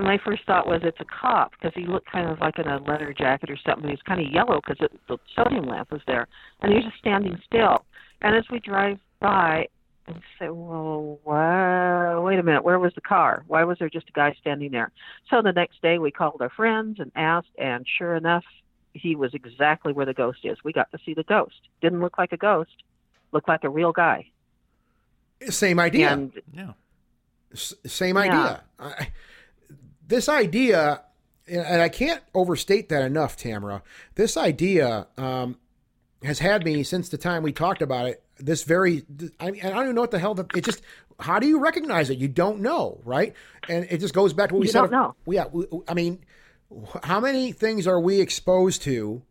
my 0.00 0.18
first 0.24 0.44
thought 0.46 0.66
was 0.66 0.80
it's 0.84 1.00
a 1.00 1.04
cop 1.04 1.52
because 1.52 1.72
he 1.74 1.86
looked 1.86 2.10
kind 2.10 2.28
of 2.30 2.40
like 2.40 2.58
in 2.58 2.66
a 2.66 2.78
leather 2.82 3.12
jacket 3.16 3.50
or 3.50 3.58
something. 3.66 3.84
He 3.84 3.92
was 3.92 4.02
kind 4.06 4.20
of 4.24 4.32
yellow 4.32 4.60
because 4.66 4.88
the 5.08 5.18
sodium 5.36 5.66
lamp 5.66 5.90
was 5.92 6.00
there, 6.06 6.26
and 6.60 6.72
he 6.72 6.76
was 6.76 6.84
just 6.84 6.98
standing 6.98 7.38
still. 7.44 7.84
And 8.22 8.34
as 8.34 8.44
we 8.50 8.58
drive 8.60 8.98
by, 9.20 9.66
and 10.06 10.16
say, 10.38 10.48
"Well, 10.48 11.18
wow, 11.24 12.22
wait 12.22 12.38
a 12.38 12.42
minute, 12.42 12.64
where 12.64 12.78
was 12.78 12.94
the 12.94 13.00
car? 13.02 13.44
Why 13.46 13.64
was 13.64 13.78
there 13.78 13.90
just 13.90 14.08
a 14.08 14.12
guy 14.12 14.34
standing 14.40 14.70
there?" 14.72 14.90
So 15.28 15.42
the 15.42 15.52
next 15.52 15.82
day 15.82 15.98
we 15.98 16.10
called 16.10 16.40
our 16.40 16.50
friends 16.50 16.98
and 16.98 17.12
asked, 17.14 17.50
and 17.58 17.86
sure 17.98 18.16
enough, 18.16 18.44
he 18.94 19.14
was 19.14 19.34
exactly 19.34 19.92
where 19.92 20.06
the 20.06 20.14
ghost 20.14 20.40
is. 20.44 20.56
We 20.64 20.72
got 20.72 20.90
to 20.92 20.98
see 21.04 21.14
the 21.14 21.22
ghost. 21.24 21.60
Didn't 21.82 22.00
look 22.00 22.16
like 22.18 22.32
a 22.32 22.36
ghost, 22.36 22.82
looked 23.32 23.48
like 23.48 23.64
a 23.64 23.68
real 23.68 23.92
guy. 23.92 24.26
Same 25.48 25.78
idea. 25.78 26.12
And 26.12 26.32
Yeah. 26.52 26.72
S- 27.52 27.74
same 27.86 28.16
Yeah. 28.16 28.22
idea. 28.22 28.62
I, 28.78 29.08
this 30.12 30.28
idea, 30.28 31.00
and 31.48 31.80
I 31.80 31.88
can't 31.88 32.22
overstate 32.34 32.90
that 32.90 33.02
enough, 33.02 33.34
Tamara. 33.34 33.82
This 34.14 34.36
idea 34.36 35.06
um, 35.16 35.56
has 36.22 36.38
had 36.38 36.64
me 36.66 36.82
since 36.82 37.08
the 37.08 37.16
time 37.16 37.42
we 37.42 37.50
talked 37.50 37.80
about 37.80 38.06
it. 38.06 38.22
This 38.36 38.62
very, 38.64 39.04
I, 39.40 39.50
mean, 39.52 39.62
I 39.64 39.70
don't 39.70 39.84
even 39.84 39.94
know 39.94 40.02
what 40.02 40.10
the 40.10 40.18
hell. 40.18 40.34
The, 40.34 40.44
it 40.54 40.64
just, 40.64 40.82
how 41.18 41.38
do 41.38 41.46
you 41.48 41.60
recognize 41.60 42.10
it? 42.10 42.18
You 42.18 42.28
don't 42.28 42.60
know, 42.60 43.00
right? 43.04 43.34
And 43.70 43.86
it 43.88 43.98
just 44.00 44.12
goes 44.12 44.34
back 44.34 44.50
to 44.50 44.54
what 44.54 44.60
we 44.60 44.66
You 44.66 44.72
said. 44.72 44.90
don't 44.90 44.92
know. 44.92 45.14
Yeah, 45.26 45.46
I 45.88 45.94
mean, 45.94 46.22
how 47.02 47.18
many 47.18 47.52
things 47.52 47.86
are 47.86 47.98
we 48.00 48.20
exposed 48.20 48.82
to 48.82 49.22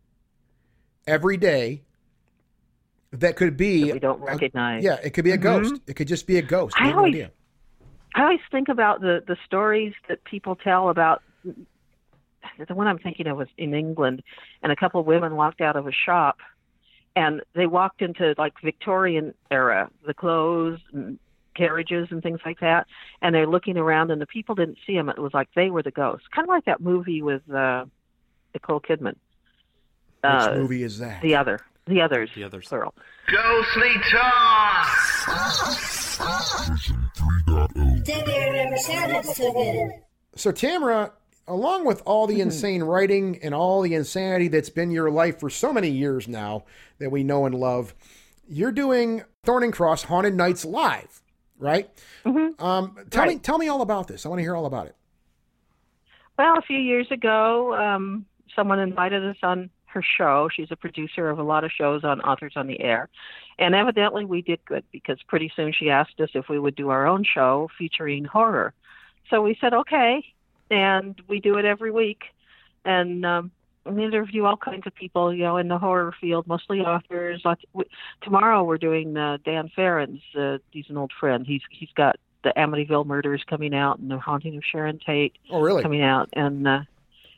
every 1.06 1.36
day 1.36 1.82
that 3.12 3.36
could 3.36 3.56
be? 3.56 3.92
we 3.92 3.98
don't 4.00 4.20
a- 4.20 4.24
recognize. 4.24 4.82
yeah, 4.82 4.96
it 5.04 5.10
could 5.10 5.24
be 5.24 5.30
a 5.32 5.36
ghost. 5.36 5.74
It 5.86 5.94
could 5.94 6.08
just 6.08 6.26
be 6.26 6.38
a 6.38 6.42
ghost. 6.42 6.74
I 6.76 6.82
We 6.82 6.86
have 6.88 6.94
no 6.94 6.98
always- 6.98 7.14
idea. 7.14 7.30
I 8.14 8.22
always 8.22 8.40
think 8.50 8.68
about 8.68 9.00
the 9.00 9.22
the 9.26 9.36
stories 9.46 9.94
that 10.08 10.22
people 10.24 10.56
tell 10.56 10.88
about. 10.88 11.22
The 12.66 12.74
one 12.74 12.86
I'm 12.86 12.98
thinking 12.98 13.26
of 13.28 13.36
was 13.38 13.48
in 13.56 13.72
England, 13.74 14.22
and 14.62 14.70
a 14.72 14.76
couple 14.76 15.00
of 15.00 15.06
women 15.06 15.36
walked 15.36 15.60
out 15.60 15.76
of 15.76 15.86
a 15.86 15.92
shop, 15.92 16.38
and 17.16 17.40
they 17.54 17.66
walked 17.66 18.02
into 18.02 18.34
like 18.36 18.52
Victorian 18.62 19.32
era, 19.50 19.88
the 20.06 20.12
clothes 20.14 20.80
and 20.92 21.18
carriages 21.54 22.08
and 22.10 22.22
things 22.22 22.40
like 22.44 22.60
that, 22.60 22.86
and 23.20 23.34
they're 23.34 23.46
looking 23.46 23.76
around, 23.78 24.10
and 24.10 24.20
the 24.20 24.26
people 24.26 24.54
didn't 24.54 24.78
see 24.86 24.94
them. 24.94 25.08
It 25.08 25.18
was 25.18 25.32
like 25.34 25.48
they 25.54 25.70
were 25.70 25.82
the 25.82 25.90
ghosts, 25.90 26.26
kind 26.34 26.44
of 26.46 26.50
like 26.50 26.64
that 26.66 26.80
movie 26.80 27.22
with 27.22 27.48
uh, 27.50 27.84
Nicole 28.54 28.80
Kidman. 28.80 29.16
Which 30.20 30.24
Uh, 30.24 30.54
movie 30.56 30.82
is 30.82 30.98
that? 30.98 31.20
The 31.22 31.34
other, 31.36 31.60
the 31.86 32.00
others, 32.00 32.30
The 32.34 32.44
others. 32.44 32.68
plural. 32.68 32.94
Ghostly 33.28 33.94
Talk! 34.10 34.88
Debbie 38.02 38.32
never 38.32 38.76
sounded 38.76 39.24
so. 40.34 40.52
Tamara, 40.52 41.12
along 41.46 41.84
with 41.84 42.02
all 42.06 42.26
the 42.26 42.40
insane 42.40 42.82
writing 42.82 43.38
and 43.42 43.54
all 43.54 43.82
the 43.82 43.94
insanity 43.94 44.48
that's 44.48 44.70
been 44.70 44.90
your 44.90 45.10
life 45.10 45.40
for 45.40 45.50
so 45.50 45.72
many 45.72 45.88
years 45.88 46.26
now 46.28 46.64
that 46.98 47.10
we 47.10 47.22
know 47.22 47.46
and 47.46 47.54
love, 47.54 47.94
you're 48.48 48.72
doing 48.72 49.22
Thorne 49.44 49.64
and 49.64 49.72
Cross 49.72 50.04
Haunted 50.04 50.34
Nights 50.34 50.64
live, 50.64 51.22
right? 51.58 51.90
Um, 52.58 52.96
tell 53.10 53.26
me, 53.26 53.38
tell 53.38 53.58
me 53.58 53.68
all 53.68 53.82
about 53.82 54.08
this. 54.08 54.24
I 54.24 54.28
want 54.28 54.38
to 54.38 54.42
hear 54.42 54.56
all 54.56 54.66
about 54.66 54.86
it. 54.86 54.96
Well, 56.38 56.56
a 56.58 56.62
few 56.62 56.78
years 56.78 57.10
ago, 57.10 57.74
um, 57.74 58.24
someone 58.56 58.78
invited 58.78 59.24
us 59.24 59.36
on 59.42 59.70
her 59.92 60.02
show. 60.02 60.48
She's 60.54 60.70
a 60.70 60.76
producer 60.76 61.30
of 61.30 61.38
a 61.38 61.42
lot 61.42 61.64
of 61.64 61.70
shows 61.70 62.04
on 62.04 62.20
Authors 62.20 62.52
on 62.56 62.66
the 62.66 62.80
Air. 62.80 63.08
And 63.58 63.74
evidently, 63.74 64.24
we 64.24 64.42
did 64.42 64.64
good 64.64 64.84
because 64.92 65.18
pretty 65.28 65.52
soon 65.54 65.72
she 65.72 65.90
asked 65.90 66.20
us 66.20 66.30
if 66.34 66.48
we 66.48 66.58
would 66.58 66.74
do 66.74 66.88
our 66.90 67.06
own 67.06 67.24
show 67.24 67.68
featuring 67.78 68.24
horror. 68.24 68.72
So 69.30 69.42
we 69.42 69.56
said, 69.60 69.74
okay. 69.74 70.24
And 70.70 71.20
we 71.28 71.40
do 71.40 71.58
it 71.58 71.64
every 71.64 71.90
week. 71.90 72.22
And 72.84 73.24
um, 73.24 73.50
we 73.84 74.04
interview 74.04 74.44
all 74.44 74.56
kinds 74.56 74.86
of 74.86 74.94
people, 74.94 75.32
you 75.34 75.42
know, 75.44 75.56
in 75.56 75.68
the 75.68 75.78
horror 75.78 76.14
field, 76.20 76.46
mostly 76.46 76.80
authors. 76.80 77.42
Lots, 77.44 77.62
we, 77.72 77.84
tomorrow 78.22 78.64
we're 78.64 78.78
doing 78.78 79.16
uh, 79.16 79.38
Dan 79.44 79.70
Farrands. 79.74 80.22
Uh, 80.36 80.58
he's 80.70 80.86
an 80.88 80.96
old 80.96 81.12
friend. 81.18 81.46
He's 81.46 81.62
he's 81.70 81.90
got 81.94 82.16
the 82.44 82.52
Amityville 82.56 83.06
Murders 83.06 83.42
coming 83.48 83.74
out 83.74 83.98
and 83.98 84.10
the 84.10 84.18
Haunting 84.18 84.56
of 84.56 84.64
Sharon 84.64 84.98
Tate 84.98 85.34
Oh, 85.50 85.60
really? 85.60 85.82
coming 85.82 86.02
out, 86.02 86.28
and 86.32 86.66
uh, 86.66 86.80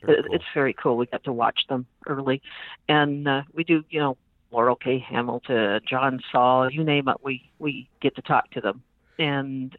Very 0.05 0.23
cool. 0.23 0.35
It's 0.35 0.43
very 0.53 0.73
cool. 0.73 0.97
We 0.97 1.05
got 1.07 1.23
to 1.25 1.33
watch 1.33 1.61
them 1.69 1.85
early, 2.07 2.41
and 2.87 3.27
uh, 3.27 3.41
we 3.53 3.63
do, 3.63 3.83
you 3.89 3.99
know, 3.99 4.17
Laurell 4.51 4.79
K. 4.79 4.99
Hamilton, 4.99 5.81
John 5.89 6.19
Saul, 6.31 6.69
you 6.71 6.83
name 6.83 7.07
it. 7.07 7.17
We 7.23 7.49
we 7.59 7.89
get 8.01 8.15
to 8.15 8.21
talk 8.21 8.51
to 8.51 8.61
them, 8.61 8.83
and 9.19 9.75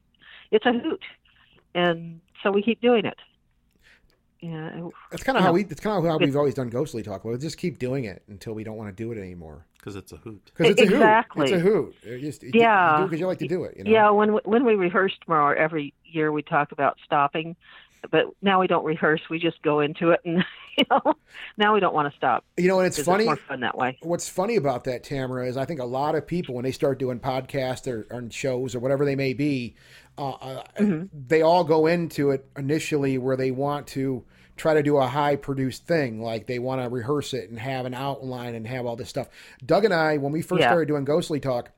it's 0.50 0.66
a 0.66 0.72
hoot. 0.72 1.02
And 1.74 2.20
so 2.42 2.50
we 2.50 2.62
keep 2.62 2.80
doing 2.80 3.04
it. 3.04 3.18
Yeah, 4.40 4.88
That's 5.10 5.22
kind 5.22 5.36
of 5.38 5.42
how 5.42 5.48
know, 5.48 5.54
we. 5.54 5.62
That's 5.62 5.80
kind 5.80 5.96
of 5.96 6.04
how 6.10 6.18
we've 6.18 6.36
always 6.36 6.54
done 6.54 6.68
ghostly 6.68 7.02
talk. 7.02 7.24
We'll 7.24 7.38
just 7.38 7.56
keep 7.56 7.78
doing 7.78 8.04
it 8.04 8.22
until 8.28 8.52
we 8.52 8.64
don't 8.64 8.76
want 8.76 8.94
to 8.94 9.02
do 9.02 9.10
it 9.12 9.18
anymore. 9.18 9.64
because 9.78 9.94
it's 9.96 10.10
a 10.10 10.16
hoot. 10.16 10.42
Because 10.46 10.72
it's 10.72 10.80
a 10.80 10.84
Exactly. 10.84 11.48
hoot. 11.48 11.54
It's 11.54 11.62
a 11.62 11.64
hoot. 11.64 11.94
It 12.02 12.20
just, 12.20 12.42
you 12.42 12.50
Yeah. 12.54 12.96
do 12.98 13.04
because 13.04 13.20
you 13.20 13.26
like 13.28 13.38
to 13.38 13.46
do 13.46 13.62
it. 13.62 13.76
You 13.78 13.84
know? 13.84 13.90
Yeah, 13.92 14.10
when 14.10 14.32
we- 14.34 14.40
when 14.44 14.64
we 14.64 14.74
rehearsed 14.74 15.20
more 15.28 15.54
every 15.54 15.94
year, 16.04 16.32
we 16.32 16.42
talk 16.42 16.72
about 16.72 16.98
stopping, 17.04 17.54
but 18.10 18.26
now 18.42 18.60
we 18.60 18.66
don't 18.66 18.84
rehearse. 18.84 19.20
We 19.30 19.38
just 19.38 19.60
go 19.62 19.80
into 19.80 20.10
it, 20.10 20.20
and 20.24 20.44
you 20.78 20.84
know, 20.90 21.14
now 21.56 21.74
we 21.74 21.80
don't 21.80 21.94
want 21.94 22.10
to 22.10 22.16
stop. 22.16 22.44
You 22.56 22.68
know, 22.68 22.78
and 22.80 22.86
it's 22.86 23.02
funny. 23.02 23.24
more 23.24 23.36
fun 23.36 23.60
that 23.60 23.76
way. 23.76 23.98
What's 24.02 24.28
funny 24.28 24.56
about 24.56 24.84
that, 24.84 25.02
Tamara, 25.04 25.46
is 25.46 25.56
I 25.56 25.64
think 25.64 25.80
a 25.80 25.84
lot 25.84 26.14
of 26.14 26.26
people 26.26 26.54
when 26.54 26.64
they 26.64 26.72
start 26.72 26.98
doing 26.98 27.18
podcasts 27.20 27.90
or, 27.90 28.06
or 28.10 28.30
shows 28.30 28.74
or 28.74 28.80
whatever 28.80 29.04
they 29.04 29.16
may 29.16 29.32
be, 29.34 29.74
uh, 30.18 30.30
uh, 30.30 30.62
Mm-hmm. 30.78 31.06
they 31.28 31.42
all 31.42 31.64
go 31.64 31.86
into 31.86 32.30
it 32.30 32.46
initially 32.56 33.18
where 33.18 33.36
they 33.36 33.50
want 33.50 33.86
to 33.88 34.24
try 34.56 34.72
to 34.74 34.82
do 34.82 34.96
a 34.96 35.06
high 35.06 35.36
produced 35.36 35.86
thing, 35.86 36.20
like 36.22 36.46
they 36.46 36.58
want 36.58 36.80
to 36.82 36.88
rehearse 36.88 37.34
it 37.34 37.50
and 37.50 37.58
have 37.58 37.84
an 37.84 37.92
outline 37.92 38.54
and 38.54 38.66
have 38.66 38.86
all 38.86 38.96
this 38.96 39.08
stuff. 39.10 39.28
Doug 39.64 39.84
and 39.84 39.92
I, 39.92 40.16
when 40.16 40.32
we 40.32 40.40
first 40.40 40.60
Yeah. 40.60 40.68
started 40.68 40.88
doing 40.88 41.04
Ghostly 41.04 41.40
Talk, 41.40 41.70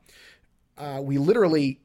uh, 0.76 1.00
we 1.02 1.18
literally 1.18 1.80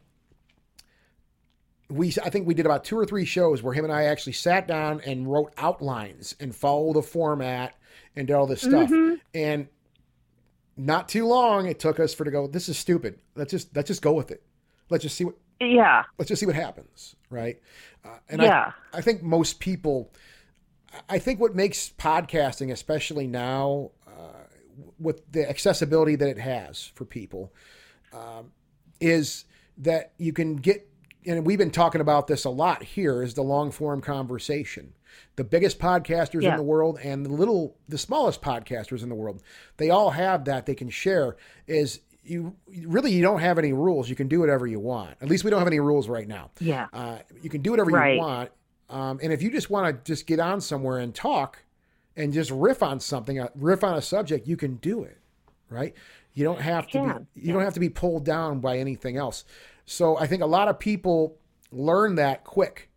we 1.94 2.14
I 2.24 2.30
think 2.30 2.48
we 2.48 2.54
did 2.54 2.66
about 2.66 2.84
two 2.84 2.98
or 2.98 3.06
three 3.06 3.26
shows 3.26 3.62
where 3.62 3.74
him 3.74 3.86
and 3.86 3.94
I 3.94 4.06
actually 4.06 4.34
sat 4.34 4.68
down 4.68 5.02
and 5.06 5.32
wrote 5.32 5.54
outlines 5.58 6.36
and 6.40 6.56
followed 6.56 6.96
the 6.96 7.04
format 7.04 7.76
and 8.16 8.28
did 8.28 8.34
all 8.34 8.48
this 8.48 8.62
stuff. 8.62 8.90
Mm-hmm. 8.90 9.16
And 9.34 9.68
not 10.76 11.08
too 11.08 11.28
long 11.28 11.68
it 11.68 11.80
took 11.80 12.00
us 12.00 12.14
for 12.14 12.24
to 12.24 12.32
go, 12.32 12.48
this 12.48 12.68
is 12.68 12.78
stupid. 12.78 13.20
Let's 13.36 13.52
just 13.52 13.76
let's 13.76 13.88
just 13.88 14.02
go 14.02 14.14
with 14.14 14.32
it. 14.32 14.44
Let's 14.90 15.04
just 15.04 15.16
see 15.16 15.26
what 15.26 15.36
Yeah, 15.60 16.04
let's 16.18 16.30
just 16.30 16.40
see 16.40 16.46
what 16.46 16.56
happens, 16.56 17.16
right? 17.30 17.60
Uh, 18.04 18.18
and 18.28 18.42
Yeah. 18.42 18.72
I, 18.92 18.98
I 18.98 19.02
think 19.02 19.22
most 19.22 19.60
people, 19.60 20.12
I 21.08 21.20
think 21.20 21.40
what 21.40 21.56
makes 21.56 21.90
podcasting, 21.90 22.72
especially 22.72 23.28
now, 23.28 23.92
uh, 24.08 24.46
with 25.00 25.32
the 25.32 25.48
accessibility 25.48 26.16
that 26.16 26.28
it 26.28 26.40
has 26.40 26.92
for 26.96 27.06
people, 27.06 27.54
um, 28.14 28.52
is 29.00 29.46
that 29.78 30.14
you 30.18 30.34
can 30.34 30.56
get. 30.56 30.90
And 31.26 31.46
we've 31.46 31.58
been 31.58 31.72
talking 31.72 32.02
about 32.02 32.28
this 32.28 32.46
a 32.46 32.50
lot 32.50 32.84
here. 32.84 33.22
Is 33.24 33.34
the 33.34 33.44
long 33.44 33.72
form 33.72 34.02
conversation. 34.02 34.94
The 35.36 35.44
biggest 35.44 35.80
podcasters 35.80 36.44
in 36.52 36.58
the 36.58 36.64
world 36.64 37.00
and 37.04 37.26
the 37.26 37.30
little, 37.30 37.76
the 37.88 37.98
smallest 37.98 38.42
podcasters 38.42 39.04
in 39.04 39.10
the 39.10 39.16
world, 39.16 39.42
they 39.78 39.90
all 39.90 40.10
have 40.12 40.46
that 40.46 40.66
they 40.66 40.76
can 40.76 40.90
share. 40.90 41.36
Is 41.68 42.00
you 42.24 42.56
really 42.86 43.12
you 43.12 43.22
don't 43.22 43.40
have 43.42 43.58
any 43.60 43.74
rules. 43.74 44.10
You 44.10 44.16
can 44.16 44.28
do 44.28 44.40
whatever 44.40 44.66
you 44.66 44.80
want. 44.80 45.16
At 45.22 45.28
least 45.30 45.44
we 45.44 45.50
don't 45.50 45.60
have 45.60 45.68
any 45.68 45.80
rules 45.80 46.08
right 46.08 46.28
now. 46.28 46.52
yeah, 46.60 46.88
Uh, 46.94 47.18
you 47.42 47.50
can 47.50 47.62
do 47.62 47.72
whatever 47.72 47.92
Right. 47.92 48.14
you 48.16 48.20
want. 48.20 48.50
Um, 48.90 49.20
and 49.22 49.34
if 49.34 49.42
you 49.42 49.50
just 49.52 49.70
want 49.70 49.96
to 49.96 50.04
just 50.10 50.26
get 50.28 50.40
on 50.40 50.62
somewhere 50.62 51.00
and 51.00 51.14
talk 51.14 51.64
and 52.16 52.32
just 52.32 52.50
riff 52.52 52.82
on 52.84 53.00
something, 53.00 53.40
uh, 53.40 53.50
riff 53.56 53.84
on 53.84 53.96
a 53.98 54.02
subject, 54.02 54.48
you 54.48 54.56
can 54.56 54.76
do 54.76 55.04
it, 55.04 55.18
right? 55.70 55.94
You 56.34 56.44
don't 56.44 56.62
have 56.62 56.86
to 56.88 56.92
can, 56.92 57.28
be, 57.36 57.42
you 57.42 57.54
don't 57.54 57.64
have 57.64 57.74
to 57.74 57.80
be 57.80 57.90
pulled 57.90 58.24
down 58.26 58.60
by 58.60 58.78
anything 58.78 59.18
else. 59.18 59.46
So 59.86 60.18
I 60.18 60.28
think 60.28 60.42
a 60.42 60.46
lot 60.48 60.68
of 60.68 60.80
people 60.80 61.38
learn 61.72 62.16
that 62.16 62.44
quick. 62.44 62.90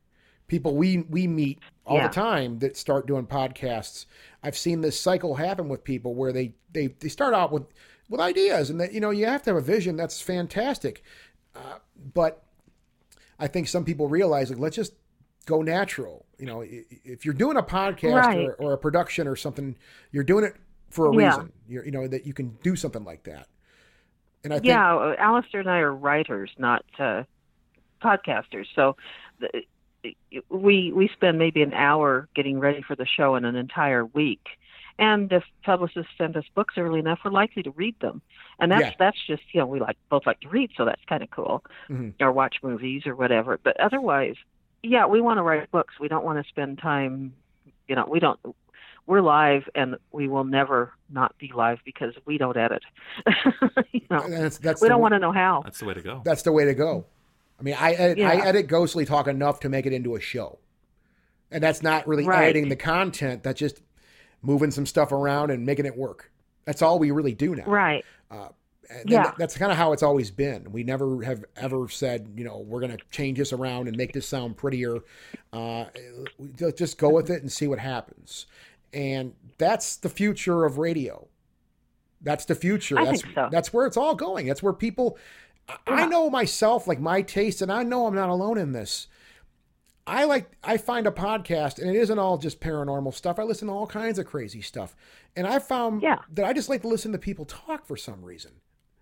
People 0.46 0.76
we 0.76 0.98
we 1.10 1.26
meet 1.26 1.58
all 1.84 1.96
Yeah. 1.96 2.08
the 2.08 2.14
time 2.14 2.58
that 2.60 2.76
start 2.76 3.06
doing 3.06 3.26
podcasts. 3.26 4.06
I've 4.42 4.56
seen 4.56 4.80
this 4.80 4.98
cycle 5.00 5.34
happen 5.36 5.68
with 5.68 5.82
people 5.82 6.14
where 6.14 6.32
they 6.32 6.54
they 6.72 6.88
they 7.00 7.08
start 7.08 7.34
out 7.34 7.50
with 7.50 7.64
with 8.08 8.20
ideas 8.20 8.70
and 8.70 8.80
that 8.80 8.92
you 8.92 9.00
know 9.00 9.10
you 9.10 9.26
have 9.26 9.42
to 9.44 9.50
have 9.50 9.56
a 9.56 9.60
vision. 9.60 9.96
That's 9.96 10.20
fantastic, 10.20 11.02
uh, 11.56 11.78
but 12.14 12.44
I 13.38 13.48
think 13.48 13.66
some 13.68 13.84
people 13.84 14.08
realize 14.08 14.50
like 14.50 14.60
let's 14.60 14.76
just 14.76 14.94
go 15.46 15.62
natural. 15.62 16.24
You 16.38 16.46
know, 16.46 16.64
if 16.64 17.24
you're 17.24 17.34
doing 17.34 17.56
a 17.56 17.62
podcast 17.62 18.14
Right. 18.26 18.38
or, 18.46 18.54
or 18.54 18.72
a 18.74 18.78
production 18.78 19.26
or 19.26 19.34
something, 19.36 19.76
you're 20.12 20.24
doing 20.24 20.44
it 20.44 20.54
for 20.90 21.06
a 21.10 21.16
Yeah. 21.16 21.28
reason. 21.28 21.52
You're, 21.68 21.84
you 21.84 21.90
know 21.90 22.06
that 22.06 22.24
you 22.26 22.32
can 22.34 22.56
do 22.62 22.76
something 22.76 23.02
like 23.04 23.24
that. 23.24 23.48
And 24.46 24.54
I 24.54 24.58
think 24.58 24.68
yeah. 24.68 24.94
uh, 24.94 25.16
Alistair 25.18 25.58
and 25.60 25.68
I 25.68 25.78
are 25.78 25.92
writers, 25.92 26.50
not 26.56 26.84
uh, 27.00 27.24
podcasters. 28.00 28.66
So 28.76 28.96
the, 29.40 29.64
we 30.48 30.92
we 30.92 31.08
spend 31.08 31.36
maybe 31.36 31.62
an 31.62 31.74
hour 31.74 32.28
getting 32.36 32.60
ready 32.60 32.80
for 32.80 32.94
the 32.94 33.06
show 33.06 33.34
in 33.34 33.44
an 33.44 33.56
entire 33.56 34.04
week. 34.04 34.46
And 35.00 35.30
if 35.32 35.42
publicists 35.64 36.12
send 36.16 36.36
us 36.36 36.44
books 36.54 36.74
early 36.78 37.00
enough, 37.00 37.18
we're 37.24 37.32
likely 37.32 37.64
to 37.64 37.70
read 37.72 37.98
them. 38.00 38.22
And 38.60 38.70
that's 38.70 38.82
Yeah. 38.82 38.92
that's 39.00 39.18
just 39.26 39.42
you 39.52 39.60
know 39.60 39.66
we 39.66 39.80
like 39.80 39.96
both 40.08 40.26
like 40.26 40.38
to 40.40 40.48
read, 40.48 40.70
so 40.76 40.84
that's 40.84 41.04
kind 41.08 41.24
of 41.24 41.30
cool, 41.30 41.64
Mhm. 41.90 42.14
or 42.20 42.30
watch 42.30 42.56
movies 42.62 43.04
or 43.04 43.16
whatever. 43.16 43.58
But 43.60 43.78
otherwise, 43.80 44.36
yeah, 44.84 45.06
we 45.06 45.20
want 45.20 45.38
to 45.38 45.42
write 45.42 45.68
books. 45.72 45.98
We 45.98 46.06
don't 46.06 46.24
want 46.24 46.40
to 46.42 46.48
spend 46.48 46.78
time, 46.78 47.34
you 47.88 47.96
know, 47.96 48.06
we 48.08 48.20
don't. 48.20 48.38
We're 49.06 49.20
live, 49.20 49.68
and 49.74 49.96
we 50.10 50.26
will 50.28 50.44
never 50.44 50.92
not 51.08 51.36
be 51.38 51.52
live 51.54 51.78
because 51.84 52.14
we 52.24 52.38
don't 52.38 52.56
edit. 52.56 52.82
you 53.92 54.00
know, 54.10 54.28
that's 54.28 54.58
that's 54.58 54.82
we 54.82 54.88
don't 54.88 55.00
want 55.00 55.14
to 55.14 55.18
know 55.20 55.32
how. 55.32 55.62
That's 55.64 55.78
the 55.78 55.84
way 55.84 55.94
to 55.94 56.02
go. 56.02 56.22
that's 56.24 56.42
the 56.42 56.52
way 56.52 56.64
to 56.64 56.74
go. 56.74 57.06
I 57.58 57.62
mean, 57.62 57.76
I 57.78 57.92
edit, 57.92 58.18
I 58.24 58.36
edit 58.46 58.66
Ghostly 58.66 59.04
Talk 59.06 59.28
enough 59.28 59.60
to 59.60 59.68
make 59.68 59.86
it 59.86 59.92
into 59.92 60.16
a 60.16 60.20
show, 60.20 60.58
and 61.50 61.62
that's 61.62 61.82
not 61.82 62.06
really 62.08 62.26
Right. 62.26 62.44
editing 62.44 62.68
the 62.68 62.76
content. 62.76 63.42
That's 63.44 63.58
just 63.60 63.80
moving 64.42 64.70
some 64.70 64.86
stuff 64.86 65.12
around 65.12 65.50
and 65.50 65.64
making 65.64 65.86
it 65.86 65.96
work. 65.96 66.30
That's 66.64 66.82
all 66.82 66.98
we 66.98 67.12
really 67.12 67.32
do 67.34 67.54
now. 67.54 67.64
Right. 67.64 68.04
And 68.88 69.10
Yeah. 69.10 69.32
that's 69.36 69.56
kind 69.58 69.72
of 69.72 69.78
how 69.78 69.92
it's 69.92 70.02
always 70.04 70.30
been. 70.30 70.70
We 70.70 70.84
never 70.84 71.22
have 71.24 71.44
ever 71.56 71.88
said, 71.88 72.28
you 72.36 72.44
know, 72.44 72.58
we're 72.58 72.78
going 72.80 72.96
to 72.96 73.02
change 73.10 73.38
this 73.38 73.52
around 73.52 73.88
and 73.88 73.96
make 73.96 74.12
this 74.12 74.28
sound 74.28 74.56
prettier. 74.56 74.98
Uh, 75.52 75.86
we 76.38 76.50
just 76.72 76.96
go 76.96 77.08
with 77.08 77.28
it 77.30 77.42
and 77.42 77.50
see 77.50 77.66
what 77.66 77.80
happens. 77.80 78.46
And 78.96 79.34
that's 79.58 79.96
the 79.96 80.08
future 80.08 80.64
of 80.64 80.78
radio. 80.78 81.28
That's 82.22 82.46
the 82.46 82.54
future. 82.54 82.98
I 82.98 83.04
that's 83.04 83.20
think 83.22 83.34
so. 83.34 83.48
that's 83.52 83.70
where 83.72 83.86
it's 83.86 83.98
all 83.98 84.14
going. 84.14 84.46
That's 84.46 84.62
where 84.62 84.72
people. 84.72 85.18
I- 85.68 85.76
I 85.86 86.06
know 86.06 86.30
myself, 86.30 86.86
like 86.86 86.98
my 87.00 87.20
taste, 87.22 87.60
and 87.60 87.70
I 87.70 87.82
know 87.82 88.06
I'm 88.06 88.14
not 88.14 88.30
alone 88.30 88.56
in 88.56 88.72
this. 88.72 89.08
I 90.06 90.24
like 90.24 90.50
I 90.64 90.76
find 90.78 91.06
a 91.06 91.10
podcast, 91.10 91.78
and 91.78 91.90
it 91.90 91.96
isn't 91.96 92.18
all 92.18 92.38
just 92.38 92.60
paranormal 92.60 93.12
stuff. 93.12 93.38
I 93.38 93.42
listen 93.42 93.68
to 93.68 93.74
all 93.74 93.86
kinds 93.86 94.18
of 94.18 94.24
crazy 94.26 94.62
stuff, 94.62 94.96
and 95.36 95.46
I 95.46 95.58
found 95.58 96.00
Yeah. 96.02 96.20
that 96.32 96.44
I 96.46 96.52
just 96.54 96.68
like 96.68 96.82
to 96.82 96.88
listen 96.88 97.12
to 97.12 97.18
people 97.18 97.44
talk 97.44 97.84
for 97.84 97.96
some 97.96 98.24
reason. 98.24 98.52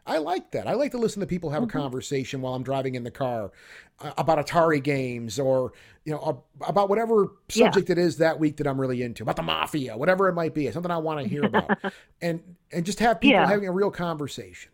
I 0.06 0.18
like 0.18 0.50
that. 0.50 0.66
I 0.66 0.74
like 0.74 0.90
to 0.92 0.98
listen 0.98 1.20
to 1.20 1.26
people 1.26 1.50
have 1.50 1.62
Mm-hmm. 1.62 1.78
a 1.78 1.80
conversation 1.80 2.42
while 2.42 2.54
I'm 2.54 2.62
driving 2.62 2.94
in 2.94 3.04
the 3.04 3.10
car 3.10 3.52
uh, 4.00 4.12
about 4.18 4.44
Atari 4.44 4.82
games 4.82 5.38
or 5.38 5.72
you 6.04 6.12
know 6.12 6.22
ab- 6.60 6.68
about 6.68 6.88
whatever 6.90 7.32
Yeah. 7.52 7.66
subject 7.66 7.88
it 7.90 7.96
is 7.98 8.18
that 8.18 8.38
week 8.38 8.58
that 8.58 8.66
I'm 8.66 8.78
really 8.80 9.02
into, 9.02 9.22
about 9.22 9.36
the 9.36 9.42
mafia, 9.42 9.96
whatever 9.96 10.28
it 10.28 10.34
might 10.34 10.52
be, 10.52 10.70
something 10.70 10.90
I 10.90 10.98
want 10.98 11.20
to 11.22 11.28
hear 11.28 11.44
about, 11.44 11.78
and 12.22 12.42
and 12.70 12.84
just 12.84 13.00
have 13.00 13.20
people 13.20 13.32
Yeah. 13.40 13.46
having 13.48 13.66
a 13.66 13.72
real 13.72 13.90
conversation. 13.90 14.70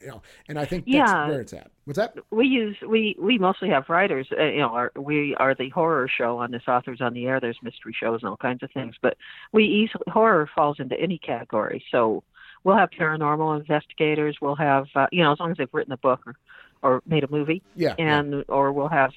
You 0.00 0.08
know, 0.08 0.22
and 0.48 0.58
I 0.58 0.66
think 0.66 0.84
that's 0.84 0.94
Yeah. 1.10 1.28
where 1.28 1.40
it's 1.40 1.52
at. 1.54 1.70
What's 1.84 1.98
that? 1.98 2.14
we 2.30 2.46
use 2.46 2.76
we 2.86 3.16
we 3.18 3.38
mostly 3.38 3.68
have 3.70 3.88
writers 3.88 4.26
uh, 4.38 4.42
you 4.44 4.58
know 4.58 4.68
our, 4.68 4.92
we 4.96 5.34
are 5.36 5.54
the 5.54 5.68
horror 5.70 6.08
show 6.08 6.38
on 6.38 6.50
this 6.50 6.62
authors 6.68 7.00
on 7.00 7.12
the 7.14 7.26
air 7.26 7.40
there's 7.40 7.58
mystery 7.62 7.94
shows 7.98 8.20
and 8.22 8.28
all 8.30 8.36
kinds 8.36 8.62
of 8.62 8.70
things 8.72 8.94
but 9.02 9.16
we 9.52 9.64
easily 9.64 10.04
horror 10.08 10.48
falls 10.54 10.80
into 10.80 10.98
any 11.00 11.16
category 11.18 11.82
so 11.90 12.22
we'll 12.64 12.76
have 12.76 12.90
paranormal 12.90 13.58
investigators. 13.60 14.36
We'll 14.40 14.56
have 14.56 14.86
uh, 14.94 15.06
you 15.12 15.22
know 15.22 15.32
as 15.32 15.40
long 15.40 15.50
as 15.52 15.56
they've 15.56 15.68
written 15.72 15.92
a 15.92 15.96
book 15.98 16.20
or, 16.26 16.34
or 16.82 17.02
made 17.06 17.24
a 17.24 17.28
movie. 17.30 17.62
Yeah. 17.74 17.94
yeah. 17.98 18.18
and 18.18 18.44
or 18.48 18.72
we'll 18.72 18.88
have 18.88 19.12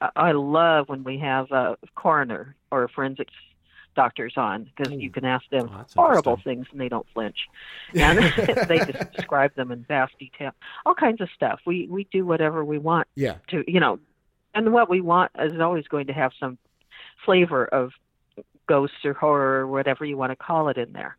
I- 0.00 0.10
i 0.16 0.32
love 0.32 0.88
when 0.88 1.04
we 1.04 1.18
have 1.18 1.50
a 1.52 1.76
coroner 1.94 2.56
or 2.70 2.84
a 2.84 2.88
forensics 2.88 3.34
doctors 3.94 4.32
on 4.38 4.64
because 4.74 4.90
you 4.94 5.10
can 5.10 5.24
ask 5.26 5.44
them 5.50 5.68
Oh, 5.70 5.84
horrible 5.94 6.38
things 6.42 6.66
and 6.72 6.80
they 6.80 6.88
don't 6.88 7.06
flinch. 7.12 7.46
And 7.94 8.18
they 8.68 8.78
just 8.78 9.12
describe 9.12 9.54
them 9.54 9.70
in 9.70 9.84
vast 9.84 10.18
detail. 10.18 10.52
All 10.86 10.94
kinds 10.94 11.20
of 11.20 11.28
stuff. 11.34 11.60
We 11.66 11.86
we 11.88 12.04
do 12.10 12.24
whatever 12.24 12.64
we 12.64 12.78
want 12.78 13.06
Yeah. 13.14 13.36
to 13.48 13.62
you 13.70 13.80
know. 13.80 13.98
And 14.54 14.72
what 14.72 14.88
we 14.90 15.00
want 15.00 15.30
is 15.38 15.58
always 15.60 15.86
going 15.88 16.06
to 16.08 16.12
have 16.12 16.32
some 16.38 16.58
flavor 17.24 17.64
of 17.66 17.92
ghosts 18.66 19.04
or 19.04 19.12
horror 19.14 19.60
or 19.60 19.66
whatever 19.66 20.04
you 20.04 20.16
want 20.16 20.30
to 20.32 20.36
call 20.36 20.68
it 20.68 20.76
in 20.78 20.92
there. 20.92 21.16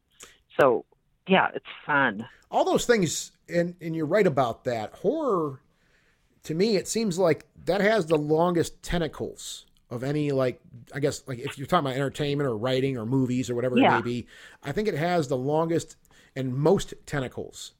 So 0.59 0.85
yeah 1.27 1.49
it's 1.53 1.65
fun. 1.85 2.27
All 2.51 2.65
those 2.65 2.85
things 2.85 3.31
and 3.49 3.75
and 3.81 3.95
you're 3.95 4.05
right 4.05 4.27
about 4.27 4.63
that. 4.65 4.93
Horror 4.93 5.59
to 6.43 6.53
me 6.53 6.75
it 6.75 6.87
seems 6.87 7.17
like 7.17 7.45
that 7.65 7.81
has 7.81 8.05
the 8.05 8.17
longest 8.17 8.81
tentacles 8.83 9.65
of 9.89 10.03
any 10.03 10.31
like 10.31 10.59
i 10.93 10.99
guess 10.99 11.23
like 11.27 11.39
if 11.39 11.57
you're 11.57 11.67
talking 11.67 11.85
about 11.85 11.95
entertainment 11.95 12.49
or 12.49 12.57
writing 12.57 12.97
or 12.97 13.05
movies 13.05 13.49
or 13.49 13.55
whatever 13.55 13.77
it 13.77 13.81
may 13.81 14.01
be 14.01 14.27
i 14.63 14.71
think 14.71 14.87
it 14.87 14.95
has 14.95 15.27
the 15.27 15.37
longest 15.37 15.95
and 16.35 16.53
most 16.53 16.93
tentacles 17.05 17.73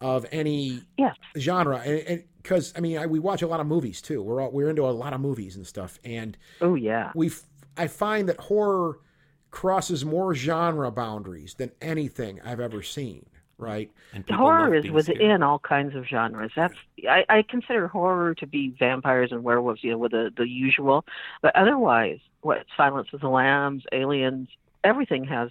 of 0.00 0.26
any 0.30 0.82
yes. 0.98 1.16
genre. 1.38 1.78
And 1.78 2.22
because 2.42 2.72
i 2.76 2.80
mean 2.80 2.98
I, 2.98 3.06
we 3.06 3.18
watch 3.18 3.42
a 3.42 3.46
lot 3.46 3.60
of 3.60 3.66
movies 3.66 4.02
too. 4.02 4.22
We're 4.22 4.40
all, 4.40 4.50
we're 4.50 4.70
into 4.70 4.86
a 4.86 4.90
lot 4.90 5.12
of 5.12 5.20
movies 5.20 5.56
and 5.56 5.66
stuff 5.66 5.98
and 6.04 6.36
oh 6.60 6.74
yeah. 6.74 7.12
we 7.14 7.30
I 7.76 7.88
find 7.88 8.28
that 8.28 8.40
horror 8.40 9.00
crosses 9.56 10.04
more 10.04 10.34
genre 10.34 10.90
boundaries 10.90 11.54
than 11.54 11.70
anything 11.80 12.40
I've 12.44 12.60
ever 12.60 12.82
seen. 12.82 13.24
Right? 13.58 13.90
And 14.12 14.22
horror 14.28 14.74
is 14.74 14.90
within 14.90 15.16
scared. 15.16 15.42
all 15.42 15.58
kinds 15.58 15.94
of 15.96 16.04
genres. 16.04 16.52
That's 16.54 16.74
I, 17.08 17.24
I 17.30 17.42
consider 17.42 17.88
horror 17.88 18.34
to 18.34 18.46
be 18.46 18.74
vampires 18.78 19.32
and 19.32 19.42
werewolves, 19.42 19.82
you 19.82 19.92
know, 19.92 19.98
with 19.98 20.12
the 20.12 20.30
the 20.36 20.46
usual. 20.46 21.06
But 21.40 21.56
otherwise, 21.56 22.18
what 22.42 22.66
Silence 22.76 23.08
of 23.14 23.20
the 23.22 23.30
Lambs, 23.30 23.84
Aliens, 23.92 24.48
everything 24.84 25.24
has 25.24 25.48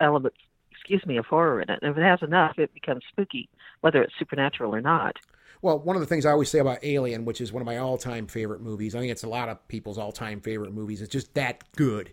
elements. 0.00 0.38
Excuse 0.70 1.04
me, 1.04 1.18
of 1.18 1.26
horror 1.26 1.60
in 1.60 1.68
it. 1.68 1.78
And 1.82 1.90
if 1.92 1.98
it 1.98 2.02
has 2.02 2.22
enough, 2.22 2.58
it 2.58 2.72
becomes 2.72 3.02
spooky, 3.10 3.50
whether 3.82 4.02
it's 4.02 4.14
supernatural 4.18 4.74
or 4.74 4.80
not. 4.80 5.18
Well, 5.60 5.78
one 5.78 5.94
of 5.94 6.00
the 6.00 6.06
things 6.06 6.24
I 6.24 6.30
always 6.30 6.48
say 6.48 6.58
about 6.58 6.78
Alien, 6.82 7.26
which 7.26 7.40
is 7.42 7.52
one 7.52 7.60
of 7.60 7.66
my 7.66 7.76
all-time 7.76 8.26
favorite 8.26 8.62
movies, 8.62 8.96
I 8.96 8.98
think 9.00 9.12
it's 9.12 9.22
a 9.22 9.28
lot 9.28 9.48
of 9.48 9.68
people's 9.68 9.98
all-time 9.98 10.40
favorite 10.40 10.72
movies. 10.72 11.02
It's 11.02 11.12
just 11.12 11.34
that 11.34 11.62
good. 11.76 12.12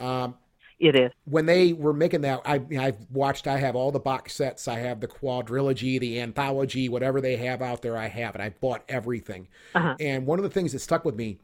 Um, 0.00 0.34
It 0.80 0.96
is. 0.96 1.12
when 1.26 1.44
they 1.46 1.72
were 1.74 1.92
making 1.92 2.22
that, 2.22 2.40
I, 2.46 2.60
I've 2.78 2.96
watched. 3.12 3.46
I 3.46 3.58
have 3.58 3.76
all 3.76 3.92
the 3.92 4.00
box 4.00 4.34
sets. 4.34 4.66
I 4.66 4.78
have 4.78 4.98
the 5.00 5.06
quadrilogy, 5.08 6.00
the 6.00 6.18
anthology, 6.20 6.88
whatever 6.88 7.20
they 7.20 7.36
have 7.36 7.60
out 7.62 7.82
there. 7.82 7.96
I 7.98 8.08
have 8.08 8.34
it. 8.34 8.40
I 8.40 8.48
bought 8.48 8.82
everything. 8.88 9.48
Uh-huh. 9.74 9.94
And 10.00 10.26
one 10.26 10.38
of 10.38 10.42
the 10.42 10.48
things 10.50 10.72
that 10.72 10.78
stuck 10.80 11.04
with 11.04 11.16
me 11.16 11.38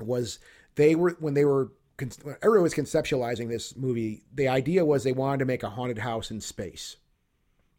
was 0.00 0.38
they 0.76 0.94
were 0.94 1.16
when 1.20 1.34
they 1.34 1.44
were 1.44 1.72
everyone 2.42 2.62
was 2.62 2.74
conceptualizing 2.74 3.48
this 3.50 3.76
movie. 3.76 4.22
The 4.34 4.48
idea 4.48 4.84
was 4.86 5.04
they 5.04 5.12
wanted 5.12 5.40
to 5.40 5.44
make 5.44 5.62
a 5.62 5.68
haunted 5.68 5.98
house 5.98 6.30
in 6.30 6.40
space, 6.40 6.96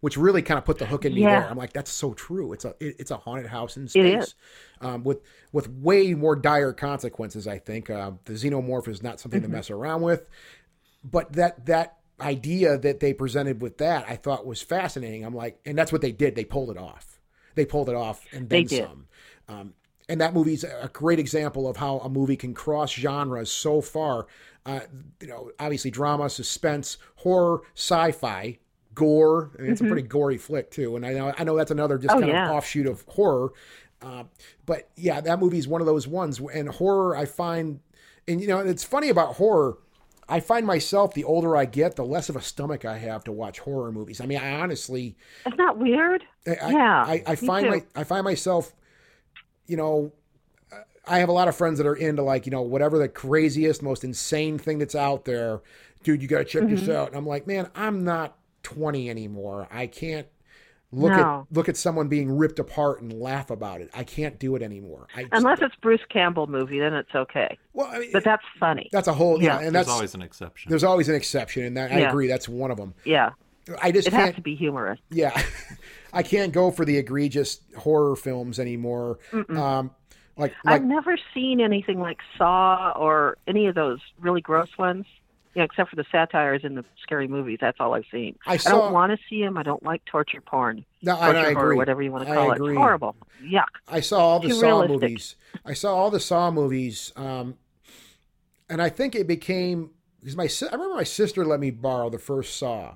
which 0.02 0.16
really 0.18 0.44
kind 0.44 0.60
of 0.60 0.66
put 0.66 0.78
the 0.78 0.86
hook 0.86 1.06
in 1.06 1.16
me 1.16 1.22
Yeah. 1.22 1.40
there. 1.42 1.50
I'm 1.50 1.58
like, 1.58 1.74
that's 1.74 1.90
so 1.92 2.14
true. 2.14 2.54
It's 2.54 2.64
a 2.66 2.76
it, 2.80 2.98
it's 3.00 3.10
a 3.10 3.18
haunted 3.18 3.48
house 3.48 3.78
in 3.78 3.88
space, 3.88 4.36
um, 4.82 5.04
with 5.04 5.22
with 5.52 5.68
way 5.70 6.14
more 6.14 6.36
dire 6.36 6.74
consequences. 6.74 7.48
I 7.48 7.58
think 7.58 7.90
uh, 7.90 8.12
the 8.26 8.34
xenomorph 8.34 8.88
is 8.88 9.02
not 9.02 9.20
something 9.20 9.42
Mm-hmm. 9.42 9.52
to 9.52 9.58
mess 9.58 9.72
around 9.72 10.02
with, 10.04 10.28
but 11.04 11.34
that 11.34 11.66
that 11.66 11.98
idea 12.20 12.78
that 12.78 13.00
they 13.00 13.14
presented 13.14 13.62
with 13.62 13.78
that 13.80 14.06
I 14.08 14.16
thought 14.16 14.46
was 14.46 14.62
fascinating. 14.62 15.24
I'm 15.26 15.34
like, 15.36 15.60
and 15.66 15.78
that's 15.78 15.92
what 15.92 16.02
they 16.02 16.12
did. 16.12 16.36
They 16.36 16.46
pulled 16.46 16.70
it 16.70 16.78
off. 16.78 17.20
They 17.56 17.66
pulled 17.66 17.90
it 17.90 17.96
off 17.96 18.26
and 18.32 18.48
They 18.50 18.64
then 18.64 18.68
did. 18.68 18.88
some. 18.88 19.08
Um, 19.50 19.74
and 20.08 20.22
that 20.22 20.34
movie's 20.34 20.64
a 20.64 20.90
great 20.94 21.20
example 21.20 21.68
of 21.68 21.78
how 21.78 21.98
a 22.00 22.10
movie 22.10 22.36
can 22.36 22.54
cross 22.54 22.92
genres 22.92 23.52
so 23.52 23.82
far. 23.82 24.28
Uh, 24.66 24.82
you 25.22 25.28
know, 25.28 25.52
obviously 25.60 25.90
drama, 25.90 26.30
suspense, 26.30 26.98
horror, 27.16 27.62
sci-fi, 27.76 28.60
gore. 28.94 29.52
I 29.58 29.62
mean, 29.64 29.72
it's 29.72 29.82
a 29.82 29.86
pretty 29.86 30.02
gory 30.04 30.38
flick 30.38 30.70
too. 30.70 30.96
And 30.96 31.06
I 31.06 31.14
know 31.14 31.34
I 31.38 31.44
know 31.44 31.56
that's 31.56 31.72
another 31.72 31.98
just 31.98 32.10
Mm-hmm. 32.14 32.18
Oh, 32.24 32.28
kind 32.28 32.32
yeah. 32.34 32.50
of 32.50 32.56
offshoot 32.56 32.86
of 32.88 33.04
horror. 33.08 33.54
Uh, 34.02 34.24
but 34.66 34.90
yeah, 34.96 35.22
that 35.22 35.40
movie 35.40 35.58
is 35.58 35.68
one 35.68 35.82
of 35.82 35.88
those 35.88 36.08
ones. 36.08 36.40
And 36.54 36.70
horror, 36.70 37.16
I 37.16 37.26
find, 37.26 37.80
and 38.28 38.42
you 38.42 38.48
know, 38.48 38.60
it's 38.60 38.84
funny 38.84 39.10
about 39.10 39.36
horror. 39.36 39.78
I 40.32 40.42
find 40.42 40.66
myself 40.68 41.14
the 41.14 41.26
older 41.26 41.58
I 41.58 41.66
get, 41.66 41.98
the 41.98 42.06
less 42.06 42.30
of 42.30 42.38
a 42.38 42.42
stomach 42.42 42.86
I 42.86 42.98
have 43.00 43.26
to 43.26 43.34
watch 43.34 43.60
horror 43.60 43.92
movies. 43.92 44.22
I 44.22 44.28
mean, 44.28 44.40
I 44.40 44.62
honestly, 44.62 45.18
Isn't 45.46 45.58
that 45.58 45.78
weird? 45.78 46.24
I, 46.48 46.54
Yeah, 46.68 47.06
I, 47.06 47.24
I 47.28 47.36
find 47.36 47.68
my, 47.68 47.84
I 47.96 48.04
find 48.04 48.24
myself, 48.24 48.74
you 49.68 49.78
know, 49.78 50.14
I 51.08 51.20
have 51.20 51.30
a 51.30 51.34
lot 51.34 51.48
of 51.48 51.56
friends 51.56 51.80
that 51.80 51.88
are 51.88 51.96
into 51.96 52.24
like, 52.24 52.46
you 52.46 52.52
know, 52.52 52.62
whatever 52.62 52.98
the 53.00 53.10
craziest, 53.10 53.84
most 53.84 54.04
insane 54.04 54.58
thing 54.60 54.80
that's 54.80 54.96
out 54.96 55.26
there. 55.26 55.62
Dude, 56.04 56.22
you 56.22 56.28
got 56.28 56.40
to 56.40 56.46
check 56.46 56.70
this 56.70 56.88
Mm-hmm. 56.88 56.90
out. 56.90 57.10
And 57.10 57.18
I'm 57.18 57.26
like, 57.28 57.48
man, 57.48 57.70
I'm 57.76 58.04
not 58.04 58.38
20 58.64 59.10
anymore. 59.10 59.68
I 59.72 59.88
can't 59.88 60.28
look 60.92 61.12
No. 61.14 61.48
at 61.50 61.56
look 61.56 61.70
at 61.70 61.78
someone 61.78 62.08
being 62.08 62.30
ripped 62.38 62.60
apart 62.60 63.02
and 63.02 63.14
laugh 63.14 63.50
about 63.50 63.82
it. 63.82 63.90
I 63.94 64.04
can't 64.04 64.38
do 64.40 64.56
it 64.56 64.62
anymore. 64.62 65.08
I 65.16 65.22
just- 65.24 65.34
Unless 65.34 65.62
it's 65.62 65.76
Bruce 65.76 66.02
Campbell 66.10 66.48
movie, 66.48 66.80
then 66.80 66.94
it's 66.94 67.14
okay. 67.16 67.58
well, 67.74 67.88
I 67.92 68.00
mean, 68.00 68.10
But 68.12 68.24
that's 68.24 68.44
funny. 68.60 68.90
that's 68.92 69.08
a 69.08 69.14
whole 69.14 69.42
yeah, 69.42 69.60
Yeah. 69.60 69.66
and 69.68 69.76
There's 69.76 69.86
that's 69.86 69.90
always 69.90 70.14
an 70.16 70.22
exception. 70.22 70.70
there's 70.70 70.84
always 70.84 71.08
an 71.10 71.16
exception, 71.16 71.64
and 71.64 71.78
that, 71.78 71.92
I 71.92 72.00
agree. 72.02 72.28
That's 72.28 72.50
one 72.50 72.72
of 72.72 72.78
them. 72.78 72.94
Yeah, 73.06 73.32
I 73.82 73.92
just 73.92 74.08
it 74.08 74.14
has 74.14 74.24
can't. 74.26 74.36
to 74.36 74.42
be 74.42 74.56
humorous. 74.56 75.00
yeah 75.12 75.40
i 76.14 76.22
can't 76.24 76.52
go 76.52 76.72
for 76.72 76.84
the 76.84 76.98
egregious 76.98 77.62
horror 77.78 78.18
films 78.18 78.60
anymore 78.60 79.18
um 79.50 79.92
like 80.36 80.54
like 80.66 80.82
I've 80.82 80.84
never 80.84 81.18
seen 81.34 81.62
anything 81.62 82.00
like 82.00 82.18
Saw 82.38 82.92
or 82.98 83.38
any 83.48 83.68
of 83.68 83.76
those 83.76 84.00
really 84.20 84.42
gross 84.42 84.70
ones. 84.78 85.06
Know, 85.56 85.64
except 85.64 85.90
for 85.90 85.98
the 85.98 86.06
satires 86.12 86.62
in 86.64 86.76
the 86.76 86.86
scary 87.04 87.28
movies. 87.28 87.58
That's 87.60 87.78
all 87.82 87.94
I've 87.94 88.06
seen. 88.10 88.38
I 88.48 88.54
I 88.54 88.58
don't 88.58 88.94
want 88.94 89.12
to 89.12 89.18
see 89.30 89.42
them. 89.42 89.58
I 89.58 89.64
don't 89.64 89.84
like 89.84 90.04
torture 90.06 90.40
porn. 90.42 90.86
no 91.02 91.14
Torture 91.16 91.38
I 91.40 91.54
horror, 91.54 91.66
agree 91.66 91.78
whatever 91.78 92.02
you 92.02 92.12
want 92.12 92.26
to 92.26 92.32
I 92.32 92.36
call 92.36 92.52
it. 92.54 92.62
It's 92.62 92.78
horrible. 92.78 93.16
Yuck. 93.44 93.66
i 93.88 94.00
saw 94.00 94.20
all 94.20 94.40
the 94.40 94.48
Too 94.50 94.54
saw 94.54 94.68
realistic. 94.82 95.02
movies 95.02 95.36
i 95.66 95.74
saw 95.74 95.96
all 95.96 96.10
the 96.12 96.20
saw 96.20 96.52
movies 96.52 97.12
um 97.16 97.56
and 98.70 98.80
i 98.82 98.88
think 98.88 99.16
it 99.16 99.26
became 99.28 99.90
because 100.20 100.36
my 100.38 100.48
i 100.70 100.74
remember 100.76 100.96
my 100.96 101.04
sister 101.04 101.44
let 101.44 101.60
me 101.60 101.72
borrow 101.72 102.10
the 102.12 102.20
first 102.20 102.56
saw 102.58 102.96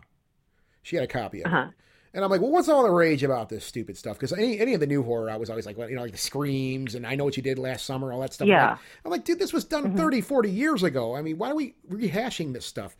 she 0.83 0.95
had 0.95 1.03
a 1.03 1.07
copy 1.07 1.41
of 1.41 1.47
it 1.47 1.53
Uh-huh. 1.53 1.71
And 2.15 2.23
I'm 2.23 2.31
like, 2.31 2.39
well, 2.41 2.49
what's 2.49 2.69
all 2.69 2.81
the 2.83 2.89
rage 2.89 3.23
about 3.23 3.49
this 3.49 3.65
stupid 3.65 3.97
stuff? 3.97 4.15
Because 4.17 4.31
any, 4.31 4.57
any 4.59 4.73
of 4.73 4.79
the 4.79 4.87
new 4.87 5.03
horror, 5.03 5.29
I 5.29 5.35
was 5.35 5.49
always 5.49 5.65
like, 5.65 5.77
well, 5.77 5.89
you 5.89 5.95
know, 5.97 6.01
like 6.01 6.13
the 6.13 6.17
screams 6.17 6.95
and 6.95 7.05
I 7.05 7.15
know 7.15 7.25
what 7.25 7.35
you 7.35 7.43
did 7.43 7.59
last 7.59 7.85
summer, 7.85 8.13
all 8.13 8.21
that 8.21 8.33
stuff. 8.33 8.45
I'm 8.45 8.51
Yeah. 8.51 8.69
like- 8.71 8.79
I'm 9.03 9.11
like, 9.11 9.25
dude, 9.25 9.37
this 9.37 9.51
was 9.51 9.65
done 9.65 9.95
30, 9.97 10.21
40 10.21 10.49
years 10.49 10.81
ago. 10.81 11.13
I 11.15 11.21
mean, 11.21 11.37
why 11.37 11.51
are 11.51 11.55
we 11.55 11.75
rehashing 11.91 12.53
this 12.53 12.65
stuff? 12.65 12.95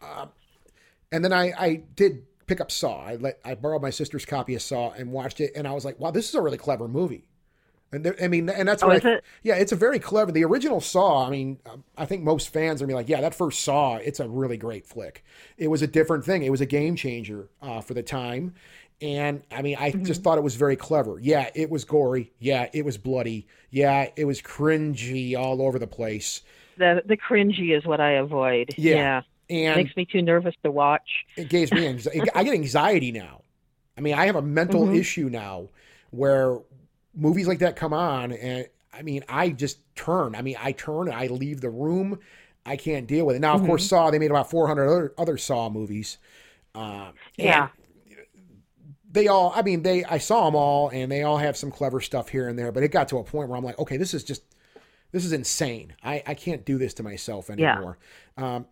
Uh, 0.00 0.26
and 1.10 1.24
then 1.24 1.32
I, 1.32 1.52
I 1.58 1.74
did 1.96 2.22
pick 2.46 2.60
up 2.60 2.70
Saw. 2.70 3.02
I 3.04 3.16
let 3.16 3.40
I 3.44 3.56
borrowed 3.56 3.82
my 3.82 3.90
sister's 3.90 4.24
copy 4.24 4.54
of 4.54 4.62
Saw 4.62 4.92
and 4.92 5.10
watched 5.10 5.40
it, 5.40 5.52
and 5.56 5.66
I 5.66 5.72
was 5.72 5.84
like, 5.84 5.98
wow, 5.98 6.12
this 6.12 6.28
is 6.28 6.34
a 6.36 6.40
really 6.40 6.58
clever 6.58 6.86
movie. 6.86 7.28
And 7.92 8.04
there, 8.04 8.16
I 8.22 8.28
mean, 8.28 8.48
and 8.48 8.68
that's 8.68 8.82
Oh, 8.82 8.90
what 8.90 8.96
I, 8.96 9.02
it? 9.04 9.24
yeah, 9.42 9.54
it's 9.56 9.72
a 9.72 9.76
very 9.76 9.98
clever. 9.98 10.32
The 10.32 10.44
original 10.44 10.80
Saw. 10.80 11.26
I 11.26 11.30
mean, 11.30 11.58
I 11.96 12.04
think 12.04 12.22
most 12.24 12.48
fans 12.50 12.82
are 12.82 12.84
gonna 12.84 12.92
be 12.92 12.94
like, 12.94 13.08
yeah, 13.08 13.20
that 13.20 13.34
first 13.34 13.62
Saw, 13.62 13.96
it's 13.96 14.20
a 14.20 14.28
really 14.28 14.56
great 14.56 14.86
flick. 14.86 15.24
It 15.56 15.68
was 15.68 15.82
a 15.82 15.86
different 15.86 16.24
thing. 16.24 16.42
It 16.42 16.50
was 16.50 16.60
a 16.60 16.66
game 16.66 16.96
changer 16.96 17.48
uh, 17.62 17.80
for 17.80 17.94
the 17.94 18.02
time, 18.02 18.54
and 19.00 19.42
I 19.52 19.62
mean, 19.62 19.76
I 19.78 19.92
Mm-hmm. 19.94 20.02
just 20.02 20.22
thought 20.22 20.38
it 20.38 20.42
was 20.44 20.56
very 20.56 20.76
clever. 20.76 21.18
Yeah, 21.20 21.50
it 21.54 21.70
was 21.70 21.84
gory. 21.84 22.32
Yeah, 22.40 22.68
it 22.72 22.84
was 22.84 22.98
bloody. 22.98 23.46
Yeah, 23.70 24.08
it 24.16 24.24
was 24.24 24.42
cringy 24.42 25.36
all 25.38 25.62
over 25.62 25.78
the 25.78 25.86
place. 25.86 26.42
The 26.76 27.02
the 27.04 27.16
cringy 27.16 27.76
is 27.76 27.84
what 27.86 28.00
I 28.00 28.12
avoid. 28.12 28.76
Yeah. 28.76 28.96
yeah. 28.96 29.22
And 29.48 29.74
Makes 29.74 29.96
me 29.96 30.06
too 30.06 30.22
nervous 30.22 30.54
to 30.64 30.70
watch. 30.70 31.26
it 31.36 31.48
gives 31.48 31.72
me 31.72 31.86
anxiety. 31.86 32.30
I 32.34 32.44
get 32.44 32.54
anxiety 32.54 33.12
now. 33.12 33.42
I 33.96 34.00
mean, 34.00 34.14
I 34.14 34.26
have 34.26 34.36
a 34.36 34.42
mental 34.42 34.88
Mm-hmm. 34.88 34.92
issue 34.92 35.28
now 35.28 35.68
where 36.10 36.58
movies 37.16 37.48
like 37.48 37.58
that 37.60 37.74
come 37.76 37.92
on, 37.92 38.32
and 38.32 38.68
I 38.92 39.02
mean, 39.02 39.24
I 39.28 39.50
just 39.50 39.78
turn. 39.96 40.34
I 40.34 40.42
mean, 40.42 40.56
I 40.60 40.72
turn 40.72 41.08
and 41.08 41.16
I 41.16 41.26
leave 41.26 41.60
the 41.60 41.70
room. 41.70 42.18
I 42.64 42.76
can't 42.76 43.06
deal 43.06 43.26
with 43.26 43.36
it. 43.36 43.40
Now, 43.40 43.54
of 43.54 43.62
course, 43.62 43.82
Mm-hmm. 43.82 43.88
Saw 43.88 44.10
they 44.10 44.18
made 44.18 44.30
about 44.30 44.50
400 44.50 44.86
other, 44.88 45.14
other 45.18 45.38
Saw 45.38 45.68
movies. 45.70 46.18
Um, 46.74 47.12
Yeah. 47.36 47.68
they 49.10 49.28
all. 49.28 49.52
I 49.54 49.62
mean, 49.62 49.82
they. 49.82 50.04
I 50.04 50.18
saw 50.18 50.44
them 50.46 50.54
all, 50.56 50.88
and 50.90 51.10
they 51.10 51.22
all 51.22 51.38
have 51.38 51.56
some 51.56 51.70
clever 51.70 52.00
stuff 52.00 52.28
here 52.28 52.48
and 52.48 52.58
there. 52.58 52.72
But 52.72 52.82
it 52.82 52.88
got 52.90 53.08
to 53.08 53.18
a 53.18 53.24
point 53.24 53.48
where 53.48 53.56
I'm 53.56 53.64
like, 53.64 53.78
okay, 53.78 53.96
this 53.96 54.14
is 54.14 54.24
just. 54.24 54.42
This 55.12 55.24
is 55.24 55.32
insane. 55.32 55.94
I, 56.02 56.22
I 56.26 56.34
can't 56.34 56.64
do 56.64 56.76
this 56.76 56.92
to 56.94 57.02
myself 57.02 57.48
Yeah. 57.56 57.72
anymore. 57.74 57.98
Um, 58.36 58.66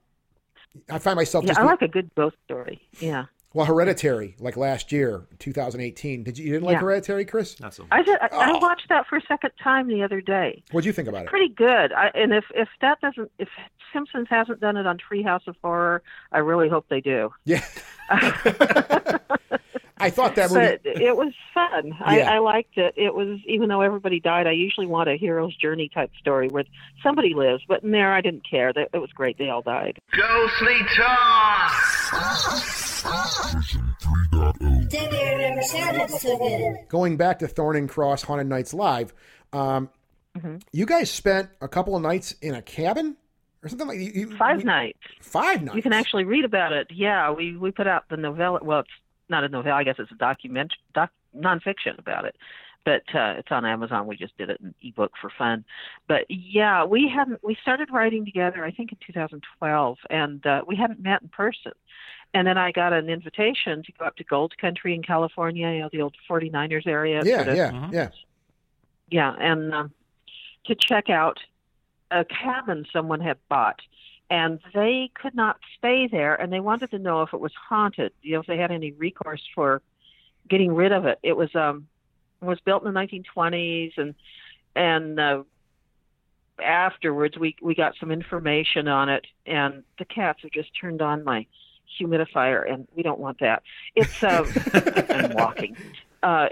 I 0.91 0.99
find 0.99 1.17
myself 1.17 1.45
Yeah, 1.45 1.55
I 1.57 1.63
like 1.63 1.81
a 1.83 1.89
good 1.89 2.11
ghost 2.17 2.37
story. 2.45 2.83
Yeah. 2.99 3.27
Well, 3.55 3.65
Hereditary, 3.67 4.35
like 4.39 4.57
last 4.57 4.93
year, 4.93 5.27
2018. 5.39 6.23
Did 6.25 6.37
you, 6.39 6.45
you 6.47 6.53
didn't 6.53 6.65
like 6.67 6.75
Yeah. 6.75 6.81
Hereditary, 6.81 7.25
Chris? 7.25 7.59
Not 7.61 7.73
so. 7.73 7.85
Much. 7.85 8.07
I, 8.09 8.29
I 8.33 8.51
Oh. 8.53 8.59
watched 8.59 8.89
that 8.91 9.07
for 9.07 9.17
a 9.17 9.23
second 9.23 9.53
time 9.63 9.89
the 9.89 10.03
other 10.03 10.21
day. 10.21 10.63
What'd 10.73 10.85
you 10.87 10.93
think 10.93 11.09
about 11.09 11.23
it? 11.23 11.29
Pretty 11.29 11.49
good. 11.55 11.93
I, 11.93 12.09
and 12.15 12.33
if 12.35 12.45
if 12.55 12.69
that 12.83 13.01
doesn't, 13.01 13.31
if 13.39 13.49
Simpsons 13.93 14.27
hasn't 14.29 14.61
done 14.61 14.77
it 14.77 14.87
on 14.87 14.99
Treehouse 14.99 15.47
of 15.47 15.57
Horror, 15.63 16.03
I 16.33 16.39
really 16.39 16.69
hope 16.69 16.87
they 16.91 17.01
do. 17.01 17.33
Yeah. 17.45 17.65
I 19.97 20.11
thought 20.11 20.35
that 20.35 20.51
movie. 20.51 20.77
But 20.83 21.01
it 21.01 21.17
was 21.17 21.33
fun. 21.55 21.97
I, 22.05 22.19
Yeah. 22.19 22.33
I 22.33 22.39
liked 22.41 22.77
it. 22.77 22.95
It 22.97 23.15
was 23.15 23.39
even 23.47 23.69
though 23.69 23.81
everybody 23.81 24.19
died. 24.19 24.47
I 24.49 24.51
usually 24.51 24.87
want 24.87 25.09
a 25.09 25.17
hero's 25.17 25.55
journey 25.57 25.89
type 25.89 26.11
story 26.19 26.49
where 26.49 26.65
somebody 27.03 27.33
lives, 27.33 27.63
but 27.69 27.85
in 27.85 27.93
there 27.93 28.13
I 28.13 28.21
didn't 28.21 28.43
care. 28.49 28.73
That 28.73 28.89
it 28.93 28.99
was 28.99 29.13
great. 29.13 29.39
They 29.39 29.49
all 29.49 29.63
died. 29.63 29.99
Ghostly 30.11 30.79
Talk! 30.97 31.73
Then 33.05 34.89
they 34.91 35.37
never 35.39 35.63
sounded 35.63 36.11
so 36.11 36.39
good. 36.39 36.89
going 36.89 37.17
back 37.17 37.39
to 37.41 37.49
Thorne 37.49 37.77
and 37.77 37.89
Cross 37.89 38.23
Haunted 38.23 38.47
Nights 38.47 38.75
Live, 38.75 39.13
um, 39.53 39.91
Mm-hmm. 40.37 40.57
you 40.73 40.85
guys 40.85 41.13
spent 41.13 41.49
a 41.61 41.69
couple 41.69 41.95
of 41.95 42.03
nights 42.03 42.33
in 42.43 42.57
a 42.57 42.63
cabin 42.63 43.17
or 43.63 43.69
something 43.69 43.87
like 43.87 43.99
you, 44.01 44.11
you- 44.13 44.37
Five 44.37 44.59
we- 44.59 44.65
nights. 44.65 44.99
Five 45.21 45.63
nights. 45.63 45.77
You 45.77 45.83
can 45.83 45.93
actually 45.93 46.25
read 46.25 46.45
about 46.45 46.73
it. 46.73 46.89
Yeah, 46.91 47.31
we 47.31 47.57
we 47.57 47.71
put 47.71 47.87
out 47.87 48.09
the 48.11 48.17
novella. 48.17 48.59
Well, 48.61 48.81
it's 48.81 48.89
not 49.29 49.45
a 49.45 49.49
novella. 49.49 49.77
I 49.77 49.85
guess 49.85 49.95
it's 50.01 50.11
a 50.11 50.17
document 50.17 50.73
doc 50.93 51.11
nonfiction 51.37 51.97
about 52.01 52.25
it. 52.25 52.35
But 52.85 53.03
uh, 53.15 53.35
it's 53.39 53.53
on 53.53 53.65
Amazon. 53.65 54.09
We 54.09 54.17
just 54.17 54.37
did 54.37 54.51
it 54.51 54.61
in 54.61 54.75
ebook 54.83 55.13
for 55.21 55.31
fun. 55.39 55.65
But 56.09 56.23
yeah, 56.29 56.85
we 56.85 57.09
hadn't. 57.15 57.39
We 57.45 57.57
started 57.63 57.91
writing 57.93 58.25
together. 58.25 58.65
I 58.65 58.73
think 58.73 58.91
in 58.91 58.99
2012, 59.07 59.99
and 60.11 60.45
uh, 60.45 60.63
we 60.67 60.75
hadn't 60.75 61.01
met 61.01 61.23
in 61.23 61.29
person. 61.29 61.73
And 62.35 62.47
then 62.47 62.59
I 62.59 62.72
got 62.72 62.93
an 62.93 63.09
invitation 63.09 63.82
to 63.85 63.93
go 63.93 64.05
up 64.05 64.16
to 64.16 64.24
Gold 64.24 64.59
Country 64.59 64.95
in 64.95 65.03
California, 65.03 65.70
you 65.70 65.80
know, 65.80 65.89
the 65.93 66.03
old 66.03 66.16
49ers 66.28 66.87
area. 66.87 67.22
Yeah, 67.24 67.37
sort 67.37 67.49
of 67.49 67.57
yeah, 67.57 67.70
Mhm. 67.70 67.93
yeah. 67.93 68.09
yeah, 69.09 69.35
and 69.39 69.72
um, 69.72 69.93
to 70.66 70.74
check 70.74 71.09
out 71.09 71.39
a 72.11 72.24
cabin 72.24 72.87
someone 72.93 73.20
had 73.20 73.39
bought 73.49 73.80
and 74.30 74.59
they 74.72 75.11
could 75.14 75.35
not 75.35 75.59
stay 75.78 76.09
there, 76.09 76.35
and 76.35 76.53
they 76.53 76.61
wanted 76.61 76.91
to 76.91 76.99
know 76.99 77.22
if 77.22 77.32
it 77.35 77.41
was 77.41 77.53
haunted. 77.68 78.12
You 78.22 78.35
know, 78.35 78.41
if 78.41 78.47
they 78.47 78.57
had 78.57 78.70
any 78.70 78.93
recourse 78.93 79.43
for 79.55 79.82
getting 80.49 80.74
rid 80.74 80.93
of 80.93 81.07
it. 81.07 81.18
It 81.22 81.37
was 81.37 81.55
um, 81.55 81.87
it 82.41 82.47
was 82.47 82.59
built 82.61 82.85
in 82.85 82.93
the 82.93 82.99
1920s, 82.99 83.93
and 83.97 84.14
and 84.74 85.20
uh, 85.20 85.43
afterwards 86.62 87.37
we 87.39 87.57
we 87.61 87.74
got 87.74 87.95
some 88.01 88.11
information 88.11 88.89
on 88.89 89.09
it, 89.09 89.26
and 89.47 89.85
the 89.99 90.05
cats 90.05 90.41
have 90.43 90.51
just 90.53 90.70
turned 90.80 91.03
on 91.03 91.22
my 91.24 91.47
humidifier, 92.01 92.71
and 92.71 92.87
we 92.95 93.03
don't 93.03 93.19
want 93.19 93.41
that. 93.41 93.63
It's 93.95 94.23
uh, 94.23 94.45
I'm 95.11 95.35
walking. 95.35 95.77
Uh, 96.23 96.49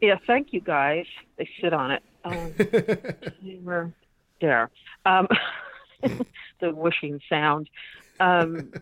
yeah, 0.00 0.16
thank 0.26 0.52
you 0.52 0.60
guys. 0.60 1.06
They 1.36 1.48
sit 1.60 1.72
on 1.72 1.90
it. 1.90 2.02
Um, 2.24 2.54
they 2.58 3.58
were 3.62 3.92
there. 4.40 4.70
Um, 5.04 5.28
the 6.02 6.72
whooshing 6.72 7.20
sound. 7.28 7.68
Um, 8.18 8.72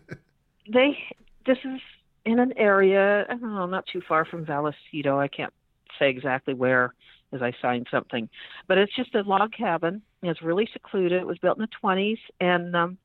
they. 0.72 0.98
This 1.46 1.58
is 1.64 1.80
in 2.24 2.38
an 2.38 2.52
area. 2.56 3.24
I 3.28 3.34
don't 3.34 3.54
know, 3.54 3.66
not 3.66 3.86
too 3.86 4.02
far 4.06 4.24
from 4.24 4.44
Vallecito. 4.44 5.18
I 5.18 5.28
can't 5.28 5.52
say 5.98 6.10
exactly 6.10 6.52
where, 6.52 6.92
as 7.32 7.42
I 7.42 7.52
signed 7.62 7.86
something, 7.90 8.28
but 8.66 8.76
it's 8.78 8.94
just 8.94 9.14
a 9.14 9.22
log 9.22 9.52
cabin. 9.52 10.02
It's 10.22 10.42
really 10.42 10.68
secluded. 10.72 11.20
It 11.20 11.26
was 11.26 11.38
built 11.38 11.58
in 11.58 11.62
the 11.62 11.88
20s, 11.88 12.18
and 12.40 12.76
um, 12.76 12.98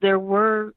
there 0.00 0.18
were 0.18 0.74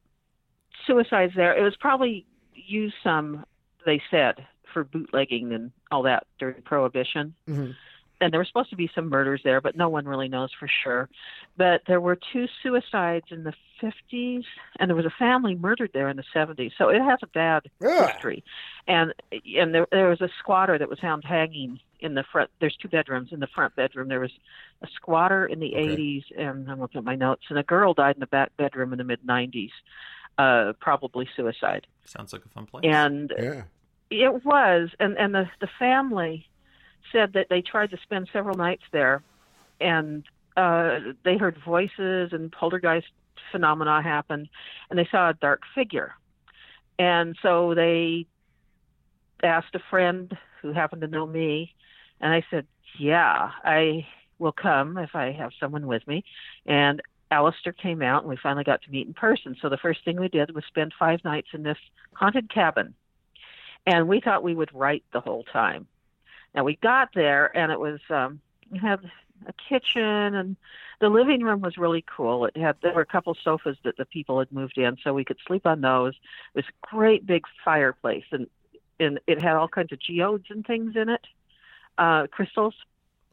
suicides 0.86 1.34
there. 1.36 1.56
It 1.58 1.64
was 1.64 1.76
probably 1.80 2.26
used 2.54 2.96
some, 3.04 3.46
they 3.86 4.02
said, 4.12 4.46
for 4.74 4.84
bootlegging 4.84 5.54
and 5.54 5.72
all 5.92 6.04
that 6.04 6.26
during 6.40 6.62
Prohibition. 6.64 7.36
Mhm. 7.48 7.76
And 8.22 8.32
there 8.32 8.40
were 8.40 8.46
supposed 8.46 8.70
to 8.70 8.78
be 8.78 8.90
some 8.96 9.10
murders 9.10 9.42
there, 9.44 9.60
but 9.60 9.76
no 9.76 9.90
one 9.90 10.06
really 10.06 10.30
knows 10.30 10.50
for 10.58 10.68
sure. 10.68 11.10
But 11.58 11.82
there 11.88 12.00
were 12.00 12.16
two 12.16 12.48
suicides 12.62 13.26
in 13.32 13.44
the 13.44 13.54
50s, 13.82 14.46
and 14.80 14.90
there 14.90 14.96
was 14.96 15.06
a 15.06 15.10
family 15.20 15.56
murdered 15.56 15.92
there 15.94 16.08
in 16.08 16.16
the 16.16 16.24
70s. 16.34 16.72
So 16.78 16.88
it 16.90 17.02
has 17.02 17.20
a 17.22 17.28
bad 17.28 17.64
Ugh. 17.86 18.10
history. 18.10 18.44
And 18.88 19.14
and 19.32 19.76
there, 19.76 19.88
there 19.92 20.10
was 20.10 20.22
a 20.22 20.30
squatter 20.40 20.78
that 20.78 20.90
was 20.90 21.00
found 21.00 21.26
hanging 21.26 21.80
in 22.00 22.14
the 22.14 22.24
front. 22.24 22.50
There's 22.62 22.78
two 22.78 22.88
bedrooms. 22.88 23.34
In 23.34 23.42
the 23.42 23.48
front 23.48 23.76
bedroom, 23.76 24.08
there 24.08 24.22
was 24.22 24.32
a 24.82 24.88
squatter 24.96 25.46
in 25.46 25.60
the 25.60 25.74
Okay. 25.74 25.96
80s, 25.96 26.24
and 26.38 26.70
I'm 26.72 26.80
looking 26.80 27.00
at 27.00 27.04
my 27.04 27.16
notes, 27.16 27.44
and 27.50 27.60
a 27.60 27.64
girl 27.64 27.94
died 27.94 28.16
in 28.16 28.22
the 28.22 28.28
back 28.28 28.56
bedroom 28.58 28.94
in 28.94 29.00
the 29.00 29.04
mid 29.04 29.26
90s, 29.26 29.72
uh, 30.38 30.74
probably 30.80 31.28
suicide. 31.36 31.88
Sounds 32.06 32.34
like 32.34 32.46
a 32.46 32.50
fun 32.50 32.66
place. 32.66 32.84
And 32.84 33.34
Yeah. 33.38 33.64
it 34.10 34.46
was, 34.46 34.90
and 35.00 35.18
and 35.18 35.34
the 35.34 35.50
the 35.60 35.70
family 35.80 36.48
said 37.12 37.34
that 37.34 37.48
they 37.50 37.62
tried 37.62 37.92
to 37.92 37.98
spend 37.98 38.30
several 38.32 38.58
nights 38.58 38.84
there, 38.92 39.24
and 39.80 40.26
uh, 40.58 41.00
they 41.24 41.38
heard 41.38 41.58
voices 41.66 42.32
and 42.32 42.52
poltergeist 42.52 43.08
phenomena 43.52 44.02
happened, 44.02 44.50
and 44.90 44.98
they 44.98 45.08
saw 45.12 45.30
a 45.30 45.34
dark 45.34 45.62
figure, 45.76 46.14
and 47.00 47.36
so 47.42 47.74
they 47.74 48.26
asked 49.44 49.76
a 49.76 49.80
friend 49.90 50.38
who 50.62 50.72
happened 50.72 51.02
to 51.02 51.08
know 51.08 51.26
me, 51.26 51.74
and 52.22 52.34
I 52.34 52.44
said, 52.50 52.68
"Yeah, 52.98 53.52
I 53.64 54.08
will 54.40 54.52
come 54.54 54.98
if 54.98 55.16
I 55.16 55.32
have 55.32 55.52
someone 55.60 55.88
with 55.88 56.08
me," 56.08 56.24
and 56.66 57.02
Alistair 57.34 57.74
came 57.74 58.02
out, 58.02 58.24
and 58.24 58.30
we 58.30 58.38
finally 58.38 58.64
got 58.64 58.82
to 58.84 58.92
meet 58.92 59.08
in 59.08 59.14
person. 59.14 59.58
So 59.62 59.70
the 59.70 59.78
first 59.78 60.06
thing 60.06 60.20
we 60.20 60.30
did 60.30 60.54
was 60.56 60.64
spend 60.66 60.94
five 60.98 61.24
nights 61.24 61.50
in 61.54 61.64
this 61.64 61.78
haunted 62.14 62.50
cabin 62.54 62.94
and 63.86 64.08
we 64.08 64.20
thought 64.20 64.44
we 64.44 64.56
would 64.56 64.74
write 64.74 65.04
the 65.12 65.20
whole 65.20 65.44
time. 65.44 65.88
Now 66.56 66.64
we 66.64 66.76
got 66.76 67.10
there, 67.14 67.56
and 67.56 67.72
it 67.72 67.80
was 67.80 68.00
um, 68.10 68.40
had 68.80 69.00
a 69.48 69.54
kitchen, 69.54 70.04
and 70.36 70.56
the 71.02 71.10
living 71.10 71.42
room 71.42 71.62
was 71.62 71.78
really 71.78 72.06
cool. 72.08 72.46
It 72.46 72.56
had 72.56 72.78
there 72.82 72.94
were 72.94 73.02
a 73.02 73.06
couple 73.06 73.36
sofas 73.44 73.78
that 73.84 73.98
the 73.98 74.06
people 74.06 74.40
had 74.40 74.52
moved 74.52 74.78
in, 74.78 74.98
so 75.04 75.14
we 75.14 75.26
could 75.26 75.40
sleep 75.48 75.66
on 75.66 75.82
those. 75.82 76.14
It 76.54 76.60
was 76.60 76.66
a 76.66 76.96
great 76.96 77.26
big 77.26 77.46
fireplace, 77.64 78.26
and 78.32 78.48
and 79.00 79.20
it 79.28 79.42
had 79.42 79.56
all 79.56 79.68
kinds 79.68 79.92
of 79.92 80.00
geodes 80.00 80.46
and 80.50 80.66
things 80.66 80.96
in 80.96 81.10
it, 81.10 81.26
uh, 81.98 82.28
crystals 82.28 82.76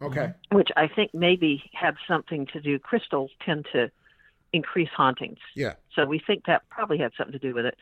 Okay. 0.03 0.33
which 0.51 0.69
I 0.77 0.89
think 0.89 1.13
maybe 1.15 1.63
had 1.75 1.95
something 2.09 2.47
to 2.53 2.61
do. 2.61 2.79
Crystals 2.79 3.31
tend 3.45 3.67
to 3.73 3.91
increase 4.53 4.89
hauntings. 4.97 5.39
Yeah. 5.55 5.75
So 5.95 6.05
we 6.07 6.19
think 6.19 6.47
that 6.47 6.63
probably 6.71 6.99
had 6.99 7.13
something 7.17 7.33
to 7.33 7.39
do 7.39 7.55
with 7.55 7.67
it. 7.67 7.77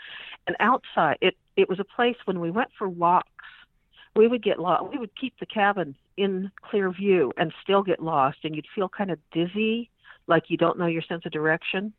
And 0.47 0.57
outside, 0.61 1.19
it 1.21 1.37
it 1.57 1.69
was 1.69 1.79
a 1.81 1.85
place 1.85 2.17
when 2.25 2.41
we 2.41 2.51
went 2.51 2.71
for 2.77 2.89
walks, 2.89 3.29
we 4.17 4.27
would 4.27 4.43
get 4.43 4.59
lost. 4.59 4.91
We 4.93 4.99
would 4.99 5.15
keep 5.17 5.39
the 5.39 5.47
cabin 5.47 5.95
in 6.17 6.51
clear 6.61 6.91
view 6.91 7.33
and 7.37 7.53
still 7.63 7.83
get 7.83 8.03
lost, 8.03 8.39
and 8.45 8.55
you'd 8.57 8.67
feel 8.75 8.89
kind 8.89 9.11
of 9.11 9.19
dizzy, 9.33 9.89
like 10.27 10.45
you 10.51 10.57
don't 10.57 10.79
know 10.79 10.87
your 10.87 11.03
sense 11.03 11.25
of 11.25 11.33
direction. 11.33 11.93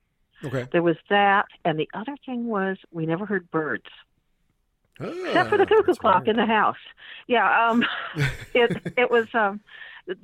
Okay. 0.43 0.67
There 0.71 0.83
was 0.83 0.97
that, 1.09 1.47
and 1.65 1.79
the 1.79 1.89
other 1.93 2.15
thing 2.25 2.45
was 2.47 2.77
we 2.91 3.05
never 3.05 3.25
heard 3.25 3.49
birds 3.51 3.85
except 5.01 5.49
for 5.49 5.57
the 5.57 5.63
Ah, 5.63 5.65
cuckoo 5.65 5.93
clock 5.95 6.25
weird. 6.25 6.29
in 6.29 6.35
the 6.35 6.45
house. 6.45 6.77
Yeah, 7.27 7.69
um, 7.69 7.85
it 8.53 8.81
it 8.97 9.09
was 9.09 9.27
um, 9.33 9.61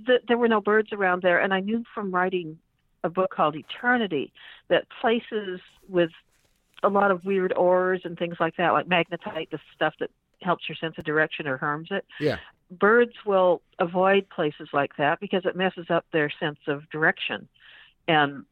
th- 0.06 0.22
there 0.28 0.38
were 0.38 0.48
no 0.48 0.62
birds 0.62 0.92
around 0.92 1.22
there, 1.22 1.40
and 1.40 1.54
I 1.54 1.60
knew 1.60 1.84
from 1.94 2.14
writing 2.14 2.58
a 3.04 3.10
book 3.10 3.32
called 3.32 3.56
Eternity 3.56 4.34
that 4.70 4.86
places 5.02 5.60
with 5.88 6.12
a 6.84 6.90
lot 6.90 7.12
of 7.12 7.24
weird 7.24 7.54
ores 7.54 8.02
and 8.04 8.18
things 8.18 8.36
like 8.40 8.58
that, 8.58 8.72
like 8.72 8.88
magnetite, 8.88 9.50
the 9.52 9.60
stuff 9.76 9.94
that 10.00 10.10
helps 10.42 10.68
your 10.68 10.76
sense 10.76 10.96
of 10.98 11.06
direction 11.06 11.48
or 11.48 11.58
harms 11.58 11.90
it. 11.92 12.06
Yeah. 12.20 12.38
Birds 12.72 13.14
will 13.26 13.62
avoid 13.80 14.30
places 14.30 14.70
like 14.74 14.92
that 14.98 15.20
because 15.20 15.46
it 15.46 15.56
messes 15.56 15.86
up 15.90 16.06
their 16.12 16.32
sense 16.40 16.60
of 16.68 16.90
direction, 16.90 17.48
and 18.08 18.46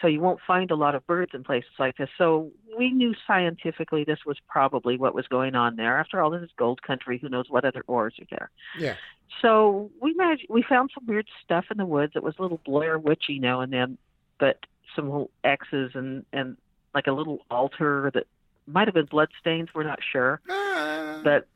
so 0.00 0.06
you 0.06 0.20
won't 0.20 0.40
find 0.46 0.70
a 0.70 0.74
lot 0.74 0.94
of 0.94 1.06
birds 1.06 1.32
in 1.34 1.44
places 1.44 1.70
like 1.78 1.96
this. 1.96 2.08
So 2.16 2.50
we 2.76 2.90
knew 2.90 3.14
scientifically 3.26 4.04
this 4.04 4.20
was 4.24 4.38
probably 4.48 4.96
what 4.96 5.14
was 5.14 5.26
going 5.28 5.54
on 5.54 5.76
there. 5.76 5.98
After 5.98 6.20
all, 6.20 6.30
this 6.30 6.42
is 6.42 6.50
gold 6.56 6.82
country. 6.82 7.18
Who 7.18 7.28
knows 7.28 7.46
what 7.48 7.64
other 7.64 7.82
ores 7.86 8.14
are 8.20 8.26
there? 8.30 8.50
Yeah. 8.78 8.94
So 9.40 9.90
we 10.00 10.14
managed. 10.14 10.46
We 10.48 10.62
found 10.62 10.90
some 10.94 11.06
weird 11.06 11.28
stuff 11.44 11.66
in 11.70 11.76
the 11.78 11.86
woods. 11.86 12.12
It 12.16 12.22
was 12.22 12.34
a 12.38 12.42
little 12.42 12.60
Blair 12.64 12.98
Witchy 12.98 13.38
now 13.38 13.60
and 13.60 13.72
then, 13.72 13.98
but 14.38 14.58
some 14.94 15.06
little 15.06 15.30
X's 15.44 15.92
and 15.94 16.24
and 16.32 16.56
like 16.94 17.06
a 17.06 17.12
little 17.12 17.40
altar 17.50 18.10
that 18.14 18.26
might 18.66 18.86
have 18.88 18.94
been 18.94 19.06
bloodstains. 19.06 19.68
We're 19.74 19.82
not 19.84 20.00
sure 20.12 20.40
Ah. 20.50 21.20
but 21.24 21.46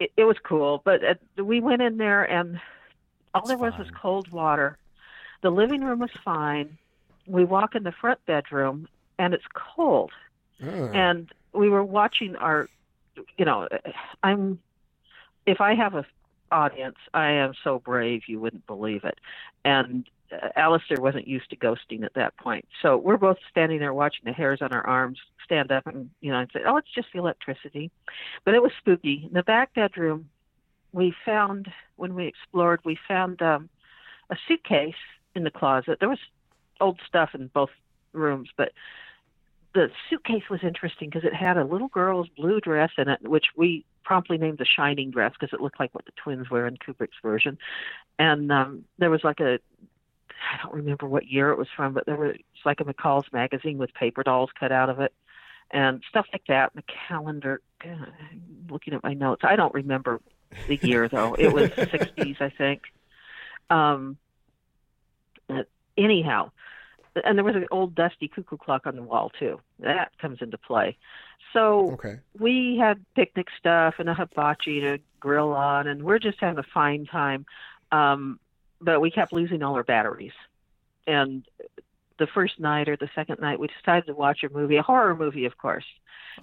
it, 0.00 0.12
it 0.16 0.24
was 0.24 0.36
cool. 0.42 0.82
But 0.84 1.04
uh, 1.04 1.44
we 1.44 1.60
went 1.60 1.82
in 1.82 1.96
there, 1.98 2.24
and 2.24 2.60
all 3.34 3.42
That's 3.42 3.48
there 3.48 3.58
was 3.58 3.78
was 3.78 3.88
cold 4.00 4.30
water. 4.30 4.78
The 5.42 5.50
living 5.50 5.82
room 5.84 5.98
was 6.00 6.10
fine. 6.24 6.78
We 7.26 7.44
walk 7.44 7.74
in 7.74 7.82
the 7.82 7.92
front 7.92 8.24
bedroom, 8.26 8.88
and 9.18 9.34
it's 9.34 9.44
cold. 9.54 10.12
Ah. 10.62 10.66
And 10.66 11.30
we 11.52 11.68
were 11.68 11.84
watching 11.84 12.36
our, 12.36 12.68
you 13.36 13.44
know, 13.44 13.68
I'm, 14.22 14.58
if 15.46 15.60
I 15.60 15.74
have 15.74 15.94
a 15.94 16.04
audience, 16.52 16.98
I 17.14 17.30
am 17.30 17.54
so 17.64 17.78
brave 17.78 18.22
you 18.26 18.38
wouldn't 18.38 18.66
believe 18.66 19.04
it. 19.04 19.18
And 19.64 20.08
uh, 20.30 20.48
Alistair 20.54 21.00
wasn't 21.00 21.26
used 21.26 21.48
to 21.50 21.56
ghosting 21.56 22.04
at 22.04 22.14
that 22.14 22.36
point. 22.36 22.66
So 22.82 22.96
we're 22.96 23.16
both 23.16 23.38
standing 23.50 23.78
there 23.78 23.94
watching 23.94 24.24
the 24.24 24.32
hairs 24.32 24.60
on 24.60 24.72
our 24.72 24.86
arms 24.86 25.18
stand 25.44 25.72
up 25.72 25.86
and, 25.86 26.10
you 26.20 26.30
know, 26.30 26.40
and 26.40 26.50
say, 26.52 26.60
oh, 26.66 26.76
it's 26.76 26.92
just 26.94 27.08
the 27.12 27.18
electricity. 27.18 27.90
But 28.44 28.54
it 28.54 28.62
was 28.62 28.72
spooky. 28.78 29.24
In 29.26 29.32
the 29.32 29.42
back 29.42 29.74
bedroom, 29.74 30.28
we 30.92 31.14
found, 31.24 31.72
when 31.96 32.14
we 32.14 32.26
explored, 32.26 32.80
we 32.84 32.98
found 33.08 33.40
um, 33.40 33.68
a 34.30 34.36
suitcase 34.46 34.94
in 35.34 35.44
the 35.44 35.50
closet. 35.50 35.98
There 36.00 36.08
was 36.08 36.18
old 36.82 37.00
stuff 37.06 37.30
in 37.34 37.46
both 37.48 37.70
rooms, 38.12 38.50
but 38.56 38.72
the 39.74 39.90
suitcase 40.10 40.42
was 40.50 40.60
interesting 40.62 41.08
because 41.08 41.24
it 41.24 41.34
had 41.34 41.56
a 41.56 41.64
little 41.64 41.88
girl's 41.88 42.28
blue 42.36 42.60
dress 42.60 42.90
in 42.98 43.08
it, 43.08 43.26
which 43.26 43.46
we 43.56 43.84
promptly 44.04 44.36
named 44.36 44.58
the 44.58 44.66
Shining 44.66 45.10
dress 45.10 45.32
because 45.32 45.54
it 45.54 45.62
looked 45.62 45.80
like 45.80 45.94
what 45.94 46.04
the 46.04 46.12
twins 46.22 46.50
wear 46.50 46.66
in 46.66 46.76
Kubrick's 46.76 47.16
version. 47.22 47.56
And 48.18 48.52
um, 48.52 48.84
there 48.98 49.10
was 49.10 49.24
like 49.24 49.40
a, 49.40 49.58
I 50.30 50.62
don't 50.62 50.74
remember 50.74 51.06
what 51.06 51.26
year 51.26 51.50
it 51.50 51.58
was 51.58 51.68
from, 51.74 51.94
but 51.94 52.04
there 52.04 52.16
was 52.16 52.36
like 52.66 52.80
a 52.80 52.84
McCall's 52.84 53.32
magazine 53.32 53.78
with 53.78 53.94
paper 53.94 54.22
dolls 54.22 54.50
cut 54.58 54.72
out 54.72 54.90
of 54.90 55.00
it 55.00 55.12
and 55.70 56.02
stuff 56.08 56.26
like 56.32 56.44
that. 56.48 56.72
And 56.74 56.84
a 56.86 56.92
calendar. 57.08 57.60
God, 57.82 58.12
looking 58.70 58.94
at 58.94 59.02
my 59.02 59.14
notes. 59.14 59.42
I 59.44 59.56
don't 59.56 59.74
remember 59.74 60.20
the 60.68 60.76
year 60.76 61.08
though. 61.08 61.34
It 61.34 61.52
was 61.52 61.70
60s, 61.70 62.40
I 62.40 62.50
think. 62.50 62.82
Um, 63.70 64.18
anyhow, 65.96 66.50
and 67.24 67.36
there 67.36 67.44
was 67.44 67.56
an 67.56 67.66
old 67.70 67.94
dusty 67.94 68.28
cuckoo 68.28 68.56
clock 68.56 68.86
on 68.86 68.96
the 68.96 69.02
wall 69.02 69.30
too. 69.38 69.60
That 69.80 70.16
comes 70.18 70.38
into 70.40 70.58
play. 70.58 70.96
So 71.52 71.92
okay. 71.92 72.20
we 72.38 72.78
had 72.80 73.04
picnic 73.14 73.48
stuff 73.58 73.94
and 73.98 74.08
a 74.08 74.14
hibachi 74.14 74.80
to 74.80 74.98
grill 75.20 75.52
on, 75.52 75.86
and 75.86 76.02
we're 76.02 76.18
just 76.18 76.38
having 76.40 76.58
a 76.58 76.66
fine 76.74 77.06
time. 77.06 77.44
Um, 77.90 78.38
but 78.80 79.00
we 79.00 79.10
kept 79.10 79.32
losing 79.32 79.62
all 79.62 79.74
our 79.74 79.84
batteries. 79.84 80.32
And 81.06 81.44
the 82.18 82.26
first 82.26 82.58
night 82.58 82.88
or 82.88 82.96
the 82.96 83.10
second 83.14 83.40
night, 83.40 83.60
we 83.60 83.68
decided 83.68 84.06
to 84.06 84.14
watch 84.14 84.42
a 84.42 84.48
movie, 84.48 84.76
a 84.76 84.82
horror 84.82 85.14
movie, 85.14 85.44
of 85.44 85.58
course. 85.58 85.84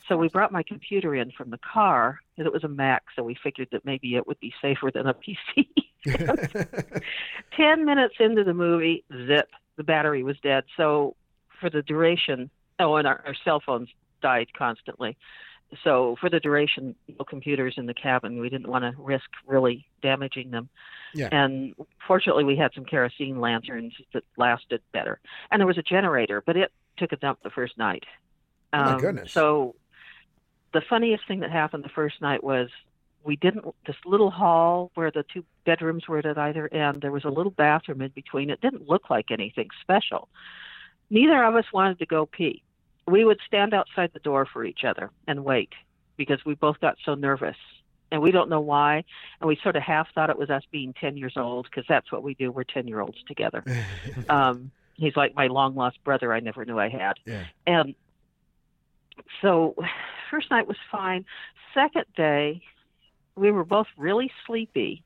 So 0.07 0.17
we 0.17 0.29
brought 0.29 0.51
my 0.51 0.63
computer 0.63 1.15
in 1.15 1.31
from 1.31 1.49
the 1.49 1.57
car, 1.57 2.19
and 2.37 2.45
it 2.45 2.53
was 2.53 2.63
a 2.63 2.67
Mac, 2.67 3.03
so 3.15 3.23
we 3.23 3.35
figured 3.41 3.69
that 3.71 3.85
maybe 3.85 4.15
it 4.15 4.27
would 4.27 4.39
be 4.39 4.53
safer 4.61 4.91
than 4.93 5.07
a 5.07 5.13
PC. 5.15 5.67
Ten 7.57 7.85
minutes 7.85 8.15
into 8.19 8.43
the 8.43 8.53
movie, 8.53 9.03
zip, 9.25 9.49
the 9.79 9.83
battery 9.85 10.23
was 10.23 10.35
dead. 10.43 10.65
So 10.77 11.15
for 11.59 11.69
the 11.71 11.81
duration, 11.81 12.51
Oh, 12.81 12.95
and 12.95 13.07
our, 13.07 13.21
our 13.25 13.35
cell 13.43 13.61
phones 13.65 13.89
died 14.21 14.47
constantly. 14.57 15.17
So 15.83 16.15
for 16.19 16.29
the 16.29 16.39
duration, 16.39 16.95
no 17.07 17.25
computers 17.25 17.75
in 17.77 17.85
the 17.85 17.93
cabin. 17.93 18.39
We 18.39 18.49
didn't 18.49 18.67
want 18.67 18.83
to 18.83 18.93
risk 19.01 19.29
really 19.45 19.85
damaging 20.01 20.51
them. 20.51 20.69
Yeah. 21.13 21.29
And 21.31 21.75
fortunately, 22.07 22.43
we 22.43 22.55
had 22.55 22.71
some 22.73 22.85
kerosene 22.85 23.39
lanterns 23.39 23.93
that 24.13 24.23
lasted 24.37 24.81
better. 24.93 25.19
And 25.51 25.59
there 25.59 25.67
was 25.67 25.77
a 25.77 25.83
generator, 25.83 26.41
but 26.45 26.55
it 26.57 26.71
took 26.97 27.11
a 27.11 27.17
dump 27.17 27.39
the 27.43 27.49
first 27.49 27.77
night. 27.77 28.03
Oh, 28.73 28.77
my 28.77 28.93
Um, 28.93 28.99
goodness. 28.99 29.31
So 29.31 29.75
the 30.73 30.81
funniest 30.89 31.27
thing 31.27 31.41
that 31.41 31.51
happened 31.51 31.83
the 31.83 31.89
first 31.89 32.21
night 32.21 32.43
was 32.43 32.69
we 33.23 33.35
didn't 33.35 33.65
this 33.85 33.95
little 34.05 34.31
hall 34.31 34.91
where 34.95 35.11
the 35.11 35.23
two 35.33 35.43
bedrooms 35.65 36.07
were 36.07 36.19
at 36.19 36.37
either 36.37 36.73
end 36.73 37.01
there 37.01 37.11
was 37.11 37.25
a 37.25 37.29
little 37.29 37.51
bathroom 37.51 38.01
in 38.01 38.09
between. 38.09 38.49
It 38.49 38.61
didn't 38.61 38.87
look 38.87 39.09
like 39.09 39.31
anything 39.31 39.69
special. 39.81 40.29
Neither 41.09 41.43
of 41.43 41.55
us 41.55 41.65
wanted 41.73 41.99
to 41.99 42.05
go 42.05 42.25
pee. 42.25 42.63
We 43.07 43.25
would 43.25 43.39
stand 43.45 43.73
outside 43.73 44.11
the 44.13 44.19
door 44.19 44.45
for 44.45 44.63
each 44.63 44.83
other 44.83 45.09
and 45.27 45.43
wait 45.43 45.69
because 46.17 46.43
we 46.45 46.55
both 46.55 46.79
got 46.79 46.97
so 47.03 47.15
nervous. 47.15 47.57
And 48.11 48.21
we 48.21 48.31
don't 48.31 48.49
know 48.49 48.61
why. 48.61 49.03
And 49.39 49.47
we 49.47 49.59
sort 49.61 49.75
of 49.75 49.83
half 49.83 50.07
thought 50.13 50.31
it 50.31 50.37
was 50.37 50.49
us 50.49 50.63
being 50.71 50.93
10 50.93 51.15
years 51.17 51.33
old 51.35 51.67
because 51.69 51.85
that's 51.87 52.11
what 52.11 52.23
we 52.23 52.33
do. 52.33 52.51
We're 52.51 52.63
10 52.63 52.87
year 52.87 53.01
olds 53.01 53.21
together. 53.27 53.63
Um 54.29 54.71
he's 54.95 55.15
like 55.15 55.33
my 55.33 55.47
long 55.47 55.75
lost 55.75 55.97
brother 56.03 56.33
i 56.33 56.41
never 56.41 56.65
knew 56.65 56.77
i 56.77 56.89
had. 56.89 57.13
Yeah. 57.25 57.45
and 57.65 57.95
so 59.41 59.75
first 60.31 60.51
night 60.51 60.67
was 60.67 60.77
fine. 60.91 61.25
Second 61.73 62.05
day 62.15 62.61
we 63.39 63.51
were 63.51 63.63
both 63.63 63.87
really 63.97 64.31
sleepy 64.45 65.03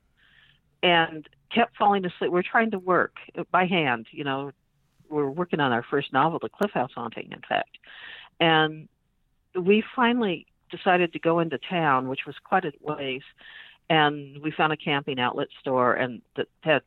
and 0.82 1.28
kept 1.54 1.76
falling 1.76 2.04
asleep 2.04 2.30
We're 2.30 2.42
trying 2.42 2.72
to 2.72 2.78
work 2.78 3.16
by 3.50 3.66
hand 3.66 4.06
you 4.10 4.24
know 4.24 4.50
We're 5.08 5.30
working 5.30 5.60
on 5.60 5.72
our 5.72 5.84
first 5.88 6.12
novel 6.12 6.38
the 6.40 6.48
cliff 6.48 6.72
house 6.72 6.90
haunting 6.94 7.30
in 7.30 7.40
fact. 7.48 7.78
And 8.40 8.88
we 9.54 9.84
finally 9.94 10.46
decided 10.70 11.12
to 11.12 11.18
go 11.18 11.38
into 11.38 11.58
town 11.58 12.08
which 12.08 12.26
was 12.26 12.34
quite 12.44 12.64
a 12.64 12.72
ways 12.80 13.22
and 13.88 14.38
we 14.42 14.50
found 14.50 14.72
a 14.72 14.76
camping 14.76 15.20
outlet 15.20 15.48
store 15.60 15.94
and 15.94 16.22
that 16.36 16.48
had 16.62 16.82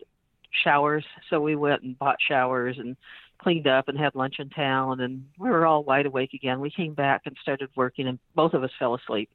showers. 0.64 1.06
So 1.30 1.40
we 1.40 1.56
went 1.56 1.84
and 1.84 1.98
bought 1.98 2.18
showers 2.26 2.78
and 2.80 2.98
cleaned 3.38 3.68
up 3.68 3.88
and 3.88 3.98
had 3.98 4.16
lunch 4.16 4.36
in 4.40 4.50
town 4.50 5.00
and 5.00 5.26
we 5.38 5.50
were 5.50 5.66
all 5.66 5.84
wide 5.84 6.08
awake 6.08 6.34
again. 6.34 6.60
We 6.60 6.72
came 6.72 6.94
back 6.94 7.22
and 7.26 7.38
started 7.42 7.70
working 7.76 8.08
and 8.08 8.20
both 8.36 8.54
of 8.54 8.64
us 8.64 8.72
fell 8.80 8.96
asleep 8.96 9.30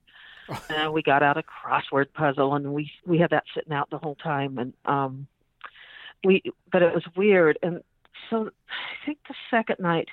and 0.69 0.93
we 0.95 1.03
got 1.03 1.23
out 1.23 1.37
a 1.39 1.43
crossword 1.43 2.07
puzzle 2.13 2.55
and 2.55 2.73
we 2.73 2.91
we 3.07 3.19
had 3.19 3.31
that 3.31 3.45
sitting 3.55 3.73
out 3.73 3.91
the 3.91 3.99
whole 3.99 4.17
time 4.17 4.59
and 4.59 4.73
um 4.85 5.27
we 6.25 6.43
but 6.71 6.83
it 6.83 6.95
was 6.95 7.05
weird 7.17 7.59
and 7.63 7.83
so 8.31 8.51
i 8.69 9.07
think 9.07 9.19
the 9.29 9.35
second 9.51 9.77
night 9.81 10.09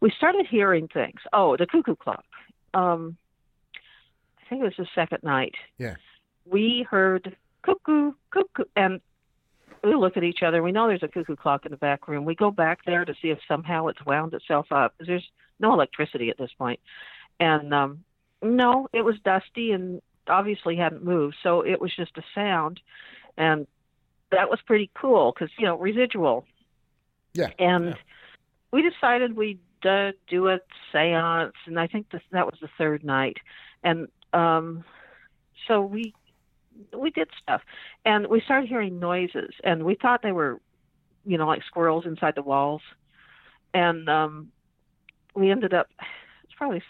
we 0.00 0.10
started 0.10 0.46
hearing 0.46 0.86
things. 0.88 1.20
Oh 1.32 1.56
the 1.56 1.66
cuckoo 1.66 1.96
clock. 1.96 2.24
Um 2.74 3.16
i 3.74 4.48
think 4.48 4.60
it 4.60 4.64
was 4.64 4.74
the 4.76 4.86
second 4.94 5.22
night. 5.22 5.54
Yeah. 5.78 5.96
we 6.44 6.86
heard 6.90 7.36
cuckoo 7.62 8.12
cuckoo 8.30 8.64
and 8.76 9.00
we 9.82 9.94
look 9.94 10.16
at 10.16 10.24
each 10.24 10.42
other. 10.42 10.62
We 10.62 10.72
know 10.72 10.86
there's 10.88 11.02
a 11.02 11.08
cuckoo 11.08 11.36
clock 11.36 11.64
in 11.64 11.70
the 11.70 11.76
back 11.78 12.06
room. 12.08 12.24
We 12.24 12.34
go 12.34 12.50
back 12.50 12.80
there 12.84 13.04
to 13.04 13.14
see 13.20 13.28
if 13.30 13.38
somehow 13.48 13.86
it's 13.88 14.04
wound 14.04 14.34
itself 14.34 14.66
up. 14.70 14.94
there's 14.98 15.26
no 15.58 15.72
electricity 15.72 16.28
at 16.28 16.36
this 16.36 16.52
point. 16.58 16.80
And 17.40 17.72
um 17.72 18.04
no, 18.44 18.88
it 18.92 19.02
was 19.02 19.16
dusty 19.24 19.72
and 19.72 20.00
obviously 20.28 20.76
hadn't 20.76 21.04
moved, 21.04 21.36
so 21.42 21.62
it 21.62 21.80
was 21.80 21.94
just 21.94 22.16
a 22.16 22.22
sound, 22.34 22.80
and 23.36 23.66
that 24.30 24.48
was 24.48 24.60
pretty 24.66 24.90
cool 24.94 25.32
because 25.32 25.50
you 25.58 25.66
know 25.66 25.76
residual. 25.76 26.44
Yeah. 27.34 27.50
And 27.58 27.86
Yeah. 27.86 27.94
we 28.70 28.88
decided 28.88 29.36
we'd 29.36 29.58
uh, 29.84 30.12
do 30.28 30.48
a 30.48 30.60
séance, 30.92 31.52
and 31.66 31.78
I 31.78 31.86
think 31.86 32.10
this, 32.10 32.22
that 32.30 32.46
was 32.46 32.58
the 32.60 32.68
third 32.78 33.04
night, 33.04 33.38
and 33.82 34.08
um, 34.32 34.84
so 35.66 35.82
we 35.82 36.14
we 36.96 37.10
did 37.10 37.28
stuff, 37.42 37.62
and 38.04 38.26
we 38.26 38.40
started 38.40 38.68
hearing 38.68 38.98
noises, 38.98 39.54
and 39.62 39.84
we 39.84 39.94
thought 39.94 40.22
they 40.22 40.32
were, 40.32 40.60
you 41.24 41.38
know, 41.38 41.46
like 41.46 41.62
squirrels 41.64 42.06
inside 42.06 42.34
the 42.34 42.42
walls, 42.42 42.82
and 43.72 44.08
um, 44.08 44.50
we 45.34 45.50
ended 45.50 45.74
up. 45.74 45.88
It's 46.44 46.54
probably 46.56 46.82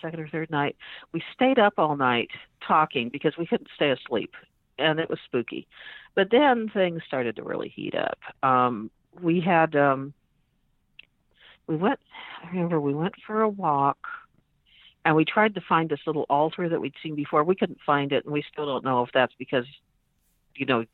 second 0.00 0.20
or 0.20 0.28
third 0.28 0.50
night, 0.50 0.76
we 1.12 1.22
stayed 1.34 1.58
up 1.58 1.74
all 1.78 1.96
night 1.96 2.30
talking 2.66 3.08
because 3.08 3.36
we 3.38 3.46
couldn't 3.46 3.68
stay 3.74 3.90
asleep, 3.90 4.32
and 4.78 4.98
it 4.98 5.08
was 5.10 5.18
spooky. 5.24 5.66
But 6.14 6.28
then 6.30 6.68
things 6.72 7.02
started 7.06 7.36
to 7.36 7.42
really 7.42 7.68
heat 7.68 7.94
up. 7.94 8.18
Um, 8.42 8.90
we 9.20 9.40
had 9.40 9.74
um, 9.76 10.12
we 11.66 11.76
went. 11.76 12.00
I 12.44 12.48
remember 12.48 12.80
we 12.80 12.94
went 12.94 13.14
for 13.26 13.42
a 13.42 13.48
walk, 13.48 13.98
and 15.04 15.14
we 15.16 15.24
tried 15.24 15.54
to 15.54 15.60
find 15.68 15.88
this 15.88 16.00
little 16.06 16.26
altar 16.28 16.68
that 16.68 16.80
we'd 16.80 16.94
seen 17.02 17.14
before. 17.14 17.44
We 17.44 17.54
couldn't 17.54 17.78
find 17.84 18.12
it, 18.12 18.24
and 18.24 18.32
we 18.32 18.44
still 18.52 18.66
don't 18.66 18.84
know 18.84 19.02
if 19.02 19.10
that's 19.12 19.32
because, 19.38 19.66
you 20.54 20.66
know, 20.66 20.84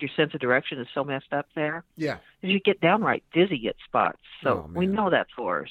your 0.00 0.10
sense 0.16 0.34
of 0.34 0.40
direction 0.40 0.80
is 0.80 0.88
so 0.92 1.04
messed 1.04 1.32
up 1.32 1.46
there 1.54 1.84
Yeah. 1.96 2.18
you 2.42 2.58
get 2.58 2.80
downright 2.80 3.22
dizzy 3.32 3.68
at 3.68 3.76
spots. 3.84 4.18
So 4.42 4.66
Oh, 4.66 4.70
we 4.74 4.86
know 4.86 5.08
that's 5.08 5.30
horrors. 5.36 5.70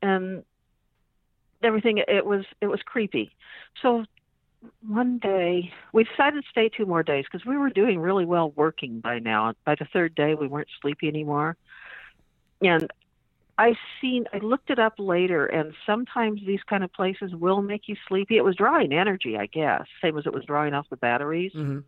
And 0.00 0.44
everything 1.66 1.98
it 1.98 2.26
was 2.26 2.44
it 2.60 2.66
was 2.66 2.80
creepy. 2.84 3.32
So 3.82 4.04
one 4.86 5.18
day 5.18 5.72
we 5.92 6.04
decided 6.04 6.42
to 6.42 6.50
stay 6.50 6.68
two 6.68 6.86
more 6.86 7.02
days 7.02 7.24
because 7.30 7.46
we 7.46 7.56
were 7.56 7.70
doing 7.70 8.00
really 8.00 8.24
well 8.24 8.50
working 8.56 9.00
by 9.00 9.18
now. 9.18 9.54
By 9.64 9.74
the 9.74 9.86
third 9.92 10.14
day 10.14 10.34
we 10.34 10.48
weren't 10.48 10.68
sleepy 10.80 11.08
anymore. 11.08 11.56
And 12.62 12.90
I 13.58 13.74
seen 14.00 14.26
I 14.32 14.38
looked 14.38 14.70
it 14.70 14.78
up 14.78 14.94
later 14.98 15.46
and 15.46 15.74
sometimes 15.84 16.40
these 16.46 16.62
kind 16.68 16.84
of 16.84 16.92
places 16.92 17.32
will 17.34 17.62
make 17.62 17.88
you 17.88 17.96
sleepy. 18.08 18.36
It 18.36 18.44
was 18.44 18.56
drawing 18.56 18.92
energy, 18.92 19.36
I 19.36 19.46
guess, 19.46 19.84
same 20.02 20.18
as 20.18 20.26
it 20.26 20.32
was 20.34 20.44
drawing 20.44 20.74
off 20.74 20.86
the 20.90 20.96
batteries 20.96 21.52
hmm 21.52 21.80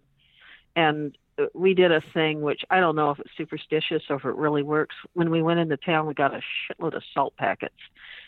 and 0.76 1.16
we 1.54 1.74
did 1.74 1.92
a 1.92 2.02
thing 2.12 2.40
which 2.40 2.62
I 2.70 2.80
don't 2.80 2.96
know 2.96 3.10
if 3.10 3.20
it's 3.20 3.30
superstitious 3.36 4.02
or 4.10 4.16
if 4.16 4.24
it 4.24 4.34
really 4.34 4.62
works. 4.62 4.96
When 5.14 5.30
we 5.30 5.42
went 5.42 5.60
into 5.60 5.76
town, 5.76 6.06
we 6.06 6.14
got 6.14 6.34
a 6.34 6.40
shitload 6.40 6.94
of 6.94 7.02
salt 7.14 7.36
packets, 7.36 7.76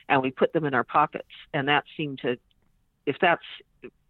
and 0.09 0.23
we 0.23 0.31
put 0.31 0.53
them 0.53 0.65
in 0.65 0.75
our 0.75 0.85
pockets, 0.85 1.29
and 1.53 1.69
that 1.69 1.85
seemed 1.97 2.21
to, 2.21 2.39
if 3.07 3.17
that's 3.21 3.43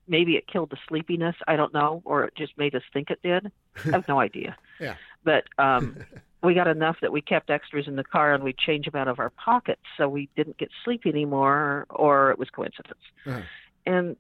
maybe 0.07 0.37
it 0.37 0.47
killed 0.47 0.71
the 0.71 0.77
sleepiness, 0.89 1.37
I 1.47 1.57
don't 1.57 1.73
know, 1.73 2.03
or 2.05 2.25
it 2.25 2.35
just 2.37 2.59
made 2.59 2.75
us 2.75 2.83
think 2.93 3.11
it 3.11 3.21
did. 3.23 3.51
I 3.85 3.91
have 3.91 4.09
no 4.09 4.19
idea. 4.21 4.57
Yeah. 4.81 4.97
But 5.25 5.45
um, 5.57 5.97
we 6.43 6.55
got 6.55 6.67
enough 6.67 6.97
that 7.01 7.13
we 7.13 7.23
kept 7.23 7.49
extras 7.49 7.87
in 7.87 7.97
the 7.97 8.05
car, 8.05 8.35
and 8.35 8.43
we'd 8.43 8.59
change 8.59 8.87
them 8.87 8.97
out 8.97 9.09
of 9.09 9.19
our 9.19 9.31
pockets, 9.31 9.83
so 9.97 10.09
we 10.09 10.29
didn't 10.37 10.59
get 10.59 10.69
sleepy 10.85 11.11
anymore, 11.11 11.87
or 11.91 12.31
it 12.33 12.39
was 12.39 12.51
coincidence. 12.51 13.01
Uh-huh. 13.25 13.41
And 13.87 14.17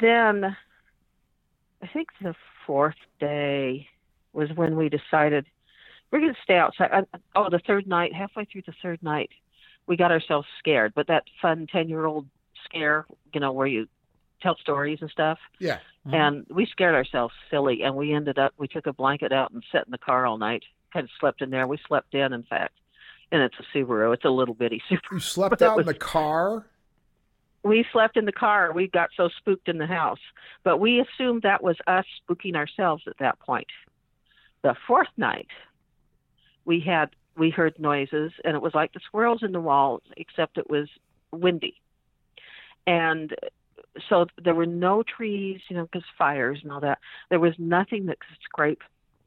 then 0.00 0.56
I 1.82 1.86
think 1.88 2.08
the 2.22 2.34
fourth 2.66 2.96
day 3.20 3.88
was 4.36 4.50
when 4.54 4.76
we 4.76 4.88
decided 4.88 5.46
we're 6.10 6.20
going 6.20 6.34
to 6.34 6.40
stay 6.42 6.56
outside. 6.56 6.90
Uh, 6.92 7.18
oh, 7.34 7.50
the 7.50 7.58
third 7.58 7.86
night, 7.86 8.12
halfway 8.14 8.44
through 8.44 8.62
the 8.66 8.74
third 8.82 9.02
night, 9.02 9.30
we 9.88 9.96
got 9.96 10.12
ourselves 10.12 10.46
scared. 10.58 10.92
But 10.94 11.08
that 11.08 11.24
fun 11.42 11.66
10 11.72 11.88
year 11.88 12.06
old 12.06 12.26
scare, 12.64 13.06
you 13.32 13.40
know, 13.40 13.50
where 13.52 13.66
you 13.66 13.88
tell 14.42 14.56
stories 14.60 14.98
and 15.00 15.10
stuff. 15.10 15.38
Yeah. 15.58 15.78
Mhm. 16.06 16.14
And 16.14 16.46
we 16.48 16.66
scared 16.66 16.94
ourselves 16.94 17.34
silly. 17.50 17.82
And 17.82 17.96
we 17.96 18.12
ended 18.12 18.38
up, 18.38 18.52
we 18.58 18.68
took 18.68 18.86
a 18.86 18.92
blanket 18.92 19.32
out 19.32 19.50
and 19.50 19.64
sat 19.72 19.86
in 19.86 19.90
the 19.90 19.98
car 19.98 20.26
all 20.26 20.38
night, 20.38 20.62
kind 20.92 21.04
of 21.04 21.10
slept 21.18 21.42
in 21.42 21.50
there. 21.50 21.66
We 21.66 21.78
slept 21.88 22.14
in, 22.14 22.32
in 22.32 22.42
fact. 22.44 22.74
And 23.32 23.42
it's 23.42 23.56
a 23.58 23.76
Subaru. 23.76 24.14
It's 24.14 24.24
a 24.24 24.30
little 24.30 24.54
bitty 24.54 24.80
Subaru. 24.90 25.12
You 25.14 25.20
slept 25.20 25.50
But 25.50 25.58
that 25.60 25.70
out 25.70 25.80
in 25.80 25.86
the 25.86 25.94
car. 25.94 26.66
we 27.64 27.84
slept 27.92 28.16
in 28.16 28.26
the 28.26 28.32
car. 28.32 28.72
We 28.72 28.86
got 28.86 29.10
so 29.16 29.28
spooked 29.28 29.68
in 29.68 29.78
the 29.78 29.86
house, 29.86 30.20
but 30.62 30.78
we 30.78 31.00
assumed 31.00 31.42
that 31.42 31.62
was 31.64 31.76
us 31.88 32.04
spooking 32.22 32.54
ourselves 32.54 33.02
at 33.08 33.18
that 33.18 33.40
point. 33.40 33.66
The 34.66 34.74
fourth 34.88 35.06
night, 35.16 35.46
we 36.64 36.80
had 36.80 37.10
we 37.36 37.50
heard 37.50 37.78
noises, 37.78 38.32
and 38.44 38.56
it 38.56 38.60
was 38.60 38.74
like 38.74 38.92
the 38.92 39.00
squirrels 39.06 39.44
in 39.44 39.52
the 39.52 39.60
wall, 39.60 40.02
except 40.16 40.58
it 40.58 40.68
was 40.68 40.88
windy, 41.30 41.80
and 42.84 43.32
so 44.08 44.26
there 44.42 44.56
were 44.56 44.66
no 44.66 45.04
trees, 45.04 45.60
you 45.68 45.76
know, 45.76 45.84
because 45.84 46.02
fires 46.18 46.58
and 46.64 46.72
all 46.72 46.80
that. 46.80 46.98
There 47.30 47.38
was 47.38 47.54
nothing 47.58 48.06
that 48.06 48.18
could 48.18 48.38
scrape 48.42 48.82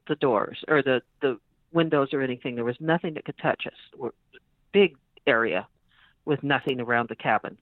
the 0.08 0.14
doors 0.16 0.62
or 0.68 0.82
the 0.82 1.00
the 1.22 1.40
windows 1.72 2.12
or 2.12 2.20
anything. 2.20 2.54
There 2.54 2.62
was 2.62 2.78
nothing 2.78 3.14
that 3.14 3.24
could 3.24 3.38
touch 3.38 3.62
us. 3.66 3.78
We're, 3.96 4.10
big 4.72 4.98
area 5.26 5.66
with 6.26 6.42
nothing 6.42 6.82
around 6.82 7.08
the 7.08 7.16
cabin 7.16 7.56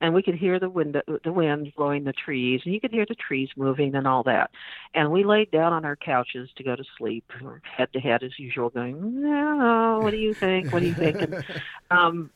and 0.00 0.14
we 0.14 0.22
could 0.22 0.34
hear 0.34 0.58
the 0.58 0.68
wind 0.68 1.00
the 1.24 1.32
wind 1.32 1.72
blowing 1.76 2.04
the 2.04 2.12
trees 2.12 2.60
and 2.64 2.74
you 2.74 2.80
could 2.80 2.90
hear 2.90 3.06
the 3.08 3.14
trees 3.14 3.48
moving 3.56 3.94
and 3.94 4.06
all 4.06 4.22
that. 4.24 4.50
And 4.94 5.10
we 5.10 5.24
laid 5.24 5.50
down 5.50 5.72
on 5.72 5.84
our 5.84 5.96
couches 5.96 6.50
to 6.56 6.64
go 6.64 6.76
to 6.76 6.84
sleep 6.98 7.24
head 7.62 7.92
to 7.92 8.00
head 8.00 8.22
as 8.22 8.38
usual 8.38 8.70
going 8.70 9.22
no 9.22 10.00
what 10.02 10.10
do 10.10 10.18
you 10.18 10.34
think? 10.34 10.72
What 10.72 10.80
do 10.80 10.86
you 10.86 10.94
think? 10.94 11.22
And, 11.22 11.44
um 11.90 12.30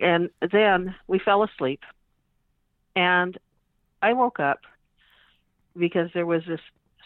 and 0.00 0.30
then 0.52 0.94
we 1.06 1.18
fell 1.18 1.42
asleep. 1.42 1.80
And 2.94 3.38
i 4.02 4.12
woke 4.12 4.40
up 4.40 4.60
because 5.76 6.10
there 6.14 6.26
was 6.26 6.42
this 6.46 6.60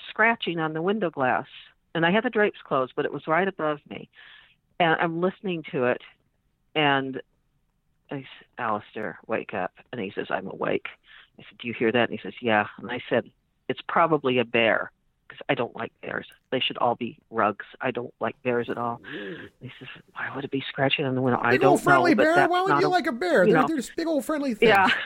scratching 0.09 0.59
on 0.59 0.73
the 0.73 0.83
window 0.83 1.11
glass. 1.11 1.47
And 1.95 2.07
i 2.07 2.11
had 2.11 2.25
the 2.25 2.31
drapes 2.31 2.61
closed 2.65 2.93
but 2.97 3.05
it 3.05 3.13
was 3.13 3.27
right 3.27 3.49
above 3.49 3.81
me. 3.89 4.09
And 4.79 4.99
i'm 5.01 5.21
listening 5.21 5.63
to 5.73 5.85
it. 5.85 6.01
And 6.75 7.21
I 8.11 8.17
said, 8.17 8.47
Alistair, 8.59 9.19
wake 9.27 9.55
up. 9.55 9.73
And 9.93 10.01
he 10.01 10.13
says, 10.15 10.27
I'm 10.31 10.47
awake. 10.49 10.87
I 11.39 11.43
said, 11.49 11.59
Do 11.59 11.69
you 11.69 11.75
hear 11.75 11.93
that? 11.93 12.09
And 12.11 12.19
he 12.19 12.23
says, 12.23 12.35
Yeah. 12.43 12.67
And 12.79 12.91
I 12.91 13.01
said, 13.09 13.31
It's 13.69 13.81
probably 13.89 14.39
a 14.39 14.45
bear 14.45 14.91
because 15.29 15.45
I 15.49 15.55
don't 15.55 15.75
like 15.77 15.93
bears. 16.03 16.27
They 16.51 16.61
should 16.61 16.77
all 16.79 16.97
be 16.97 17.19
rugs. 17.31 17.65
I 17.81 17.93
don't 17.93 18.13
like 18.21 18.35
bears 18.43 18.69
at 18.69 18.77
all. 18.79 19.01
And 19.13 19.49
he 19.61 19.71
says, 19.79 19.89
Why 20.15 20.35
would 20.35 20.45
it 20.45 20.51
be 20.51 20.63
scratching 20.69 21.05
on 21.05 21.15
the 21.15 21.23
window? 21.23 21.41
I 21.43 21.53
Big 21.53 21.61
don't 21.61 21.71
old 21.73 21.83
friendly 21.83 22.15
know. 22.15 22.25
bear. 22.25 22.49
Why 22.49 22.63
would 22.63 22.81
you 22.81 22.87
a- 22.87 22.89
like 22.89 23.07
a 23.07 23.13
bear? 23.13 23.45
you 23.45 23.53
They're, 23.53 23.63
know. 23.63 23.69
they're 23.69 23.77
just 23.77 23.95
big 23.97 24.07
old 24.09 24.25
friendly 24.25 24.55
things. 24.55 24.71
Yeah. 24.71 24.89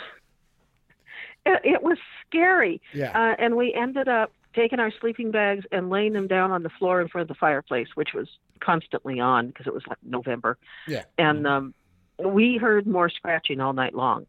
It, 1.46 1.60
it 1.62 1.82
was 1.82 1.98
scary. 2.26 2.80
Yeah. 2.94 3.10
Uh, 3.10 3.34
and 3.38 3.54
we 3.54 3.74
ended 3.74 4.08
up 4.08 4.32
taking 4.54 4.80
our 4.80 4.90
sleeping 5.00 5.30
bags 5.30 5.66
and 5.70 5.90
laying 5.90 6.14
them 6.14 6.26
down 6.26 6.50
on 6.50 6.62
the 6.62 6.70
floor 6.70 7.02
in 7.02 7.08
front 7.08 7.22
of 7.22 7.28
the 7.28 7.38
fireplace, 7.38 7.88
which 7.96 8.14
was 8.14 8.28
constantly 8.60 9.20
on 9.20 9.48
because 9.48 9.66
it 9.66 9.74
was 9.74 9.82
like 9.86 9.98
November. 10.02 10.56
Yeah. 10.88 11.02
And 11.18 11.46
um, 11.46 11.74
we 12.18 12.56
heard 12.56 12.86
more 12.86 13.08
scratching 13.08 13.60
all 13.60 13.72
night 13.72 13.94
long, 13.94 14.26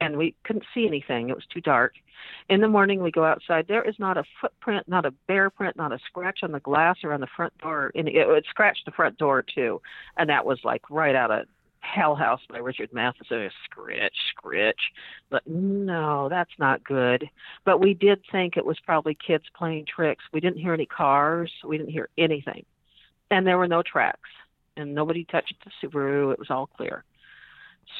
and 0.00 0.16
we 0.16 0.34
couldn't 0.44 0.64
see 0.74 0.86
anything. 0.86 1.30
It 1.30 1.36
was 1.36 1.46
too 1.52 1.60
dark. 1.60 1.94
In 2.48 2.60
the 2.60 2.68
morning, 2.68 3.02
we 3.02 3.10
go 3.10 3.24
outside. 3.24 3.66
There 3.68 3.86
is 3.86 3.98
not 3.98 4.16
a 4.16 4.24
footprint, 4.40 4.88
not 4.88 5.06
a 5.06 5.12
bear 5.26 5.50
print, 5.50 5.76
not 5.76 5.92
a 5.92 5.98
scratch 6.06 6.40
on 6.42 6.52
the 6.52 6.60
glass 6.60 6.96
or 7.04 7.12
on 7.12 7.20
the 7.20 7.28
front 7.36 7.56
door. 7.58 7.90
And 7.94 8.08
it, 8.08 8.14
it 8.14 8.44
scratched 8.48 8.84
the 8.84 8.92
front 8.92 9.18
door 9.18 9.42
too, 9.42 9.80
and 10.16 10.28
that 10.30 10.44
was 10.44 10.58
like 10.64 10.82
right 10.90 11.14
out 11.14 11.30
of 11.30 11.46
Hell 11.80 12.14
House 12.14 12.40
by 12.48 12.58
Richard 12.58 12.92
Matheson. 12.92 13.50
Scritch, 13.70 14.08
scritch. 14.30 14.80
But 15.30 15.46
no, 15.46 16.28
that's 16.28 16.50
not 16.58 16.82
good. 16.82 17.28
But 17.64 17.80
we 17.80 17.94
did 17.94 18.20
think 18.32 18.56
it 18.56 18.64
was 18.64 18.78
probably 18.84 19.16
kids 19.26 19.44
playing 19.56 19.86
tricks. 19.86 20.24
We 20.32 20.40
didn't 20.40 20.60
hear 20.60 20.72
any 20.72 20.86
cars. 20.86 21.52
We 21.64 21.76
didn't 21.76 21.92
hear 21.92 22.08
anything. 22.16 22.64
And 23.30 23.46
there 23.46 23.58
were 23.58 23.68
no 23.68 23.82
tracks. 23.82 24.30
And 24.76 24.94
nobody 24.94 25.24
touched 25.24 25.54
the 25.64 25.70
Subaru. 25.86 26.32
It 26.32 26.38
was 26.38 26.50
all 26.50 26.66
clear. 26.66 27.04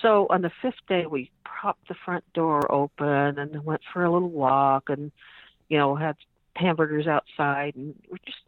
So 0.03 0.27
on 0.31 0.43
the 0.43 0.51
fifth 0.63 0.87
day, 0.89 1.07
we 1.07 1.31
propped 1.45 1.89
the 1.89 1.95
front 1.95 2.25
door 2.33 2.71
open 2.71 3.39
and 3.39 3.65
went 3.65 3.83
for 3.93 4.05
a 4.05 4.13
little 4.13 4.31
walk 4.31 4.89
and, 4.89 5.13
you 5.69 5.79
know, 5.79 5.95
had 5.95 6.17
hamburgers 6.57 7.07
outside 7.07 7.75
and 7.75 7.95
we're 8.11 8.19
just, 8.25 8.39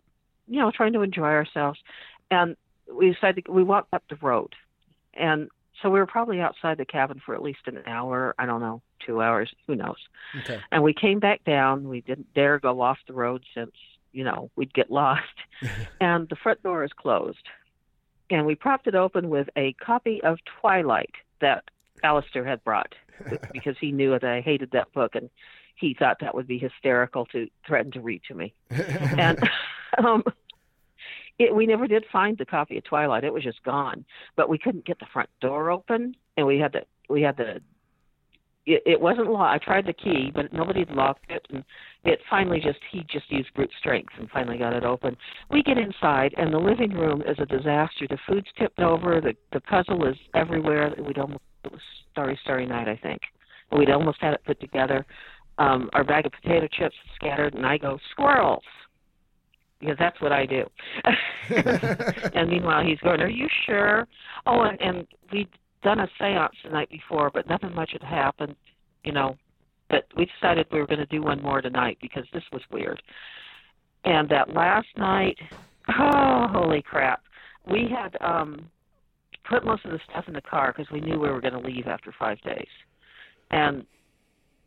you 0.47 0.61
know, 0.61 0.70
trying 0.70 0.93
to 0.93 1.03
enjoy 1.03 1.28
ourselves. 1.28 1.78
And 2.30 2.57
we 2.93 3.12
decided 3.12 3.49
we 3.49 3.62
walked 3.62 3.93
up 3.93 4.05
the 4.09 4.16
road. 4.16 4.55
And 5.14 5.49
so 5.82 5.91
we 5.91 5.99
were 5.99 6.07
probably 6.07 6.41
outside 6.41 6.78
the 6.78 6.84
cabin 6.84 7.20
for 7.24 7.34
at 7.34 7.43
least 7.43 7.61
an 7.66 7.82
hour. 7.87 8.34
I 8.39 8.47
don't 8.47 8.61
know, 8.61 8.82
two 9.05 9.20
hours, 9.20 9.53
who 9.66 9.74
knows. 9.74 9.99
Okay. 10.41 10.61
And 10.70 10.82
we 10.82 10.95
came 10.95 11.20
back 11.20 11.45
down. 11.45 11.89
We 11.89 12.01
didn't 12.01 12.32
dare 12.34 12.59
go 12.59 12.80
off 12.80 12.99
the 13.07 13.12
road 13.12 13.45
since, 13.55 13.72
you 14.12 14.24
know, 14.24 14.51
we'd 14.57 14.74
get 14.74 14.91
lost. 14.91 15.22
and 16.01 16.28
the 16.28 16.37
front 16.37 16.62
door 16.62 16.84
is 16.84 16.93
closed. 16.93 17.49
And 18.30 18.47
we 18.47 18.55
propped 18.55 18.87
it 18.87 18.95
open 18.95 19.28
with 19.28 19.49
a 19.57 19.72
copy 19.74 20.20
of 20.22 20.39
Twilight 20.61 21.14
that 21.41 21.64
Alistair 22.03 22.45
had 22.45 22.62
brought 22.64 22.95
because 23.53 23.76
he 23.80 23.93
knew 23.93 24.11
that 24.11 24.24
I 24.24 24.41
hated 24.41 24.70
that 24.72 24.93
book 24.93 25.14
and 25.14 25.30
he 25.76 25.95
thought 25.95 26.18
that 26.20 26.34
would 26.34 26.47
be 26.47 26.59
hysterical 26.59 27.26
to 27.26 27.49
threaten 27.66 27.93
to 27.93 28.01
read 28.01 28.22
to 28.28 28.34
me. 28.34 28.55
And 29.18 29.39
um, 29.99 30.24
it, 31.39 31.55
we 31.55 31.66
never 31.66 31.87
did 31.87 32.05
find 32.11 32.39
the 32.39 32.47
copy 32.47 32.78
of 32.78 32.84
Twilight. 32.84 33.24
It 33.24 33.32
was 33.32 33.45
just 33.45 33.62
gone. 33.62 34.05
But 34.37 34.49
we 34.49 34.59
couldn't 34.59 34.87
get 34.87 34.99
the 34.99 35.07
front 35.12 35.28
door 35.41 35.70
open, 35.70 36.16
and 36.37 36.47
we 36.47 36.59
had 36.59 36.72
to 36.72 36.84
we 37.09 37.22
had 37.22 37.37
to. 37.37 37.61
It, 38.67 38.83
it 38.85 39.01
wasn't 39.01 39.31
locked. 39.31 39.62
I 39.62 39.64
tried 39.64 39.87
the 39.87 39.93
key, 39.93 40.31
but 40.35 40.53
nobody 40.53 40.81
had 40.81 40.91
locked 40.91 41.31
it, 41.31 41.47
and 41.51 41.64
it 42.05 42.19
finally 42.29 42.61
just 42.61 42.79
he 42.91 43.07
just 43.11 43.31
used 43.31 43.53
brute 43.55 43.71
strength 43.79 44.12
and 44.19 44.29
finally 44.31 44.59
got 44.59 44.73
it 44.73 44.85
open. 44.85 45.17
We 45.51 45.62
get 45.62 45.79
inside, 45.79 46.35
and 46.37 46.53
the 46.53 46.59
living 46.59 46.93
room 46.93 47.23
is 47.23 47.37
a 47.39 47.47
disaster. 47.47 48.07
The 48.09 48.19
food's 48.29 48.49
tipped 48.59 48.81
over. 48.81 49.21
The 49.21 49.35
the 49.53 49.61
puzzle 49.61 50.07
is 50.07 50.17
everywhere. 50.35 50.93
We'd 50.99 51.19
almost 51.19 51.43
it 51.64 51.73
was 51.73 51.81
Starry 52.12 52.39
Starry 52.43 52.67
Night, 52.67 52.89
I 52.89 52.97
think. 52.97 53.21
We'd 53.77 53.91
almost 53.91 54.19
had 54.21 54.35
it 54.35 54.45
put 54.45 54.61
together. 54.61 55.07
Um, 55.59 55.89
our 55.95 56.05
bag 56.05 56.27
of 56.27 56.33
potato 56.33 56.69
chips 56.71 56.95
scattered, 57.14 57.55
and 57.55 57.64
I 57.64 57.79
go 57.79 57.99
squirrels 58.11 58.62
because 59.81 59.97
that's 59.99 60.21
what 60.21 60.33
I 60.33 60.47
do. 60.47 60.64
and 62.35 62.51
meanwhile, 62.51 62.85
he's 62.85 62.99
going, 62.99 63.21
"Are 63.21 63.29
you 63.29 63.49
sure?" 63.64 64.09
Oh, 64.47 64.62
and, 64.62 64.81
and 64.81 65.07
we'd 65.33 65.49
done 65.87 66.01
a 66.01 66.09
séance 66.20 66.49
the 66.64 66.70
night 66.70 66.91
before, 66.91 67.30
but 67.32 67.49
nothing 67.49 67.72
much 67.72 67.93
had 67.93 68.03
happened, 68.03 68.57
you 69.05 69.12
know. 69.12 69.37
But 69.89 70.09
we 70.16 70.26
decided 70.26 70.66
we 70.72 70.80
were 70.80 70.87
going 70.87 70.99
to 70.99 71.07
do 71.07 71.22
one 71.22 71.41
more 71.41 71.62
tonight 71.62 71.97
because 72.03 72.24
this 72.32 72.43
was 72.53 72.61
weird. 72.72 73.01
And 74.05 74.28
that 74.28 74.53
last 74.53 74.89
night, 74.97 75.39
oh, 75.97 76.49
holy 76.51 76.82
crap! 76.82 77.22
We 77.70 77.89
had 77.89 78.16
um 78.20 78.68
put 79.49 79.64
most 79.64 79.84
of 79.84 79.93
the 79.93 80.01
stuff 80.11 80.24
in 80.26 80.34
the 80.34 80.41
car 80.41 80.74
because 80.76 80.91
we 80.91 81.01
knew 81.01 81.20
we 81.20 81.30
were 81.30 81.41
going 81.41 81.55
to 81.55 81.61
leave 81.61 81.87
after 81.87 82.12
five 82.18 82.41
days, 82.43 82.66
and 83.53 83.87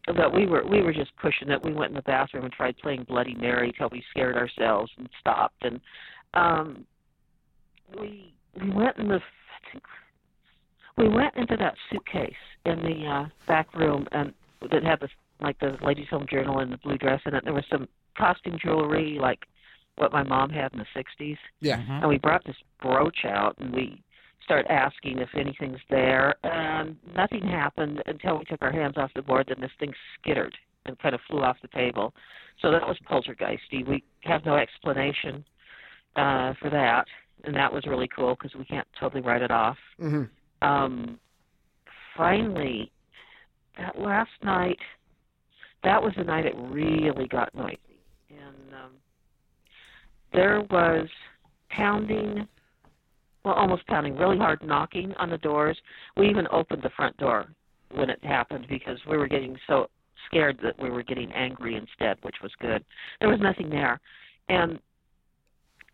but 0.05 0.33
we 0.33 0.45
were 0.45 0.65
we 0.65 0.81
were 0.81 0.93
just 0.93 1.11
pushing 1.21 1.49
it. 1.49 1.61
We 1.65 1.73
went 1.73 1.89
in 1.89 1.95
the 1.95 2.01
bathroom 2.03 2.45
and 2.45 2.53
tried 2.53 2.77
playing 2.77 3.03
Bloody 3.09 3.35
Mary 3.35 3.73
till 3.77 3.89
we 3.91 4.01
scared 4.11 4.37
ourselves 4.37 4.89
and 4.97 5.09
stopped. 5.19 5.63
And 5.63 5.81
um, 6.33 6.85
we 7.99 8.33
we 8.61 8.69
went 8.71 8.97
in 8.97 9.09
the 9.09 9.15
I 9.15 9.71
think 9.71 9.83
we 10.99 11.07
went 11.07 11.35
into 11.35 11.55
that 11.57 11.75
suitcase 11.89 12.33
in 12.65 12.79
the 12.81 13.05
uh, 13.07 13.25
back 13.47 13.73
room 13.73 14.05
and 14.11 14.33
that 14.69 14.83
had 14.83 14.99
the 14.99 15.07
like 15.41 15.57
the 15.59 15.77
ladies' 15.81 16.09
home 16.09 16.25
journal 16.29 16.59
and 16.59 16.71
the 16.73 16.77
blue 16.77 16.97
dress 16.97 17.21
in 17.25 17.33
it. 17.33 17.45
There 17.45 17.53
was 17.53 17.63
some 17.71 17.87
costume 18.17 18.57
jewelry 18.61 19.17
like 19.19 19.45
what 19.95 20.11
my 20.11 20.23
mom 20.23 20.49
had 20.49 20.73
in 20.73 20.79
the 20.79 20.85
'60s 20.93 21.37
yeah. 21.61 21.77
Mhm. 21.77 22.01
and 22.01 22.09
we 22.09 22.17
brought 22.17 22.43
this 22.43 22.57
brooch 22.81 23.23
out 23.25 23.55
and 23.59 23.73
we 23.73 24.01
start 24.43 24.65
asking 24.69 25.19
if 25.19 25.29
anything's 25.35 25.79
there. 25.89 26.35
And 26.43 26.97
nothing 27.15 27.47
happened 27.47 28.01
until 28.05 28.37
we 28.37 28.45
took 28.45 28.61
our 28.61 28.71
hands 28.71 28.97
off 28.97 29.11
the 29.15 29.21
board 29.21 29.45
then 29.47 29.61
this 29.61 29.71
thing 29.79 29.93
skittered 30.19 30.57
and 30.85 30.99
kind 30.99 31.15
of 31.15 31.21
flew 31.29 31.41
off 31.41 31.57
the 31.61 31.67
table. 31.69 32.13
So 32.61 32.71
that 32.71 32.85
was 32.85 32.97
poltergeisty. 33.09 33.87
We 33.87 34.03
have 34.21 34.45
no 34.45 34.55
explanation 34.55 35.45
uh 36.17 36.53
for 36.59 36.69
that. 36.69 37.05
And 37.45 37.55
that 37.55 37.71
was 37.71 37.85
really 37.85 38.09
cool 38.13 38.35
because 38.35 38.53
we 38.57 38.65
can't 38.65 38.87
totally 38.99 39.21
write 39.21 39.41
it 39.41 39.51
off. 39.51 39.77
Hmm 39.97 40.23
um 40.61 41.19
finally 42.15 42.91
that 43.77 43.97
last 43.99 44.31
night 44.43 44.77
that 45.83 46.01
was 46.01 46.13
the 46.17 46.23
night 46.23 46.45
it 46.45 46.55
really 46.57 47.27
got 47.27 47.53
noisy. 47.55 47.77
And 48.29 48.73
um 48.73 48.91
there 50.33 50.61
was 50.69 51.07
pounding 51.69 52.47
well 53.45 53.53
almost 53.55 53.87
pounding 53.87 54.17
really 54.17 54.37
hard 54.37 54.61
knocking 54.63 55.13
on 55.17 55.29
the 55.29 55.37
doors. 55.37 55.77
We 56.17 56.29
even 56.29 56.47
opened 56.51 56.81
the 56.83 56.91
front 56.95 57.15
door 57.17 57.47
when 57.91 58.09
it 58.09 58.23
happened 58.23 58.67
because 58.69 58.99
we 59.09 59.17
were 59.17 59.27
getting 59.27 59.57
so 59.67 59.89
scared 60.27 60.59
that 60.63 60.79
we 60.81 60.89
were 60.89 61.03
getting 61.03 61.31
angry 61.31 61.75
instead 61.75 62.17
which 62.21 62.35
was 62.43 62.51
good. 62.59 62.83
There 63.19 63.29
was 63.29 63.39
nothing 63.39 63.69
there. 63.69 63.99
And 64.49 64.79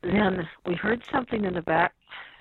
then 0.02 0.48
we 0.66 0.76
heard 0.76 1.04
something 1.12 1.46
in 1.46 1.54
the 1.54 1.62
back 1.62 1.94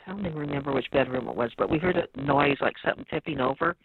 I 0.06 0.10
don't 0.10 0.26
even 0.26 0.38
remember 0.38 0.72
which 0.72 0.90
bedroom 0.92 1.28
it 1.28 1.34
was, 1.34 1.50
but 1.56 1.70
we 1.70 1.78
heard 1.78 1.96
a 1.96 2.20
noise 2.20 2.56
like 2.60 2.74
something 2.84 3.06
tipping 3.10 3.40
over, 3.40 3.76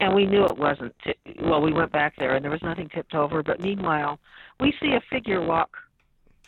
and 0.00 0.14
we 0.14 0.26
knew 0.26 0.44
it 0.44 0.56
wasn't. 0.56 0.94
Ti- 1.04 1.36
well, 1.42 1.60
we 1.60 1.72
went 1.72 1.92
back 1.92 2.14
there, 2.18 2.36
and 2.36 2.44
there 2.44 2.50
was 2.50 2.62
nothing 2.62 2.88
tipped 2.94 3.14
over. 3.14 3.42
But 3.42 3.60
meanwhile, 3.60 4.18
we 4.60 4.72
see 4.80 4.92
a 4.92 5.00
figure 5.10 5.44
walk 5.44 5.70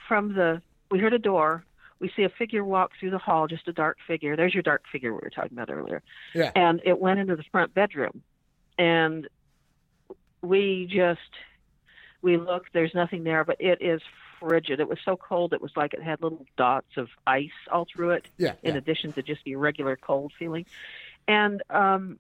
from 0.07 0.35
the. 0.35 0.63
We 0.91 0.99
heard 0.99 1.13
a 1.13 1.19
door. 1.19 1.65
We 1.99 2.11
see 2.17 2.23
a 2.23 2.31
figure 2.39 2.65
walk 2.65 2.93
through 2.99 3.11
the 3.11 3.19
hall, 3.19 3.47
just 3.47 3.69
a 3.69 3.73
dark 3.73 3.99
figure. 4.07 4.35
There's 4.37 4.55
your 4.55 4.63
dark 4.63 4.83
figure 4.91 5.13
we 5.13 5.21
were 5.23 5.31
talking 5.31 5.53
about 5.53 5.71
earlier. 5.71 6.03
Yeah. 6.35 6.51
And 6.55 6.81
it 6.85 6.99
went 6.99 7.21
into 7.21 7.37
the 7.37 7.45
front 7.51 7.75
bedroom, 7.75 8.23
and 8.79 9.29
we 10.43 10.89
just 10.91 11.21
we 12.23 12.37
looked. 12.37 12.73
There's 12.73 12.95
nothing 12.95 13.25
there, 13.25 13.45
but 13.45 13.57
it 13.61 13.83
is 13.83 14.01
frigid. 14.41 14.81
It 14.81 14.89
was 14.89 14.99
so 15.05 15.17
cold. 15.17 15.53
It 15.53 15.61
was 15.61 15.73
like 15.77 15.95
it 15.95 16.03
had 16.03 16.23
little 16.23 16.45
dots 16.57 16.97
of 16.97 17.09
ice 17.27 17.51
all 17.71 17.87
through 17.95 18.11
it 18.11 18.27
Yeah. 18.39 18.55
in 18.63 18.73
yeah. 18.73 18.79
addition 18.79 19.13
to 19.13 19.23
just 19.23 19.45
the 19.45 19.55
regular 19.57 19.97
cold 19.97 20.33
feeling. 20.39 20.67
And 21.29 21.63
um, 21.71 22.19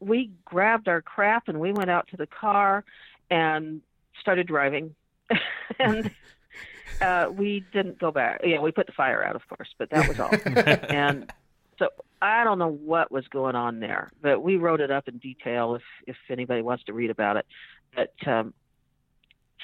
we 0.00 0.30
grabbed 0.44 0.88
our 0.88 1.02
crap 1.02 1.48
and 1.48 1.60
we 1.60 1.72
went 1.72 1.90
out 1.90 2.08
to 2.08 2.16
the 2.16 2.26
car 2.26 2.84
and 3.30 3.82
started 4.20 4.46
driving. 4.46 4.94
and 5.78 6.10
uh, 7.00 7.28
we 7.32 7.64
didn't 7.72 7.98
go 7.98 8.10
back. 8.10 8.40
Yeah, 8.44 8.60
we 8.60 8.72
put 8.72 8.86
the 8.86 8.92
fire 8.92 9.24
out, 9.24 9.36
of 9.36 9.46
course, 9.48 9.68
but 9.78 9.90
that 9.90 10.08
was 10.08 10.20
all. 10.20 10.30
and 10.88 11.30
so 11.78 11.88
I 12.20 12.44
don't 12.44 12.58
know 12.58 12.70
what 12.70 13.10
was 13.10 13.26
going 13.28 13.56
on 13.56 13.80
there, 13.80 14.12
but 14.20 14.40
we 14.40 14.56
wrote 14.56 14.80
it 14.80 14.90
up 14.90 15.08
in 15.08 15.18
detail 15.18 15.74
if 15.74 15.82
if 16.06 16.16
anybody 16.30 16.62
wants 16.62 16.84
to 16.84 16.92
read 16.92 17.10
about 17.10 17.36
it. 17.36 17.46
But 17.94 18.14
um, 18.26 18.54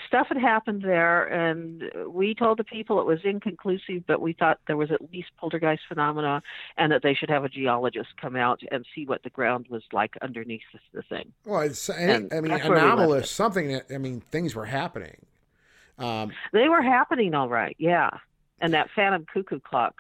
stuff 0.07 0.29
had 0.29 0.37
happened 0.39 0.83
there, 0.83 1.25
and 1.27 1.83
we 2.07 2.35
told 2.35 2.59
the 2.59 2.65
people 2.65 3.01
it 3.01 3.07
was 3.07 3.21
inconclusive, 3.25 4.05
but 4.07 4.21
we 4.21 4.33
thought 4.33 4.61
there 4.67 4.77
was 4.77 4.91
at 4.91 5.01
least 5.13 5.29
poltergeist 5.39 5.83
phenomena, 5.89 6.43
and 6.77 6.93
that 6.93 7.03
they 7.03 7.15
should 7.15 7.31
have 7.31 7.45
a 7.45 7.49
geologist 7.49 8.11
come 8.21 8.37
out 8.37 8.61
and 8.71 8.87
see 8.95 9.05
what 9.07 9.23
the 9.23 9.31
ground 9.31 9.67
was 9.69 9.83
like 9.93 10.15
underneath 10.23 10.63
the, 10.73 10.79
the 10.93 11.03
thing. 11.03 11.33
Well, 11.45 11.61
it's 11.63 11.89
And 11.91 12.33
I 12.33 12.41
mean 12.41 12.53
anomalous. 12.53 13.31
Something 13.31 13.69
that 13.69 13.87
I 13.93 13.99
mean 13.99 14.21
things 14.21 14.55
were 14.55 14.67
happening. 14.67 15.17
Um, 15.99 16.31
They 16.53 16.69
were 16.69 16.83
happening 16.83 17.35
all 17.35 17.49
right, 17.49 17.75
yeah. 17.79 18.11
And 18.61 18.73
that 18.75 18.89
phantom 18.95 19.27
cuckoo 19.33 19.61
clock, 19.61 19.97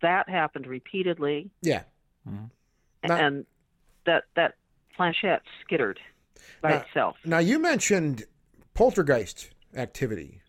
that 0.00 0.28
happened 0.28 0.66
repeatedly, 0.66 1.50
yeah. 1.62 1.82
Mhm. 2.28 2.50
Not- 3.06 3.20
and 3.20 3.46
that 4.04 4.24
that 4.34 4.54
planchette 4.96 5.42
skittered 5.62 5.98
by 6.60 6.70
Now- 6.70 6.76
itself. 6.82 7.16
Now 7.24 7.38
you 7.38 7.58
mentioned 7.58 8.24
poltergeist 8.74 9.50
activity. 9.76 10.40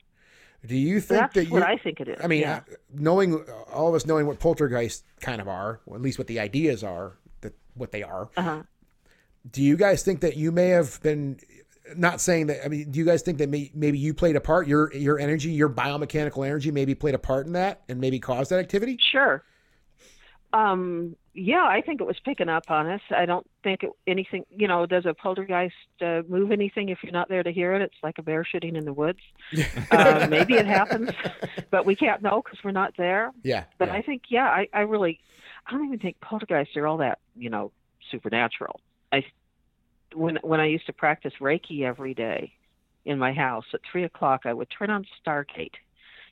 Do 0.65 0.78
you 0.78 1.01
think 1.01 1.19
That's 1.19 1.34
that 1.36 1.45
you? 1.45 1.51
what 1.51 1.63
I 1.63 1.78
think 1.78 1.99
it 1.99 2.07
is. 2.07 2.19
I 2.24 2.28
mean, 2.28 2.41
yeah. 2.41 2.57
uh, 2.57 2.76
knowing 2.93 3.43
all 3.74 3.89
of 3.89 3.95
us 3.95 4.05
knowing 4.05 4.28
what 4.28 4.39
poltergeists 4.39 5.03
kind 5.19 5.41
of 5.41 5.47
are, 5.47 5.82
or 5.86 5.95
at 5.97 6.01
least 6.01 6.17
what 6.17 6.28
the 6.28 6.39
ideas 6.39 6.84
are, 6.84 7.17
that 7.41 7.53
what 7.74 7.91
they 7.91 8.01
are. 8.01 8.30
Uh-huh. 8.38 8.63
Do 9.51 9.61
you 9.61 9.76
guys 9.76 10.03
think 10.03 10.21
that 10.21 10.38
you 10.38 10.51
may 10.51 10.69
have 10.69 11.01
been? 11.01 11.39
Not 11.97 12.21
saying 12.21 12.47
that. 12.47 12.63
I 12.63 12.69
mean, 12.69 12.91
do 12.91 12.99
you 12.99 13.03
guys 13.03 13.24
think 13.24 13.39
that 13.39 13.49
may, 13.49 13.69
maybe 13.76 13.97
you 13.99 14.13
played 14.13 14.38
a 14.38 14.41
part? 14.41 14.67
Your 14.67 14.93
your 14.93 15.19
energy, 15.19 15.51
your 15.51 15.67
biomechanical 15.67 16.45
energy, 16.45 16.71
maybe 16.71 16.95
played 16.95 17.13
a 17.13 17.19
part 17.19 17.45
in 17.45 17.51
that, 17.53 17.82
and 17.89 17.99
maybe 17.99 18.19
caused 18.19 18.51
that 18.51 18.59
activity. 18.59 18.97
Sure. 19.11 19.43
Um, 20.54 21.16
yeah, 21.34 21.64
I 21.64 21.82
think 21.82 21.99
it 21.99 22.06
was 22.06 22.20
picking 22.24 22.47
up 22.47 22.70
on 22.70 22.88
us. 22.88 23.01
I 23.10 23.26
don't 23.26 23.45
think 23.64 23.82
it, 23.82 23.89
anything, 24.06 24.45
you 24.51 24.68
know, 24.68 24.86
does 24.86 25.08
a 25.08 25.14
poltergeist 25.16 25.74
uh, 25.99 26.22
move 26.28 26.51
anything 26.51 26.89
if 26.89 26.99
you're 27.01 27.12
not 27.12 27.28
there 27.28 27.41
to 27.41 27.51
hear 27.51 27.74
it? 27.74 27.82
It's 27.82 27.95
like 28.04 28.20
a 28.20 28.22
bear 28.22 28.45
shooting 28.45 28.76
in 28.76 28.86
the 28.86 28.93
woods. 28.93 29.20
uh, 29.91 30.28
maybe 30.30 30.54
it 30.54 30.68
happens, 30.68 31.10
but 31.72 31.88
we 31.88 31.95
can't 31.95 32.22
know 32.22 32.43
because 32.43 32.60
we're 32.64 32.72
not 32.72 32.93
there. 32.97 33.32
Yeah, 33.43 33.64
But 33.80 33.88
yeah. 33.88 33.95
I 33.95 34.01
think, 34.04 34.24
yeah, 34.30 34.45
I, 34.45 34.68
I 34.74 34.82
really, 34.82 35.20
I 35.66 35.72
don't 35.72 35.86
even 35.86 35.99
think 35.99 36.20
poltergeists 36.22 36.78
are 36.78 36.86
all 36.86 36.97
that, 36.97 37.18
you 37.36 37.49
know, 37.49 37.72
supernatural. 38.12 38.80
I, 39.12 39.26
when 40.14 40.38
when 40.43 40.60
I 40.60 40.68
used 40.68 40.86
to 40.86 40.93
practice 40.93 41.34
Reiki 41.41 41.82
every 41.82 42.14
day 42.14 42.54
in 43.06 43.18
my 43.18 43.34
house 43.34 43.66
at 43.74 43.82
three 43.91 44.04
o'clock, 44.04 44.41
I 44.45 44.54
would 44.54 44.68
turn 44.70 44.89
on 44.89 45.06
Stargate 45.26 45.74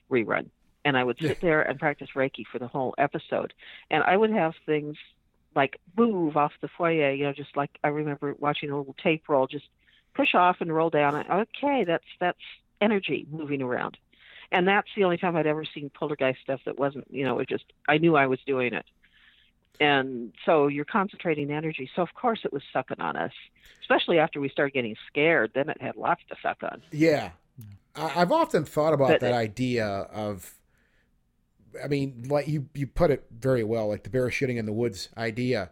rerun, 0.10 0.50
and 0.86 0.98
I 0.98 1.04
would 1.04 1.18
sit 1.20 1.42
there 1.42 1.62
and 1.62 1.80
practice 1.80 2.10
Reiki 2.16 2.46
for 2.52 2.60
the 2.60 2.68
whole 2.68 2.94
episode, 2.98 3.54
and 3.90 4.04
I 4.04 4.18
would 4.18 4.32
have 4.32 4.54
things 4.66 4.98
like 5.56 5.80
move 5.98 6.38
off 6.38 6.54
the 6.62 6.70
foyer, 6.78 7.12
you 7.12 7.26
know, 7.26 7.34
just 7.34 7.56
like 7.58 7.72
I 7.84 7.90
remember 7.90 8.36
watching 8.40 8.70
a 8.70 8.78
little 8.78 8.96
tape 9.04 9.28
roll, 9.30 9.48
just 9.48 9.68
push 10.14 10.34
off 10.34 10.58
and 10.62 10.74
roll 10.74 10.90
down. 10.90 11.16
And, 11.16 11.30
okay, 11.30 11.84
that's 11.84 12.06
that's 12.20 12.40
energy 12.80 13.28
moving 13.30 13.62
around 13.62 13.98
and 14.52 14.68
that's 14.68 14.88
the 14.96 15.04
only 15.04 15.18
time 15.18 15.36
I'd 15.36 15.48
ever 15.48 15.64
seen 15.66 15.90
poltergeist 15.94 16.42
stuff 16.42 16.60
that 16.66 16.78
wasn't, 16.78 17.06
you 17.10 17.24
know, 17.24 17.40
it 17.40 17.48
just 17.48 17.64
I 17.88 17.98
knew 17.98 18.16
I 18.16 18.28
was 18.28 18.40
doing 18.46 18.74
it. 18.74 18.86
And 19.80 20.34
so 20.46 20.68
you're 20.68 20.86
concentrating 20.86 21.52
energy. 21.52 21.90
So 21.96 22.02
of 22.02 22.14
course 22.14 22.42
it 22.44 22.52
was 22.54 22.62
sucking 22.74 23.00
on 23.00 23.16
us, 23.16 23.32
especially 23.82 24.20
after 24.20 24.40
we 24.40 24.50
started 24.50 24.74
getting 24.74 24.96
scared. 25.08 25.52
Then 25.56 25.70
it 25.70 25.82
had 25.82 25.96
lots 25.96 26.22
to 26.30 26.36
suck 26.42 26.64
on. 26.64 26.82
Yeah, 26.92 27.32
I- 27.96 28.22
I've 28.22 28.32
often 28.32 28.66
thought 28.66 28.94
about 28.94 29.10
But- 29.10 29.22
that 29.22 29.34
idea 29.34 29.86
of. 29.86 30.54
I 31.84 31.88
mean, 31.88 32.26
like 32.30 32.48
you 32.48 32.68
you 32.74 32.88
put 32.88 33.12
it 33.12 33.26
very 33.32 33.64
well, 33.64 33.88
like 33.90 34.04
the 34.04 34.10
bear 34.10 34.28
shitting 34.28 34.58
in 34.58 34.66
the 34.66 34.74
woods 34.74 35.10
idea. 35.18 35.70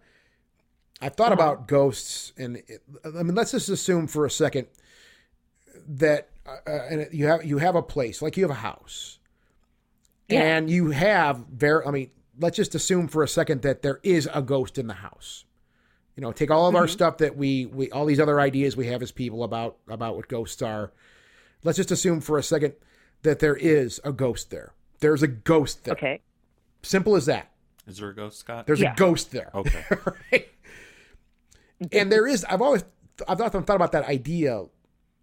I've 1.01 1.15
thought 1.15 1.31
Uh-huh. 1.31 1.41
about 1.41 1.67
ghosts, 1.67 2.33
and 2.37 2.57
it, 2.67 2.81
I 3.05 3.23
mean, 3.23 3.35
let's 3.35 3.51
just 3.51 3.69
assume 3.69 4.07
for 4.07 4.25
a 4.25 4.31
second 4.31 4.67
that 5.87 6.29
uh, 6.45 6.57
uh, 6.67 6.71
and 6.89 7.07
you 7.11 7.27
have 7.27 7.43
you 7.45 7.57
have 7.59 7.75
a 7.75 7.81
place, 7.81 8.21
like 8.21 8.37
you 8.37 8.43
have 8.43 8.51
a 8.51 8.61
house, 8.61 9.19
Yeah. 10.27 10.41
and 10.57 10.69
you 10.69 10.91
have 10.91 11.37
very. 11.51 11.85
I 11.85 11.91
mean, 11.91 12.11
let's 12.39 12.57
just 12.57 12.75
assume 12.75 13.07
for 13.07 13.23
a 13.23 13.27
second 13.27 13.61
that 13.61 13.81
there 13.81 13.99
is 14.03 14.27
a 14.33 14.41
ghost 14.41 14.77
in 14.77 14.87
the 14.87 14.93
house. 14.95 15.45
You 16.15 16.21
know, 16.21 16.31
take 16.33 16.51
all 16.51 16.67
of 16.67 16.75
our 16.75 16.83
Mm-hmm. 16.83 16.91
stuff 16.91 17.17
that 17.19 17.37
we 17.37 17.65
we 17.65 17.89
all 17.91 18.05
these 18.05 18.19
other 18.19 18.39
ideas 18.41 18.75
we 18.75 18.87
have 18.87 19.01
as 19.01 19.11
people 19.11 19.43
about 19.43 19.77
about 19.87 20.15
what 20.17 20.27
ghosts 20.27 20.61
are. 20.61 20.91
Let's 21.63 21.77
just 21.77 21.91
assume 21.91 22.19
for 22.21 22.37
a 22.37 22.43
second 22.43 22.73
that 23.21 23.39
there 23.39 23.55
is 23.55 23.99
a 24.03 24.11
ghost 24.11 24.49
there. 24.49 24.73
There's 24.99 25.23
a 25.23 25.27
ghost 25.27 25.85
there. 25.85 25.93
Okay. 25.93 26.21
Simple 26.81 27.15
as 27.15 27.25
that. 27.25 27.51
Is 27.87 27.97
there 27.97 28.09
a 28.09 28.15
ghost, 28.15 28.39
Scott? 28.39 28.65
There's 28.67 28.81
Yeah. 28.81 28.93
a 28.93 28.95
ghost 28.95 29.31
there. 29.31 29.49
Okay. 29.53 29.83
right? 30.31 30.47
And 31.91 32.11
there 32.11 32.27
is. 32.27 32.45
I've 32.45 32.61
always. 32.61 32.83
I've 33.27 33.41
often 33.41 33.63
thought 33.63 33.75
about 33.75 33.91
that 33.93 34.05
idea. 34.05 34.63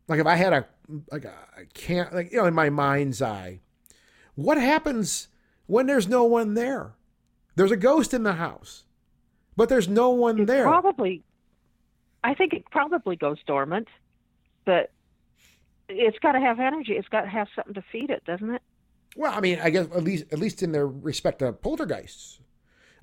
Like 0.09 0.21
if 0.21 0.27
I 0.27 0.37
had 0.37 0.53
a 0.53 0.67
like 1.11 1.25
a 1.25 1.33
I 1.57 1.65
can't 1.75 2.15
like 2.15 2.31
you 2.33 2.39
know 2.39 2.47
in 2.47 2.55
my 2.55 2.71
mind's 2.71 3.21
eye, 3.23 3.61
what 4.35 4.57
happens 4.59 5.29
when 5.67 5.87
there's 5.87 6.07
no 6.09 6.25
one 6.25 6.55
there? 6.55 6.95
There's 7.57 7.71
a 7.73 7.77
ghost 7.77 8.13
in 8.15 8.23
the 8.23 8.35
house, 8.35 8.85
but 9.57 9.69
there's 9.69 9.89
no 9.89 10.11
one 10.11 10.41
It 10.41 10.47
there. 10.47 10.65
Probably 10.65 11.23
I 12.23 12.35
think 12.35 12.53
it 12.53 12.65
probably 12.71 13.17
goes 13.17 13.39
dormant, 13.47 13.89
but 14.65 14.91
it's 15.89 16.19
got 16.19 16.33
to 16.33 16.41
have 16.41 16.61
energy. 16.61 16.93
It's 16.93 17.09
got 17.09 17.23
to 17.23 17.29
have 17.29 17.49
something 17.55 17.75
to 17.75 17.85
feed 17.93 18.11
it, 18.11 18.25
doesn't 18.25 18.51
it? 18.51 18.63
Well, 19.17 19.33
I 19.35 19.41
mean, 19.41 19.59
I 19.63 19.71
guess 19.71 19.87
at 19.87 20.05
least 20.05 20.25
at 20.33 20.39
least 20.39 20.63
in 20.63 20.73
their 20.73 20.87
respect 20.87 21.39
to 21.41 21.53
poltergeists. 21.53 22.41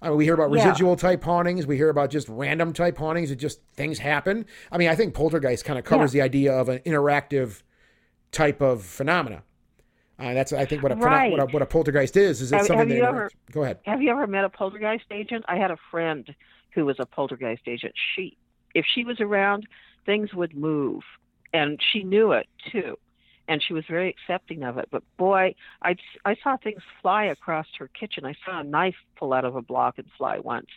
I 0.02 0.10
mean, 0.10 0.18
we 0.18 0.26
hear 0.26 0.34
about 0.36 0.52
Yeah. 0.52 0.66
residual 0.68 0.96
type 0.96 1.24
hauntings. 1.24 1.66
We 1.66 1.78
hear 1.78 1.90
about 1.90 2.10
just 2.10 2.28
random 2.30 2.74
type 2.74 2.98
hauntings. 2.98 3.32
It 3.32 3.38
just 3.38 3.62
things 3.74 4.00
happen. 4.00 4.46
I 4.72 4.78
mean, 4.78 4.90
I 4.90 4.96
think 4.96 5.14
poltergeist 5.14 5.66
kind 5.66 5.80
of 5.80 5.86
covers 5.86 6.12
the 6.12 6.22
idea 6.22 6.54
of 6.54 6.70
an 6.70 6.80
interactive 6.80 7.64
type 8.32 8.62
of 8.62 8.84
phenomena. 8.84 9.44
Uh, 10.20 10.34
that's 10.34 10.54
I 10.54 10.66
think 10.66 10.84
what 10.84 10.92
a, 10.92 10.96
Right. 10.96 11.32
what 11.32 11.40
a 11.40 11.46
what 11.48 11.62
a 11.62 11.66
poltergeist 11.66 12.16
is. 12.18 12.42
Is 12.42 12.52
it's 12.52 12.58
Have- 12.60 12.68
something 12.68 12.80
have 12.80 12.90
that 12.90 12.96
you 12.96 13.04
ever- 13.04 13.30
Go 13.52 13.64
ahead. 13.64 13.80
Have 13.86 14.02
you 14.02 14.12
ever 14.12 14.28
met 14.28 14.44
a 14.46 14.50
poltergeist 14.50 15.06
agent? 15.10 15.44
I 15.48 15.58
had 15.58 15.72
a 15.72 15.78
friend 15.90 16.34
who 16.72 16.86
was 16.86 16.98
a 17.00 17.06
poltergeist 17.06 17.64
agent. 17.68 17.94
She, 18.16 18.38
if 18.76 18.86
she 18.86 19.04
was 19.06 19.20
around, 19.20 19.68
things 20.06 20.34
would 20.34 20.56
move, 20.56 21.04
and 21.54 21.80
she 21.82 22.04
knew 22.04 22.32
it 22.34 22.48
too, 22.72 22.98
and 23.48 23.62
she 23.62 23.74
was 23.74 23.84
very 23.90 24.10
accepting 24.10 24.64
of 24.64 24.78
it. 24.78 24.88
But 24.92 25.04
boy, 25.18 25.56
I 25.82 25.96
I 26.26 26.36
saw 26.44 26.58
things 26.58 26.82
fly 27.02 27.26
across 27.26 27.68
her 27.78 27.88
kitchen. 27.88 28.26
I 28.26 28.36
saw 28.46 28.62
a 28.62 28.64
knife 28.64 28.96
pull 29.18 29.34
out 29.34 29.46
of 29.46 29.56
a 29.56 29.62
block 29.62 29.98
and 29.98 30.08
fly 30.18 30.40
once, 30.40 30.68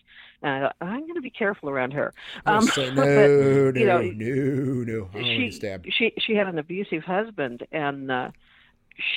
and 0.42 0.52
I 0.52 0.60
thought 0.60 0.76
I'm 0.80 1.00
going 1.00 1.14
to 1.14 1.20
be 1.20 1.30
careful 1.30 1.70
around 1.70 1.92
her. 1.92 2.12
Um, 2.44 2.66
but, 2.76 2.94
no, 2.94 3.70
no, 3.70 3.80
you 3.80 3.86
know, 3.86 4.00
no, 4.00 4.82
no. 4.84 5.10
I 5.14 5.18
don't 5.18 5.38
want 5.38 5.60
to 5.60 5.80
she 5.90 5.90
she 5.90 6.12
she 6.18 6.34
had 6.34 6.48
an 6.48 6.58
abusive 6.58 7.04
husband 7.04 7.66
and 7.72 8.10
uh 8.10 8.30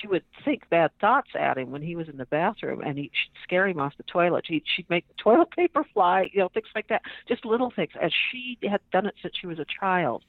she 0.01 0.07
would 0.07 0.23
think 0.43 0.67
bad 0.69 0.91
thoughts 0.99 1.29
at 1.39 1.57
him 1.57 1.71
when 1.71 1.81
he 1.81 1.95
was 1.95 2.09
in 2.09 2.17
the 2.17 2.25
bathroom 2.25 2.81
and 2.81 2.97
he, 2.97 3.05
she'd 3.13 3.41
scare 3.43 3.65
him 3.65 3.79
off 3.79 3.95
the 3.95 4.03
toilet 4.03 4.45
he, 4.47 4.61
she'd 4.75 4.89
make 4.89 5.07
the 5.07 5.13
toilet 5.13 5.49
paper 5.55 5.85
fly 5.93 6.29
you 6.33 6.39
know 6.39 6.49
things 6.49 6.67
like 6.75 6.87
that 6.89 7.01
just 7.27 7.45
little 7.45 7.71
things 7.71 7.91
and 8.01 8.11
she 8.11 8.57
had 8.63 8.81
done 8.91 9.05
it 9.05 9.15
since 9.21 9.33
she 9.39 9.47
was 9.47 9.57
a 9.59 9.65
child 9.79 10.23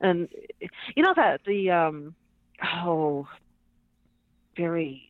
and 0.00 0.28
you 0.96 1.02
know 1.02 1.12
that 1.14 1.40
the 1.46 1.70
um 1.70 2.14
oh 2.62 3.26
very 4.56 5.08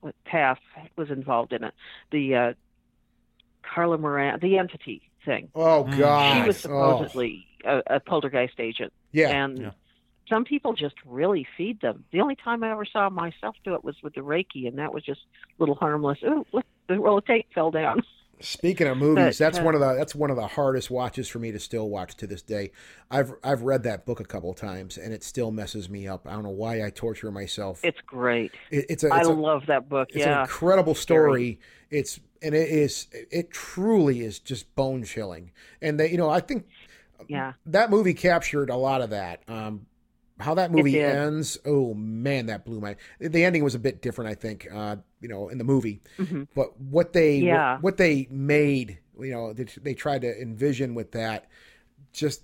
what 0.00 0.14
Taff 0.26 0.58
was 0.96 1.10
involved 1.10 1.52
in 1.52 1.64
it 1.64 1.74
the 2.10 2.34
uh 2.34 2.52
Carla 3.62 3.98
Moran 3.98 4.38
the 4.40 4.58
entity 4.58 5.02
thing 5.24 5.50
Oh 5.54 5.84
Mm. 5.84 5.98
God. 5.98 6.34
she 6.34 6.46
was 6.46 6.56
Oh, 6.66 6.96
supposedly 6.98 7.46
a, 7.64 7.82
a 7.86 8.00
poltergeist 8.00 8.58
agent 8.58 8.92
yeah. 9.12 9.28
and 9.30 9.58
Yeah. 9.58 9.70
some 10.28 10.44
people 10.44 10.72
just 10.72 10.94
really 11.04 11.46
feed 11.56 11.80
them. 11.80 12.04
The 12.12 12.20
only 12.20 12.36
time 12.36 12.62
I 12.64 12.70
ever 12.70 12.84
saw 12.84 13.10
myself 13.10 13.56
do 13.64 13.74
it 13.74 13.84
was 13.84 13.96
with 14.02 14.14
the 14.14 14.20
Reiki, 14.22 14.66
and 14.68 14.78
that 14.78 14.94
was 14.94 15.04
just 15.04 15.20
a 15.20 15.62
little 15.62 15.74
harmless. 15.74 16.18
Ooh, 16.24 16.46
look, 16.52 16.64
the 16.88 16.98
roll 16.98 17.18
of 17.18 17.26
tape 17.26 17.46
fell 17.54 17.70
down. 17.70 18.02
Speaking 18.42 18.86
of 18.86 18.98
movies, 18.98 19.38
But, 19.38 19.44
that's 19.44 19.58
uh, 19.58 19.62
one 19.62 19.74
of 19.74 19.80
the 19.80 19.94
that's 19.94 20.14
one 20.14 20.30
of 20.30 20.36
the 20.36 20.46
hardest 20.46 20.90
watches 20.90 21.28
for 21.28 21.38
me 21.38 21.52
to 21.52 21.58
still 21.58 21.88
watch 21.88 22.16
to 22.16 22.26
this 22.26 22.42
day. 22.42 22.72
I've 23.10 23.32
I've 23.42 23.62
read 23.62 23.84
that 23.84 24.04
book 24.04 24.20
a 24.20 24.24
couple 24.24 24.50
of 24.50 24.56
times 24.56 24.98
and 24.98 25.12
it 25.12 25.22
still 25.22 25.50
messes 25.50 25.88
me 25.88 26.06
up. 26.08 26.26
I 26.26 26.32
don't 26.32 26.42
know 26.42 26.50
why 26.50 26.84
I 26.84 26.90
torture 26.90 27.30
myself. 27.30 27.80
It's 27.84 28.00
great. 28.00 28.52
It- 28.70 28.86
it's 28.88 29.04
a 29.04 29.12
I 29.12 29.20
it's, 29.20 29.28
a, 29.28 29.32
love 29.32 29.66
that 29.66 29.88
book. 29.88 30.08
it's 30.10 30.24
an 30.24 30.30
yeah, 30.30 30.42
incredible 30.42 30.94
story. 30.94 31.60
It's 31.90 32.20
and 32.42 32.54
it 32.54 32.68
is 32.68 33.06
it 33.12 33.50
truly 33.50 34.20
is 34.20 34.38
just 34.38 34.74
bone 34.74 35.04
chilling. 35.04 35.52
And 35.80 35.98
they 35.98 36.10
you 36.10 36.18
know 36.18 36.28
I 36.28 36.40
think 36.40 36.66
yeah. 37.28 37.52
that 37.66 37.90
movie 37.90 38.14
captured 38.14 38.70
a 38.70 38.76
lot 38.76 39.00
of 39.02 39.10
that. 39.10 39.42
Um, 39.48 39.86
how 40.38 40.54
that 40.54 40.72
movie 40.72 41.00
ends, 41.00 41.58
oh 41.64 41.94
man, 41.94 42.46
that 42.46 42.64
blew 42.64 42.80
my. 42.80 42.96
The 43.20 43.44
ending 43.44 43.62
was 43.62 43.74
a 43.74 43.78
bit 43.78 44.02
different, 44.02 44.30
I 44.30 44.34
think. 44.34 44.66
Uh, 44.72 44.96
you 45.22 45.28
know, 45.28 45.48
in 45.48 45.58
the 45.58 45.64
movie, 45.64 46.02
Mhm. 46.18 46.46
but 46.54 46.78
what 46.80 47.12
they 47.12 47.40
Yeah. 47.40 47.74
what, 47.74 47.82
what 47.82 47.96
they 47.96 48.28
made, 48.30 48.98
you 49.18 49.30
know, 49.30 49.52
they, 49.52 49.64
they 49.82 49.94
tried 49.94 50.22
to 50.22 50.40
envision 50.42 50.94
with 50.94 51.12
that, 51.12 51.46
just 52.12 52.42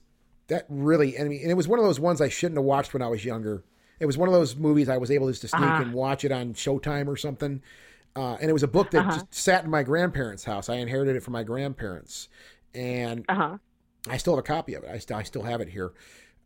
that 0.49 0.67
really. 0.69 1.19
I 1.19 1.25
mean, 1.25 1.43
and 1.43 1.51
it 1.51 1.55
was 1.57 1.69
one 1.69 1.79
of 1.79 1.85
those 1.85 2.01
ones 2.01 2.21
I 2.21 2.29
shouldn't 2.29 2.59
have 2.59 2.65
watched 2.65 2.93
when 2.95 3.03
I 3.03 3.09
was 3.09 3.25
younger. 3.25 3.65
It 4.01 4.07
was 4.07 4.17
one 4.17 4.29
of 4.29 4.35
those 4.35 4.57
movies 4.57 4.89
I 4.89 4.97
was 4.99 5.11
able 5.11 5.29
just 5.29 5.43
to 5.43 5.49
sneak 5.49 5.75
Uh-huh. 5.75 5.83
and 5.83 5.93
watch 5.93 6.25
it 6.25 6.33
on 6.33 6.55
Showtime 6.55 7.09
or 7.09 7.17
something. 7.17 7.63
Uh, 8.17 8.37
and 8.41 8.49
it 8.51 8.53
was 8.53 8.63
a 8.63 8.69
book 8.69 8.91
that 8.93 9.01
Uh-huh. 9.01 9.11
just 9.11 9.35
sat 9.35 9.65
in 9.65 9.71
my 9.71 9.83
grandparents' 9.83 10.45
house. 10.45 10.69
I 10.69 10.77
inherited 10.77 11.17
it 11.17 11.23
from 11.23 11.33
my 11.33 11.45
grandparents, 11.45 12.29
and 12.75 13.27
Uh 13.29 13.35
huh. 13.35 13.59
I 14.09 14.17
still 14.17 14.35
have 14.35 14.41
a 14.45 14.47
copy 14.47 14.75
of 14.75 14.85
it. 14.85 14.91
I 14.91 14.99
still 14.99 15.17
I 15.17 15.23
still 15.23 15.43
have 15.43 15.61
it 15.61 15.69
here, 15.69 15.93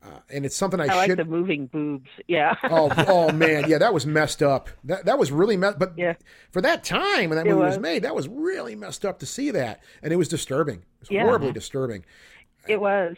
uh, 0.05 0.19
and 0.31 0.45
it's 0.45 0.57
something 0.57 0.81
I, 0.81 0.85
I, 0.87 0.95
like 0.97 1.11
should. 1.11 1.19
the 1.19 1.25
moving 1.25 1.67
boobs. 1.67 2.09
Yeah. 2.27 2.55
oh, 2.65 2.93
oh 3.09 3.33
man, 3.45 3.69
yeah, 3.69 3.79
that 3.79 3.95
was 3.95 4.05
messed 4.07 4.43
up. 4.43 4.69
That 4.85 5.05
that 5.07 5.19
was 5.19 5.31
really 5.33 5.57
messed. 5.57 5.79
But 5.79 5.93
Yeah. 5.97 6.15
for 6.51 6.61
that 6.63 6.85
time 6.85 7.29
when 7.31 7.37
that 7.37 7.47
It 7.47 7.51
movie 7.51 7.63
was. 7.67 7.77
was. 7.77 7.83
made, 7.83 8.03
that 8.05 8.15
was 8.15 8.29
really 8.29 8.75
messed 8.77 9.05
up 9.05 9.19
to 9.21 9.27
see 9.27 9.51
that, 9.53 9.81
and 10.03 10.13
it 10.13 10.17
was 10.17 10.29
disturbing. 10.29 10.79
It 10.81 11.01
was 11.01 11.11
Yeah. 11.11 11.23
horribly 11.23 11.53
disturbing. 11.53 12.05
It 12.69 12.81
was 12.81 13.17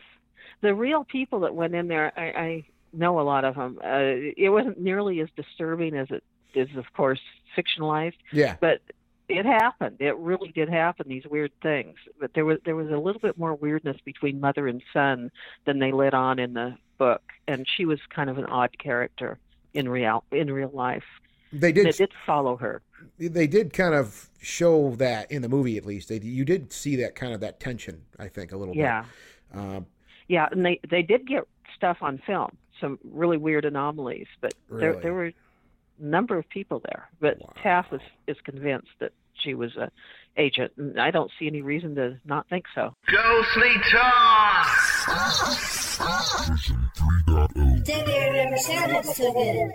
the 0.60 0.74
real 0.74 1.04
people 1.04 1.40
that 1.40 1.54
went 1.54 1.74
in 1.74 1.88
there. 1.88 2.12
I, 2.16 2.22
I 2.22 2.64
know 2.92 3.18
a 3.20 3.22
lot 3.22 3.44
of 3.44 3.54
them. 3.56 3.78
Uh, 3.82 4.32
it 4.36 4.50
wasn't 4.50 4.80
nearly 4.80 5.20
as 5.20 5.28
disturbing 5.36 5.94
as 5.96 6.08
it 6.10 6.22
is, 6.54 6.68
of 6.76 6.84
course, 6.96 7.20
fictionalized. 7.56 8.14
Yeah, 8.32 8.56
But 8.60 8.80
it 9.28 9.46
happened. 9.46 9.96
It 10.00 10.16
really 10.16 10.50
did 10.50 10.68
happen. 10.68 11.08
These 11.08 11.24
weird 11.26 11.52
things, 11.62 11.96
but 12.20 12.32
there 12.34 12.44
was 12.44 12.58
there 12.64 12.76
was 12.76 12.90
a 12.90 12.98
little 12.98 13.20
bit 13.20 13.38
more 13.38 13.54
weirdness 13.54 13.96
between 14.04 14.40
mother 14.40 14.66
and 14.66 14.82
son 14.92 15.30
than 15.64 15.78
they 15.78 15.92
let 15.92 16.14
on 16.14 16.38
in 16.38 16.54
the 16.54 16.76
book. 16.98 17.22
And 17.48 17.66
she 17.76 17.84
was 17.84 17.98
kind 18.10 18.28
of 18.30 18.38
an 18.38 18.46
odd 18.46 18.78
character 18.78 19.38
in 19.72 19.88
real 19.88 20.24
in 20.30 20.52
real 20.52 20.70
life. 20.72 21.04
They 21.52 21.72
did. 21.72 21.86
They 21.86 21.92
did. 21.92 22.12
follow 22.26 22.56
her. 22.56 22.82
They 23.18 23.46
did 23.46 23.72
kind 23.72 23.94
of 23.94 24.28
show 24.40 24.94
that 24.96 25.30
in 25.30 25.42
the 25.42 25.48
movie, 25.48 25.76
at 25.76 25.84
least. 25.84 26.08
They, 26.08 26.18
you 26.18 26.44
did 26.44 26.72
see 26.72 26.96
that 26.96 27.14
kind 27.14 27.32
of 27.32 27.40
that 27.40 27.60
tension. 27.60 28.02
I 28.18 28.28
think 28.28 28.52
a 28.52 28.56
little 28.56 28.74
bit. 28.74 28.80
Yeah, 28.80 29.04
bit. 29.52 29.60
Uh, 29.60 29.80
yeah, 30.28 30.48
and 30.50 30.64
they 30.64 30.80
they 30.88 31.02
did 31.02 31.26
get 31.26 31.44
stuff 31.76 31.98
on 32.00 32.18
film, 32.26 32.56
some 32.80 32.98
really 33.04 33.36
weird 33.36 33.64
anomalies, 33.64 34.26
but 34.40 34.54
there 34.70 34.90
Really? 34.90 35.02
there 35.02 35.14
were 35.14 35.26
a 35.26 35.34
number 35.98 36.38
of 36.38 36.48
people 36.48 36.80
there. 36.84 37.08
But 37.20 37.40
Wow. 37.40 37.52
Taff 37.62 37.92
is 37.92 38.00
is 38.26 38.36
convinced 38.44 38.88
that 39.00 39.12
she 39.42 39.54
was 39.54 39.76
a 39.76 39.90
agent, 40.36 40.72
and 40.76 41.00
I 41.00 41.10
don't 41.10 41.30
see 41.38 41.46
any 41.46 41.62
reason 41.62 41.94
to 41.96 42.18
not 42.24 42.48
think 42.48 42.64
so. 42.74 42.94
Ghostly 43.06 43.74
Talk! 43.90 44.66
That 47.84 48.32
never 48.32 48.56
sounded 48.56 49.04
so 49.04 49.32
good. 49.32 49.70